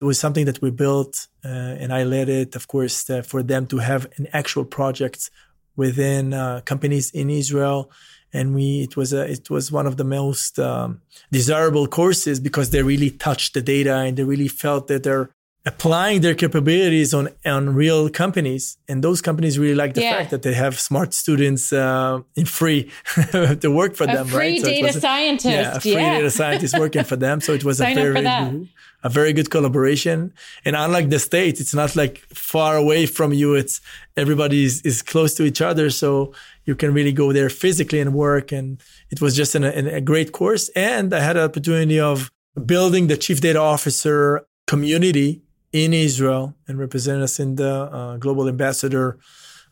It 0.01 0.05
was 0.05 0.19
something 0.19 0.45
that 0.45 0.61
we 0.61 0.71
built, 0.71 1.29
uh, 1.45 1.49
and 1.49 1.93
I 1.93 2.03
led 2.05 2.29
it, 2.29 2.55
of 2.55 2.69
course, 2.69 3.09
uh, 3.09 3.23
for 3.23 3.43
them 3.43 3.67
to 3.69 3.79
have 3.79 4.07
an 4.19 4.27
actual 4.33 4.65
project 4.65 5.31
within 5.75 6.35
uh, 6.35 6.61
companies 6.65 7.11
in 7.11 7.31
Israel. 7.31 7.91
And 8.33 8.55
we, 8.55 8.83
it 8.83 8.97
was 8.97 9.13
a, 9.13 9.31
it 9.31 9.49
was 9.49 9.73
one 9.73 9.87
of 9.87 9.97
the 9.97 10.05
most 10.05 10.59
um, 10.59 11.01
desirable 11.33 11.87
courses 11.87 12.41
because 12.41 12.71
they 12.71 12.83
really 12.83 13.11
touched 13.11 13.55
the 13.55 13.63
data 13.63 13.95
and 13.95 14.17
they 14.17 14.25
really 14.25 14.49
felt 14.49 14.89
that 14.89 15.03
they're 15.05 15.31
applying 15.67 16.21
their 16.21 16.35
capabilities 16.35 17.13
on 17.13 17.29
on 17.45 17.75
real 17.75 18.09
companies. 18.09 18.79
And 18.89 19.03
those 19.03 19.21
companies 19.21 19.59
really 19.59 19.75
like 19.75 19.95
the 19.95 20.03
yeah. 20.03 20.17
fact 20.17 20.31
that 20.31 20.43
they 20.43 20.55
have 20.55 20.79
smart 20.79 21.13
students 21.13 21.73
uh, 21.73 22.21
in 22.37 22.47
free 22.47 22.91
to 23.33 23.69
work 23.69 23.97
for 23.97 24.05
a 24.05 24.07
them 24.07 24.27
free 24.29 24.39
right? 24.39 24.61
So 24.61 24.67
data 24.67 24.93
scientist 24.93 25.47
yeah 25.47 25.77
a 25.77 25.81
free 25.81 25.93
yeah. 25.93 26.19
data 26.19 26.31
scientist 26.31 26.79
working 26.79 27.05
for 27.05 27.17
them. 27.17 27.41
So 27.41 27.53
it 27.53 27.65
was 27.65 27.81
a 27.81 27.93
very 27.95 28.69
a 29.03 29.09
very 29.09 29.33
good 29.33 29.51
collaboration. 29.51 30.33
And 30.65 30.75
unlike 30.75 31.11
the 31.11 31.19
states 31.19 31.61
it's 31.61 31.75
not 31.75 31.97
like 31.97 32.19
far 32.33 32.77
away 32.77 33.07
from 33.07 33.33
you. 33.33 33.55
It's 33.55 33.81
everybody 34.17 34.65
is, 34.65 34.83
is 34.83 35.03
close 35.03 35.35
to 35.35 35.43
each 35.45 35.61
other. 35.61 35.91
So 35.91 36.33
you 36.65 36.75
can 36.75 36.95
really 36.95 37.13
go 37.13 37.33
there 37.33 37.51
physically 37.51 38.01
and 38.01 38.15
work. 38.15 38.53
And 38.53 38.81
it 39.11 39.21
was 39.21 39.37
just 39.37 39.55
an, 39.55 39.65
an, 39.65 39.87
a 39.89 40.01
great 40.01 40.33
course. 40.33 40.69
And 40.71 41.13
i 41.13 41.21
had 41.21 41.37
an 41.37 41.45
opportunity 41.45 42.01
of 42.01 42.31
building 42.65 43.09
the 43.09 43.17
chief 43.17 43.41
data 43.41 43.61
officer 43.61 44.47
community 44.67 45.43
in 45.85 45.93
Israel 45.93 46.55
and 46.67 46.79
represent 46.79 47.21
us 47.23 47.35
in 47.39 47.57
the 47.57 47.75
uh, 47.99 48.17
Global 48.17 48.49
Ambassador 48.49 49.19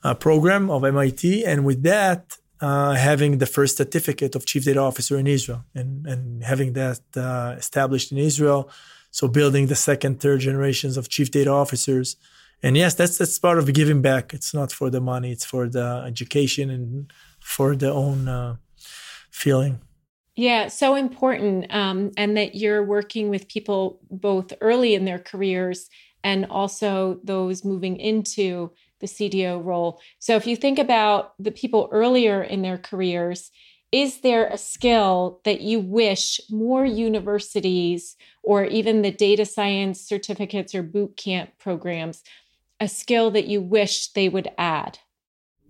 uh, 0.03 0.14
program 0.27 0.71
of 0.71 0.85
MIT. 0.85 1.45
And 1.45 1.64
with 1.64 1.83
that, 1.85 2.37
uh, 2.61 2.93
having 2.93 3.38
the 3.38 3.47
first 3.47 3.77
certificate 3.79 4.35
of 4.35 4.45
Chief 4.45 4.64
Data 4.64 4.81
Officer 4.81 5.18
in 5.18 5.26
Israel 5.26 5.64
and, 5.74 6.07
and 6.07 6.45
having 6.45 6.74
that 6.74 7.01
uh, 7.16 7.55
established 7.57 8.12
in 8.12 8.18
Israel. 8.18 8.70
So 9.11 9.28
building 9.28 9.66
the 9.68 9.81
second, 9.91 10.20
third 10.20 10.41
generations 10.41 10.97
of 10.97 11.09
Chief 11.09 11.31
Data 11.31 11.51
Officers. 11.51 12.16
And 12.62 12.76
yes, 12.76 12.95
that's 12.95 13.18
that's 13.18 13.39
part 13.39 13.59
of 13.59 13.72
giving 13.72 14.01
back. 14.01 14.33
It's 14.33 14.55
not 14.55 14.72
for 14.72 14.89
the 14.89 15.01
money; 15.01 15.31
it's 15.33 15.45
for 15.45 15.68
the 15.68 16.03
education 16.07 16.70
and 16.70 17.12
for 17.41 17.76
the 17.76 17.93
own 17.93 18.26
uh, 18.26 18.57
feeling. 19.31 19.81
Yeah, 20.37 20.68
so 20.68 20.95
important. 20.95 21.72
Um, 21.72 22.11
and 22.16 22.37
that 22.37 22.55
you're 22.55 22.83
working 22.83 23.28
with 23.28 23.49
people 23.49 24.01
both 24.11 24.53
early 24.61 24.95
in 24.95 25.05
their 25.05 25.18
careers 25.18 25.89
and 26.25 26.47
also 26.47 27.20
those 27.22 27.64
moving 27.64 27.99
into 27.99 28.72
the 29.01 29.07
CDO 29.07 29.62
role. 29.62 30.01
So 30.18 30.35
if 30.35 30.47
you 30.47 30.57
think 30.57 30.79
about 30.79 31.35
the 31.39 31.53
people 31.53 31.89
earlier 31.93 32.43
in 32.43 32.62
their 32.62 32.79
careers, 32.79 33.51
is 33.93 34.22
there 34.22 34.49
a 34.49 34.59
skill 34.59 35.41
that 35.45 35.61
you 35.61 35.79
wish 35.79 36.41
more 36.51 36.85
universities 36.85 38.16
or 38.43 38.64
even 38.64 39.03
the 39.03 39.12
data 39.12 39.45
science 39.45 40.01
certificates 40.01 40.75
or 40.75 40.83
boot 40.83 41.16
camp 41.16 41.51
programs, 41.61 42.25
a 42.81 42.89
skill 42.89 43.31
that 43.31 43.47
you 43.47 43.61
wish 43.61 44.09
they 44.09 44.29
would 44.29 44.51
add? 44.59 44.99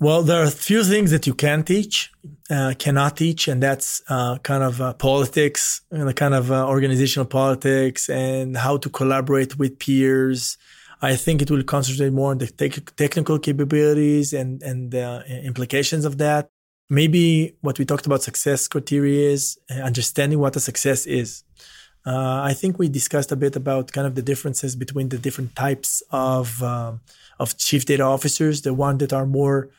Well, 0.01 0.23
there 0.23 0.41
are 0.41 0.47
a 0.47 0.51
few 0.51 0.83
things 0.83 1.13
that 1.13 1.27
you 1.27 1.35
can 1.35 1.63
teach, 1.63 2.13
uh, 2.51 2.75
cannot 2.79 3.17
teach, 3.17 3.47
and 3.47 3.63
that's 3.63 4.03
uh, 4.09 4.39
kind 4.39 4.65
of 4.65 4.81
uh, 4.81 4.93
politics 4.95 5.83
and 5.93 6.09
the 6.09 6.15
kind 6.15 6.35
of 6.35 6.51
uh, 6.51 6.67
organizational 6.67 7.27
politics 7.27 8.09
and 8.09 8.57
how 8.57 8.77
to 8.79 8.91
collaborate 8.91 9.57
with 9.57 9.79
peers. 9.79 10.59
I 11.01 11.15
think 11.15 11.43
it 11.43 11.51
will 11.51 11.63
concentrate 11.63 12.13
more 12.13 12.33
on 12.33 12.39
the 12.39 12.49
te- 12.49 12.83
technical 12.97 13.39
capabilities 13.39 14.33
and 14.33 14.63
and 14.63 14.91
the 14.91 15.25
implications 15.45 16.05
of 16.05 16.19
that. 16.19 16.51
Maybe 16.91 17.57
what 17.61 17.79
we 17.79 17.85
talked 17.85 18.07
about 18.07 18.23
success 18.23 18.67
criteria 18.67 19.31
is 19.31 19.59
uh, 19.71 19.75
understanding 19.75 20.41
what 20.41 20.57
a 20.57 20.61
success 20.61 21.07
is. 21.07 21.45
Uh, 22.05 22.43
I 22.43 22.53
think 22.53 22.79
we 22.79 22.89
discussed 22.89 23.33
a 23.33 23.37
bit 23.37 23.57
about 23.57 23.93
kind 23.93 24.07
of 24.07 24.15
the 24.17 24.23
differences 24.23 24.77
between 24.77 25.09
the 25.09 25.19
different 25.19 25.55
types 25.55 26.03
of 26.11 26.63
um, 26.63 27.01
of 27.39 27.57
chief 27.57 27.85
data 27.87 28.03
officers. 28.03 28.63
The 28.63 28.75
one 28.75 28.99
that 28.99 29.13
are 29.13 29.25
more 29.25 29.71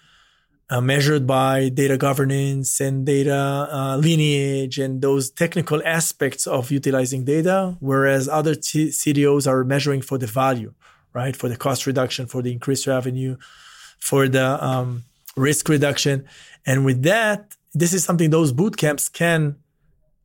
uh, 0.70 0.82
measured 0.82 1.28
by 1.28 1.70
data 1.70 1.97
governance 1.97 2.80
and 2.80 3.05
data 3.05 3.68
uh, 3.72 3.97
lineage 3.97 4.80
and 4.80 5.01
those 5.01 5.30
technical 5.30 5.82
aspects 5.86 6.47
of 6.47 6.72
utilizing 6.72 7.24
data, 7.24 7.76
whereas 7.80 8.28
other 8.28 8.55
t- 8.55 8.89
CDOs 8.89 9.47
are 9.47 9.63
measuring 9.63 10.01
for 10.01 10.18
the 10.18 10.28
value, 10.28 10.74
right? 11.13 11.36
For 11.36 11.49
the 11.49 11.57
cost 11.57 11.86
reduction, 11.86 12.26
for 12.26 12.41
the 12.41 12.51
increased 12.51 12.88
revenue, 12.88 13.38
for 13.99 14.28
the 14.28 14.63
um, 14.63 15.03
risk 15.38 15.70
reduction. 15.70 16.26
And 16.66 16.84
with 16.84 17.03
that, 17.03 17.55
this 17.74 17.93
is 17.93 18.03
something 18.03 18.30
those 18.30 18.51
boot 18.51 18.78
camps 18.78 19.07
can 19.07 19.57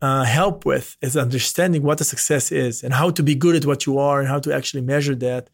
uh, 0.01 0.24
help 0.24 0.64
with 0.64 0.97
is 1.03 1.16
understanding 1.16 1.82
what 1.82 1.99
the 1.99 2.05
success 2.05 2.51
is 2.51 2.82
and 2.82 2.95
how 2.95 3.11
to 3.11 3.22
be 3.22 3.34
good 3.34 3.57
at 3.57 3.66
what 3.66 3.84
you 3.84 3.99
are 3.99 4.20
and 4.20 4.28
how 4.28 4.38
to 4.38 4.55
actually 4.55 4.80
measure 4.80 5.14
that 5.14 5.51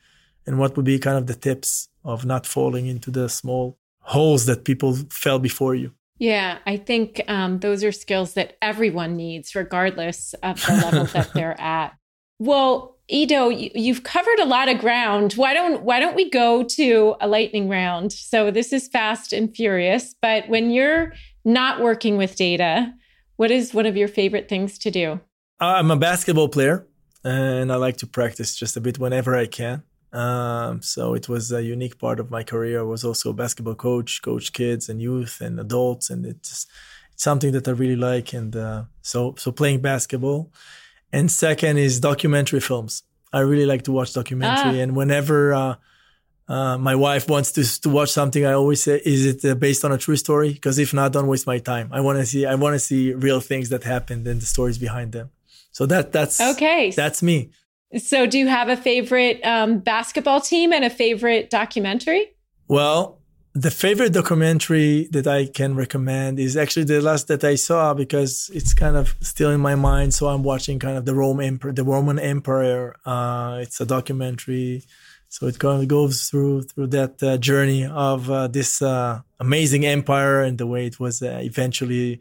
and 0.46 0.60
what 0.60 0.76
would 0.76 0.84
be 0.84 1.00
kind 1.00 1.18
of 1.18 1.26
the 1.26 1.34
tips 1.34 1.88
of 2.04 2.24
not 2.24 2.46
falling 2.46 2.86
into 2.86 3.10
the 3.10 3.28
small 3.28 3.76
holes 4.06 4.46
that 4.46 4.64
people 4.64 4.96
fell 5.10 5.38
before 5.38 5.74
you. 5.74 5.92
Yeah, 6.18 6.58
I 6.66 6.78
think 6.78 7.20
um, 7.28 7.58
those 7.58 7.84
are 7.84 7.92
skills 7.92 8.34
that 8.34 8.56
everyone 8.62 9.16
needs, 9.16 9.54
regardless 9.54 10.34
of 10.42 10.64
the 10.64 10.72
level 10.72 11.04
that 11.12 11.32
they're 11.34 11.60
at. 11.60 11.92
Well, 12.38 12.96
Ido, 13.08 13.50
you've 13.50 14.02
covered 14.02 14.38
a 14.40 14.46
lot 14.46 14.68
of 14.68 14.78
ground. 14.78 15.34
Why 15.34 15.54
don't 15.54 15.82
Why 15.82 16.00
don't 16.00 16.16
we 16.16 16.30
go 16.30 16.62
to 16.62 17.14
a 17.20 17.28
lightning 17.28 17.68
round? 17.68 18.12
So 18.12 18.50
this 18.50 18.72
is 18.72 18.88
fast 18.88 19.32
and 19.32 19.54
furious. 19.54 20.14
But 20.20 20.48
when 20.48 20.70
you're 20.70 21.12
not 21.44 21.80
working 21.80 22.16
with 22.16 22.34
data, 22.36 22.92
what 23.36 23.50
is 23.50 23.74
one 23.74 23.86
of 23.86 23.96
your 23.96 24.08
favorite 24.08 24.48
things 24.48 24.78
to 24.78 24.90
do? 24.90 25.20
I'm 25.60 25.90
a 25.90 25.96
basketball 25.96 26.48
player, 26.48 26.86
and 27.22 27.72
I 27.72 27.76
like 27.76 27.98
to 27.98 28.06
practice 28.06 28.56
just 28.56 28.76
a 28.76 28.80
bit 28.80 28.98
whenever 28.98 29.36
I 29.36 29.46
can. 29.46 29.82
Um, 30.16 30.80
so 30.80 31.12
it 31.12 31.28
was 31.28 31.52
a 31.52 31.62
unique 31.62 31.98
part 31.98 32.18
of 32.20 32.30
my 32.30 32.42
career. 32.42 32.80
I 32.80 32.84
was 32.84 33.04
also 33.04 33.30
a 33.30 33.34
basketball 33.34 33.74
coach, 33.74 34.22
coach 34.22 34.52
kids 34.52 34.88
and 34.88 35.00
youth 35.00 35.42
and 35.42 35.60
adults, 35.60 36.08
and 36.08 36.24
it's 36.24 36.66
it's 37.12 37.22
something 37.22 37.52
that 37.52 37.68
I 37.68 37.72
really 37.72 37.96
like. 37.96 38.32
And 38.32 38.56
uh, 38.56 38.84
so 39.02 39.34
so 39.36 39.52
playing 39.52 39.80
basketball, 39.82 40.50
and 41.12 41.30
second 41.30 41.76
is 41.76 42.00
documentary 42.00 42.60
films. 42.60 43.02
I 43.30 43.40
really 43.40 43.66
like 43.66 43.82
to 43.82 43.92
watch 43.92 44.14
documentary, 44.14 44.78
ah. 44.80 44.82
and 44.84 44.96
whenever 44.96 45.52
uh, 45.52 45.74
uh, 46.48 46.78
my 46.78 46.94
wife 46.94 47.28
wants 47.28 47.52
to 47.52 47.62
to 47.82 47.90
watch 47.90 48.10
something, 48.10 48.46
I 48.46 48.52
always 48.52 48.82
say, 48.82 49.02
"Is 49.04 49.26
it 49.26 49.44
uh, 49.44 49.54
based 49.54 49.84
on 49.84 49.92
a 49.92 49.98
true 49.98 50.16
story?" 50.16 50.54
Because 50.54 50.78
if 50.78 50.94
not, 50.94 51.12
don't 51.12 51.26
waste 51.26 51.46
my 51.46 51.58
time. 51.58 51.90
I 51.92 52.00
want 52.00 52.18
to 52.20 52.24
see 52.24 52.46
I 52.46 52.54
want 52.54 52.72
to 52.74 52.78
see 52.78 53.12
real 53.12 53.40
things 53.40 53.68
that 53.68 53.82
happened 53.84 54.26
and 54.26 54.40
the 54.40 54.46
stories 54.46 54.78
behind 54.78 55.12
them. 55.12 55.28
So 55.72 55.84
that 55.86 56.12
that's 56.12 56.40
okay. 56.40 56.90
That's 56.90 57.22
me. 57.22 57.50
So, 57.94 58.26
do 58.26 58.38
you 58.38 58.48
have 58.48 58.68
a 58.68 58.76
favorite 58.76 59.40
um, 59.44 59.78
basketball 59.78 60.40
team 60.40 60.72
and 60.72 60.84
a 60.84 60.90
favorite 60.90 61.50
documentary? 61.50 62.34
Well, 62.68 63.20
the 63.54 63.70
favorite 63.70 64.12
documentary 64.12 65.08
that 65.12 65.26
I 65.26 65.46
can 65.46 65.76
recommend 65.76 66.38
is 66.38 66.58
actually 66.58 66.84
the 66.84 67.00
last 67.00 67.28
that 67.28 67.42
I 67.42 67.54
saw 67.54 67.94
because 67.94 68.50
it's 68.52 68.74
kind 68.74 68.96
of 68.96 69.14
still 69.20 69.50
in 69.50 69.60
my 69.60 69.74
mind. 69.76 70.12
So 70.12 70.26
I'm 70.28 70.42
watching 70.42 70.78
kind 70.78 70.98
of 70.98 71.06
the 71.06 71.14
Roman 71.14 71.46
Empire, 71.46 71.72
the 71.72 71.84
Roman 71.84 72.18
Empire. 72.18 72.94
Uh, 73.06 73.60
it's 73.62 73.80
a 73.80 73.86
documentary, 73.86 74.82
so 75.28 75.46
it 75.46 75.58
kind 75.58 75.80
of 75.80 75.88
goes 75.88 76.28
through 76.28 76.62
through 76.64 76.88
that 76.88 77.22
uh, 77.22 77.38
journey 77.38 77.86
of 77.86 78.30
uh, 78.30 78.48
this 78.48 78.82
uh, 78.82 79.20
amazing 79.40 79.86
empire 79.86 80.42
and 80.42 80.58
the 80.58 80.66
way 80.66 80.86
it 80.86 81.00
was 81.00 81.22
uh, 81.22 81.40
eventually 81.42 82.20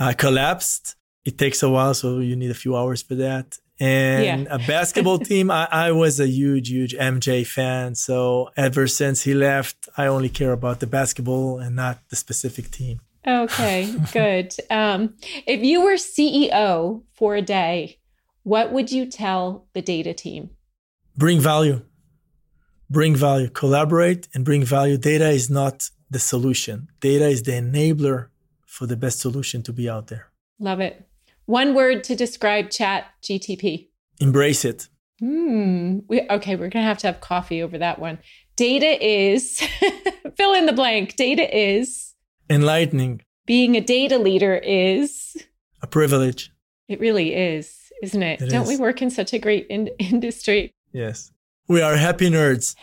uh, 0.00 0.14
collapsed. 0.16 0.96
It 1.24 1.38
takes 1.38 1.62
a 1.62 1.70
while, 1.70 1.94
so 1.94 2.18
you 2.18 2.34
need 2.34 2.50
a 2.50 2.54
few 2.54 2.76
hours 2.76 3.02
for 3.02 3.14
that. 3.14 3.58
And 3.80 4.44
yeah. 4.44 4.54
a 4.54 4.58
basketball 4.58 5.18
team, 5.30 5.50
I, 5.50 5.66
I, 5.70 5.92
was 5.92 6.20
a 6.20 6.28
huge, 6.28 6.68
huge 6.68 6.94
MJ 6.94 7.46
fan. 7.46 7.94
So 7.94 8.50
ever 8.56 8.86
since 8.86 9.22
he 9.22 9.34
left, 9.34 9.88
I 9.96 10.06
only 10.06 10.28
care 10.28 10.52
about 10.52 10.80
the 10.80 10.86
basketball 10.86 11.58
and 11.58 11.74
not 11.74 11.98
the 12.08 12.16
specific 12.16 12.70
team. 12.70 13.00
Okay, 13.26 13.94
good. 14.12 14.54
Um, 14.70 15.14
if 15.46 15.62
you 15.62 15.82
were 15.82 15.94
CEO 15.94 17.02
for 17.14 17.34
a 17.34 17.42
day, 17.42 17.98
what 18.42 18.72
would 18.72 18.90
you 18.90 19.06
tell 19.06 19.66
the 19.72 19.82
data 19.82 20.12
team? 20.12 20.50
Bring 21.16 21.40
value. 21.40 21.82
Bring 22.90 23.14
value. 23.14 23.48
Collaborate 23.48 24.28
and 24.34 24.44
bring 24.44 24.64
value. 24.64 24.98
Data 24.98 25.28
is 25.28 25.48
not 25.48 25.88
the 26.10 26.18
solution. 26.18 26.88
Data 27.00 27.26
is 27.26 27.42
the 27.42 27.52
enabler 27.52 28.28
for 28.66 28.86
the 28.86 28.96
best 28.96 29.20
solution 29.20 29.62
to 29.62 29.72
be 29.72 29.88
out 29.88 30.08
there. 30.08 30.30
Love 30.58 30.80
it. 30.80 31.06
One 31.52 31.74
word 31.74 32.02
to 32.04 32.16
describe 32.16 32.70
Chat 32.70 33.04
GTP. 33.22 33.88
Embrace 34.22 34.64
it. 34.64 34.88
Hmm. 35.20 35.98
We, 36.08 36.22
okay, 36.30 36.56
we're 36.56 36.70
gonna 36.70 36.86
have 36.86 36.96
to 37.00 37.08
have 37.08 37.20
coffee 37.20 37.62
over 37.62 37.76
that 37.76 37.98
one. 37.98 38.20
Data 38.56 38.96
is 39.06 39.62
fill 40.38 40.54
in 40.54 40.64
the 40.64 40.72
blank. 40.72 41.14
Data 41.16 41.44
is 41.54 42.14
enlightening. 42.48 43.20
Being 43.44 43.76
a 43.76 43.82
data 43.82 44.16
leader 44.16 44.56
is 44.56 45.36
a 45.82 45.86
privilege. 45.86 46.50
It 46.88 47.00
really 47.00 47.34
is, 47.34 47.92
isn't 48.02 48.22
it? 48.22 48.40
it 48.40 48.48
Don't 48.48 48.62
is. 48.62 48.68
we 48.68 48.78
work 48.78 49.02
in 49.02 49.10
such 49.10 49.34
a 49.34 49.38
great 49.38 49.66
in- 49.68 49.88
industry? 49.98 50.72
Yes. 50.94 51.32
We 51.68 51.82
are 51.82 51.96
happy 51.96 52.30
nerds. 52.30 52.76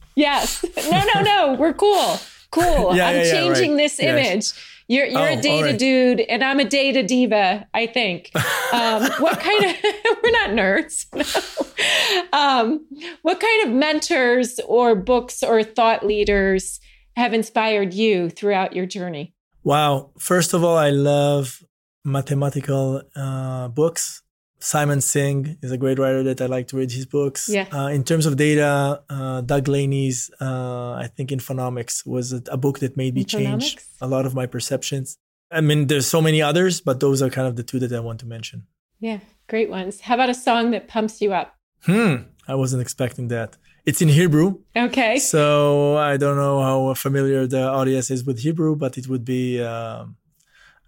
yes. 0.14 0.64
No, 0.90 1.04
no, 1.14 1.20
no. 1.20 1.52
We're 1.52 1.74
cool. 1.74 2.18
Cool. 2.50 2.96
yeah, 2.96 3.08
I'm 3.08 3.16
yeah, 3.16 3.30
changing 3.30 3.72
yeah, 3.72 3.76
right. 3.76 3.76
this 3.76 4.00
image. 4.00 4.52
You're 4.88 5.04
you're 5.04 5.20
oh, 5.20 5.38
a 5.38 5.40
data 5.40 5.66
right. 5.66 5.78
dude, 5.78 6.20
and 6.20 6.42
I'm 6.42 6.60
a 6.60 6.64
data 6.64 7.02
diva. 7.02 7.68
I 7.74 7.86
think. 7.86 8.30
Um, 8.72 9.02
what 9.18 9.38
kind 9.38 9.64
of? 9.66 9.76
we're 10.22 10.30
not 10.30 10.50
nerds. 10.50 11.04
um, 12.32 12.86
what 13.20 13.38
kind 13.38 13.68
of 13.68 13.74
mentors 13.74 14.58
or 14.66 14.94
books 14.94 15.42
or 15.42 15.62
thought 15.62 16.06
leaders 16.06 16.80
have 17.16 17.34
inspired 17.34 17.92
you 17.92 18.30
throughout 18.30 18.74
your 18.74 18.86
journey? 18.86 19.34
Wow! 19.62 20.10
First 20.18 20.54
of 20.54 20.64
all, 20.64 20.78
I 20.78 20.88
love 20.88 21.62
mathematical 22.06 23.02
uh, 23.14 23.68
books. 23.68 24.22
Simon 24.60 25.00
Singh 25.00 25.56
is 25.62 25.70
a 25.70 25.78
great 25.78 25.98
writer 25.98 26.22
that 26.24 26.40
I 26.40 26.46
like 26.46 26.68
to 26.68 26.76
read 26.76 26.90
his 26.90 27.06
books. 27.06 27.48
Yeah. 27.48 27.66
Uh, 27.72 27.88
in 27.88 28.02
terms 28.02 28.26
of 28.26 28.36
data, 28.36 29.02
uh, 29.08 29.40
Doug 29.42 29.68
Laney's, 29.68 30.30
uh, 30.40 30.92
I 30.94 31.08
think 31.14 31.30
Infonomics 31.30 32.04
was 32.06 32.32
a, 32.32 32.42
a, 32.50 32.56
book 32.56 32.80
that 32.80 32.96
made 32.96 33.14
me 33.14 33.24
change 33.24 33.78
a 34.00 34.08
lot 34.08 34.26
of 34.26 34.34
my 34.34 34.46
perceptions. 34.46 35.16
I 35.50 35.60
mean, 35.60 35.86
there's 35.86 36.06
so 36.06 36.20
many 36.20 36.42
others, 36.42 36.80
but 36.80 37.00
those 37.00 37.22
are 37.22 37.30
kind 37.30 37.46
of 37.46 37.56
the 37.56 37.62
two 37.62 37.78
that 37.78 37.92
I 37.92 38.00
want 38.00 38.20
to 38.20 38.26
mention. 38.26 38.66
Yeah, 39.00 39.20
great 39.48 39.70
ones. 39.70 40.00
How 40.00 40.14
about 40.14 40.28
a 40.28 40.34
song 40.34 40.72
that 40.72 40.88
pumps 40.88 41.20
you 41.20 41.32
up? 41.32 41.54
Hmm, 41.84 42.16
I 42.48 42.56
wasn't 42.56 42.82
expecting 42.82 43.28
that. 43.28 43.56
It's 43.86 44.02
in 44.02 44.08
Hebrew. 44.08 44.58
Okay. 44.76 45.18
So 45.18 45.96
I 45.96 46.16
don't 46.16 46.36
know 46.36 46.60
how 46.60 46.94
familiar 46.94 47.46
the 47.46 47.62
audience 47.62 48.10
is 48.10 48.24
with 48.24 48.40
Hebrew, 48.40 48.76
but 48.76 48.98
it 48.98 49.08
would 49.08 49.24
be 49.24 49.62
um, 49.62 50.16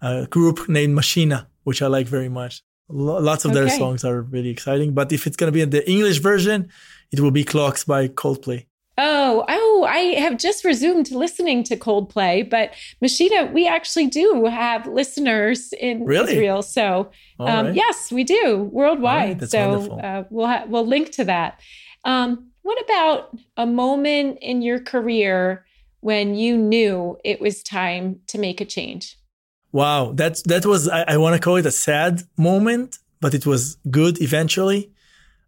a 0.01 0.27
group 0.27 0.67
named 0.67 0.97
Mashina, 0.97 1.47
which 1.63 1.81
I 1.81 1.87
like 1.87 2.07
very 2.07 2.29
much. 2.29 2.63
Lots 2.91 3.45
of 3.45 3.51
okay. 3.51 3.61
their 3.61 3.69
songs 3.69 4.03
are 4.03 4.21
really 4.21 4.49
exciting. 4.49 4.93
But 4.93 5.11
if 5.11 5.27
it's 5.27 5.37
going 5.37 5.47
to 5.47 5.51
be 5.51 5.61
in 5.61 5.69
the 5.69 5.89
English 5.89 6.19
version, 6.19 6.69
it 7.11 7.19
will 7.19 7.31
be 7.31 7.43
Clocks 7.43 7.83
by 7.83 8.07
Coldplay. 8.07 8.65
Oh, 8.97 9.45
oh, 9.47 9.87
I 9.89 10.19
have 10.19 10.37
just 10.37 10.63
resumed 10.63 11.11
listening 11.11 11.63
to 11.63 11.77
Coldplay, 11.77 12.47
but 12.47 12.73
Mashina, 13.03 13.51
we 13.51 13.67
actually 13.67 14.07
do 14.07 14.45
have 14.45 14.85
listeners 14.85 15.73
in 15.73 16.05
really? 16.05 16.33
Israel. 16.33 16.61
So, 16.61 17.09
um, 17.39 17.67
right. 17.67 17.75
yes, 17.75 18.11
we 18.11 18.23
do 18.23 18.69
worldwide. 18.71 19.41
Right, 19.41 19.49
so 19.49 19.97
uh, 19.97 20.25
we'll 20.29 20.47
ha- 20.47 20.65
we'll 20.67 20.85
link 20.85 21.11
to 21.13 21.23
that. 21.23 21.61
Um, 22.03 22.51
what 22.63 22.79
about 22.83 23.35
a 23.57 23.65
moment 23.65 24.39
in 24.41 24.61
your 24.61 24.79
career 24.79 25.65
when 26.01 26.35
you 26.35 26.57
knew 26.57 27.17
it 27.23 27.39
was 27.39 27.63
time 27.63 28.19
to 28.27 28.37
make 28.37 28.61
a 28.61 28.65
change? 28.65 29.17
Wow, 29.71 30.11
that's 30.13 30.41
that 30.43 30.65
was 30.65 30.89
I, 30.89 31.03
I 31.07 31.17
want 31.17 31.35
to 31.35 31.41
call 31.41 31.55
it 31.55 31.65
a 31.65 31.71
sad 31.71 32.23
moment, 32.37 32.99
but 33.19 33.33
it 33.33 33.45
was 33.45 33.77
good 33.89 34.21
eventually. 34.21 34.91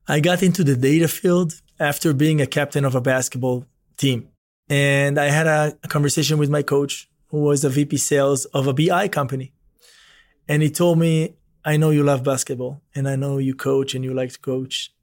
I 0.07 0.19
got 0.19 0.43
into 0.43 0.63
the 0.63 0.75
data 0.75 1.07
field 1.07 1.53
after 1.79 2.13
being 2.13 2.41
a 2.41 2.47
captain 2.47 2.85
of 2.85 2.95
a 2.95 3.01
basketball 3.01 3.65
team. 3.97 4.29
And 4.69 5.19
I 5.19 5.25
had 5.25 5.47
a, 5.47 5.77
a 5.83 5.87
conversation 5.87 6.37
with 6.37 6.49
my 6.49 6.61
coach, 6.61 7.09
who 7.27 7.41
was 7.41 7.63
a 7.63 7.69
VP 7.69 7.97
sales 7.97 8.45
of 8.45 8.67
a 8.67 8.73
BI 8.73 9.07
company. 9.07 9.53
And 10.47 10.61
he 10.61 10.69
told 10.69 10.99
me, 10.99 11.35
I 11.65 11.77
know 11.77 11.89
you 11.89 12.03
love 12.03 12.23
basketball 12.23 12.81
and 12.93 13.07
I 13.07 13.15
know 13.15 13.37
you 13.37 13.55
coach 13.55 13.95
and 13.95 14.03
you 14.03 14.13
like 14.13 14.31
to 14.33 14.39
coach, 14.39 14.93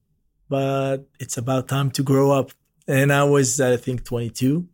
but 0.48 0.98
it's 1.18 1.38
about 1.38 1.68
time 1.68 1.90
to 1.92 2.02
grow 2.02 2.30
up. 2.30 2.52
And 2.86 3.12
I 3.12 3.24
was, 3.24 3.60
I 3.60 3.76
think, 3.76 4.04
22 4.04 4.68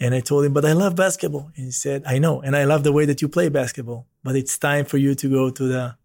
And 0.00 0.14
I 0.14 0.20
told 0.20 0.46
him, 0.46 0.54
but 0.54 0.64
I 0.64 0.72
love 0.72 0.96
basketball. 0.96 1.50
And 1.56 1.66
he 1.66 1.70
said, 1.70 2.02
I 2.06 2.18
know. 2.18 2.40
And 2.40 2.56
I 2.56 2.64
love 2.64 2.84
the 2.84 2.92
way 2.92 3.04
that 3.04 3.20
you 3.20 3.28
play 3.28 3.50
basketball, 3.50 4.06
but 4.24 4.34
it's 4.34 4.56
time 4.56 4.86
for 4.86 4.96
you 4.96 5.14
to 5.14 5.28
go 5.28 5.50
to 5.50 5.64
the 5.68 5.96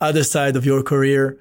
other 0.00 0.22
side 0.22 0.54
of 0.56 0.66
your 0.66 0.82
career 0.82 1.38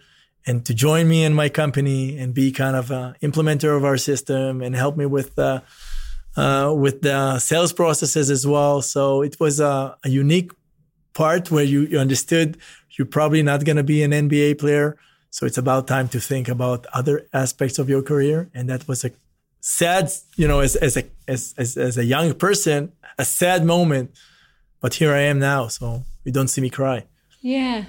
and 0.48 0.66
to 0.66 0.74
join 0.74 1.10
me 1.10 1.24
in 1.24 1.34
my 1.34 1.50
company 1.50 2.18
and 2.18 2.34
be 2.34 2.52
kind 2.52 2.76
of 2.76 2.92
an 2.92 3.16
implementer 3.22 3.76
of 3.76 3.84
our 3.84 3.98
system 3.98 4.62
and 4.62 4.74
help 4.74 4.96
me 4.96 5.06
with 5.06 5.38
uh, 5.38 5.60
uh, 6.38 6.74
with 6.74 7.02
the 7.02 7.40
sales 7.40 7.74
processes 7.74 8.30
as 8.30 8.48
well. 8.48 8.82
So 8.82 9.22
it 9.22 9.40
was 9.40 9.60
a, 9.60 9.98
a 10.04 10.10
unique 10.10 10.52
part 11.14 11.52
where 11.52 11.64
you, 11.64 11.82
you 11.82 12.00
understood 12.00 12.58
you're 12.92 13.06
probably 13.06 13.44
not 13.44 13.66
going 13.66 13.78
to 13.78 13.84
be 13.84 14.04
an 14.04 14.12
NBA 14.12 14.60
player. 14.60 14.98
So 15.32 15.46
it's 15.46 15.58
about 15.58 15.88
time 15.88 16.08
to 16.10 16.20
think 16.20 16.48
about 16.48 16.86
other 16.94 17.28
aspects 17.34 17.80
of 17.80 17.90
your 17.90 18.02
career. 18.02 18.50
And 18.54 18.70
that 18.70 18.88
was 18.88 19.04
a 19.04 19.12
sad, 19.60 20.12
you 20.36 20.48
know, 20.48 20.60
as, 20.60 20.76
as 20.76 20.98
a, 20.98 21.04
as, 21.28 21.54
as, 21.58 21.78
as 21.78 21.98
a 21.98 22.06
young 22.06 22.34
person, 22.34 22.92
a 23.18 23.26
sad 23.26 23.66
moment. 23.66 24.12
But 24.82 24.96
here 24.96 25.14
I 25.14 25.22
am 25.22 25.40
now. 25.40 25.68
So 25.68 26.04
you 26.24 26.32
don't 26.32 26.48
see 26.48 26.62
me 26.62 26.70
cry. 26.70 27.06
Yeah. 27.42 27.86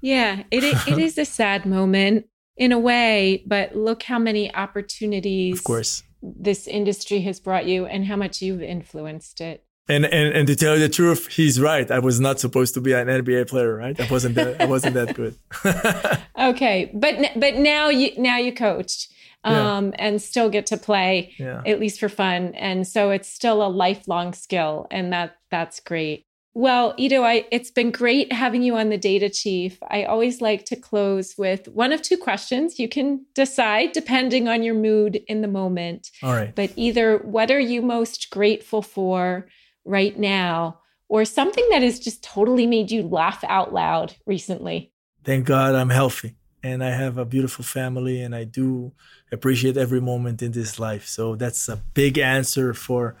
Yeah. 0.00 0.42
It, 0.50 0.64
it 0.64 0.98
is 0.98 1.16
a 1.18 1.24
sad 1.38 1.64
moment 1.66 2.26
in 2.56 2.72
a 2.72 2.78
way, 2.78 3.42
but 3.46 3.74
look 3.74 4.02
how 4.02 4.18
many 4.18 4.54
opportunities. 4.54 5.58
Of 5.58 5.64
course 5.64 6.02
this 6.22 6.66
industry 6.66 7.20
has 7.22 7.40
brought 7.40 7.66
you 7.66 7.86
and 7.86 8.06
how 8.06 8.16
much 8.16 8.42
you've 8.42 8.62
influenced 8.62 9.40
it. 9.40 9.64
And, 9.90 10.04
and 10.04 10.34
and 10.34 10.46
to 10.48 10.54
tell 10.54 10.74
you 10.74 10.80
the 10.80 10.88
truth, 10.90 11.28
he's 11.28 11.58
right. 11.58 11.90
I 11.90 11.98
was 11.98 12.20
not 12.20 12.38
supposed 12.38 12.74
to 12.74 12.80
be 12.82 12.92
an 12.92 13.06
NBA 13.06 13.48
player, 13.48 13.74
right? 13.74 13.98
I 13.98 14.06
wasn't 14.10 14.34
that 14.34 14.60
I 14.60 14.66
wasn't 14.66 14.92
that 14.94 15.14
good. 15.14 15.34
okay, 16.50 16.90
but 16.92 17.30
but 17.36 17.54
now 17.54 17.88
you 17.88 18.10
now 18.18 18.36
you 18.36 18.52
coached 18.52 19.10
um, 19.44 19.88
yeah. 19.90 19.96
and 19.98 20.22
still 20.22 20.50
get 20.50 20.66
to 20.66 20.76
play 20.76 21.34
yeah. 21.38 21.62
at 21.66 21.80
least 21.80 22.00
for 22.00 22.08
fun, 22.08 22.54
and 22.54 22.86
so 22.86 23.10
it's 23.10 23.28
still 23.28 23.64
a 23.64 23.68
lifelong 23.68 24.32
skill, 24.32 24.86
and 24.90 25.12
that 25.12 25.36
that's 25.50 25.80
great. 25.80 26.24
Well, 26.54 26.94
Ido, 26.96 27.22
I, 27.22 27.46
it's 27.52 27.70
been 27.70 27.92
great 27.92 28.32
having 28.32 28.64
you 28.64 28.76
on 28.76 28.88
the 28.88 28.98
Data 28.98 29.30
Chief. 29.30 29.78
I 29.90 30.02
always 30.04 30.40
like 30.40 30.64
to 30.64 30.76
close 30.76 31.34
with 31.38 31.68
one 31.68 31.92
of 31.92 32.02
two 32.02 32.16
questions. 32.16 32.80
You 32.80 32.88
can 32.88 33.24
decide 33.34 33.92
depending 33.92 34.48
on 34.48 34.64
your 34.64 34.74
mood 34.74 35.20
in 35.28 35.40
the 35.40 35.46
moment. 35.46 36.10
All 36.20 36.32
right. 36.32 36.52
But 36.52 36.72
either 36.74 37.18
what 37.18 37.52
are 37.52 37.60
you 37.60 37.80
most 37.80 38.30
grateful 38.30 38.82
for 38.82 39.46
right 39.84 40.18
now, 40.18 40.80
or 41.08 41.24
something 41.24 41.66
that 41.70 41.82
has 41.82 41.98
just 41.98 42.22
totally 42.22 42.66
made 42.66 42.90
you 42.90 43.02
laugh 43.02 43.44
out 43.48 43.72
loud 43.72 44.16
recently? 44.26 44.92
Thank 45.24 45.46
God 45.46 45.74
I'm 45.74 45.90
healthy 45.90 46.36
and 46.62 46.82
I 46.82 46.90
have 46.90 47.18
a 47.18 47.24
beautiful 47.24 47.64
family 47.64 48.20
and 48.20 48.34
I 48.34 48.44
do 48.44 48.92
appreciate 49.32 49.76
every 49.76 50.00
moment 50.00 50.42
in 50.42 50.52
this 50.52 50.78
life. 50.78 51.06
So 51.06 51.36
that's 51.36 51.68
a 51.68 51.76
big 51.94 52.18
answer 52.18 52.74
for 52.74 53.16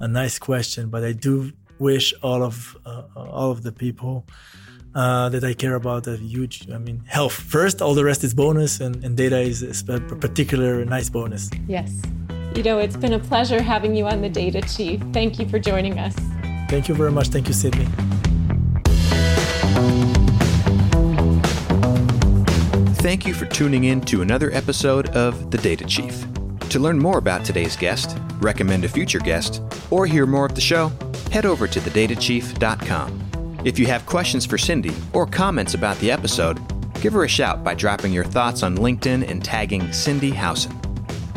a 0.00 0.08
nice 0.08 0.38
question, 0.38 0.90
but 0.90 1.04
I 1.04 1.12
do 1.12 1.52
wish 1.78 2.14
all 2.22 2.42
of 2.42 2.76
uh, 2.84 3.02
all 3.16 3.50
of 3.50 3.62
the 3.62 3.72
people 3.72 4.26
uh, 4.94 5.28
that 5.28 5.44
I 5.44 5.54
care 5.54 5.74
about 5.74 6.06
a 6.06 6.16
huge, 6.16 6.68
I 6.70 6.78
mean, 6.78 7.02
health 7.06 7.32
first. 7.32 7.82
All 7.82 7.94
the 7.94 8.04
rest 8.04 8.24
is 8.24 8.34
bonus, 8.34 8.80
and, 8.80 9.04
and 9.04 9.16
data 9.16 9.38
is, 9.38 9.62
is 9.62 9.82
a 9.88 10.00
particular 10.00 10.84
nice 10.84 11.10
bonus. 11.10 11.50
Yes. 11.66 11.90
You 12.54 12.62
know, 12.62 12.78
it's 12.78 12.96
been 12.96 13.12
a 13.12 13.18
pleasure 13.18 13.62
having 13.62 13.94
you 13.94 14.06
on 14.06 14.22
the 14.22 14.28
Data 14.28 14.62
Chief. 14.62 15.00
Thank 15.12 15.38
you 15.38 15.48
for 15.48 15.58
joining 15.58 15.98
us. 15.98 16.14
Thank 16.68 16.88
you 16.88 16.94
very 16.94 17.12
much. 17.12 17.28
Thank 17.28 17.48
you, 17.48 17.54
Cindi. 17.54 18.17
Thank 22.98 23.26
you 23.28 23.32
for 23.32 23.46
tuning 23.46 23.84
in 23.84 24.00
to 24.02 24.22
another 24.22 24.50
episode 24.52 25.10
of 25.10 25.52
The 25.52 25.58
Data 25.58 25.84
Chief. 25.84 26.26
To 26.70 26.80
learn 26.80 26.98
more 26.98 27.18
about 27.18 27.44
today's 27.44 27.76
guest, 27.76 28.18
recommend 28.40 28.84
a 28.84 28.88
future 28.88 29.20
guest, 29.20 29.62
or 29.92 30.04
hear 30.04 30.26
more 30.26 30.44
of 30.44 30.56
the 30.56 30.60
show, 30.60 30.90
head 31.30 31.46
over 31.46 31.68
to 31.68 31.78
thedatachief.com. 31.78 33.60
If 33.64 33.78
you 33.78 33.86
have 33.86 34.04
questions 34.04 34.44
for 34.44 34.56
Cindi 34.56 34.92
or 35.14 35.26
comments 35.26 35.74
about 35.74 35.96
the 36.00 36.10
episode, 36.10 36.58
give 37.00 37.12
her 37.12 37.22
a 37.22 37.28
shout 37.28 37.62
by 37.62 37.74
dropping 37.74 38.12
your 38.12 38.24
thoughts 38.24 38.64
on 38.64 38.76
LinkedIn 38.76 39.30
and 39.30 39.44
tagging 39.44 39.82
Cindi 39.82 40.32
Howson. 40.32 40.76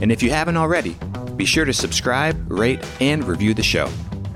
And 0.02 0.12
if 0.12 0.24
you 0.24 0.32
haven't 0.32 0.58
already, 0.58 0.98
be 1.36 1.46
sure 1.46 1.66
to 1.66 1.74
subscribe, 1.74 2.52
rate, 2.52 2.84
and 3.00 3.24
review 3.24 3.54
the 3.54 3.62
show. 3.62 3.88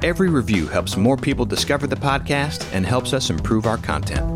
Every 0.03 0.29
review 0.29 0.67
helps 0.67 0.95
more 0.95 1.17
people 1.17 1.45
discover 1.45 1.87
the 1.87 1.95
podcast 1.95 2.71
and 2.71 2.85
helps 2.85 3.13
us 3.13 3.31
improve 3.31 3.65
our 3.65 3.77
content. 3.77 4.34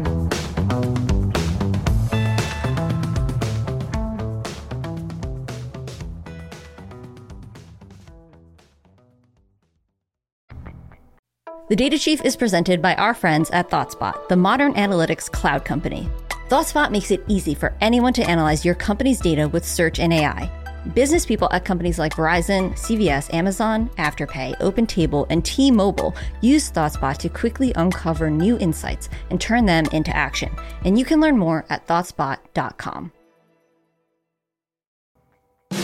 The 11.69 11.75
Data 11.75 11.99
Chief 11.99 12.25
is 12.25 12.35
presented 12.35 12.81
by 12.81 12.95
our 12.95 13.13
friends 13.13 13.51
at 13.51 13.69
ThoughtSpot, 13.69 14.27
the 14.27 14.35
modern 14.35 14.73
analytics 14.73 15.31
cloud 15.31 15.65
company. 15.65 16.09
ThoughtSpot 16.49 16.89
makes 16.89 17.11
it 17.11 17.23
easy 17.27 17.53
for 17.53 17.75
anyone 17.79 18.11
to 18.13 18.27
analyze 18.27 18.65
your 18.65 18.73
company's 18.73 19.19
data 19.19 19.47
with 19.47 19.63
search 19.63 19.99
and 19.99 20.11
AI. 20.11 20.49
Business 20.95 21.27
people 21.27 21.47
at 21.51 21.65
companies 21.65 21.99
like 21.99 22.15
Verizon, 22.15 22.71
CVS, 22.71 23.31
Amazon, 23.35 23.87
Afterpay, 23.99 24.57
OpenTable, 24.57 25.27
and 25.29 25.45
T-Mobile 25.45 26.15
use 26.41 26.71
ThoughtSpot 26.71 27.15
to 27.17 27.29
quickly 27.29 27.71
uncover 27.75 28.31
new 28.31 28.57
insights 28.57 29.07
and 29.29 29.39
turn 29.39 29.67
them 29.67 29.85
into 29.91 30.15
action. 30.15 30.51
And 30.85 30.97
you 30.97 31.05
can 31.05 31.21
learn 31.21 31.37
more 31.37 31.67
at 31.69 31.85
thoughtspot.com. 31.85 33.11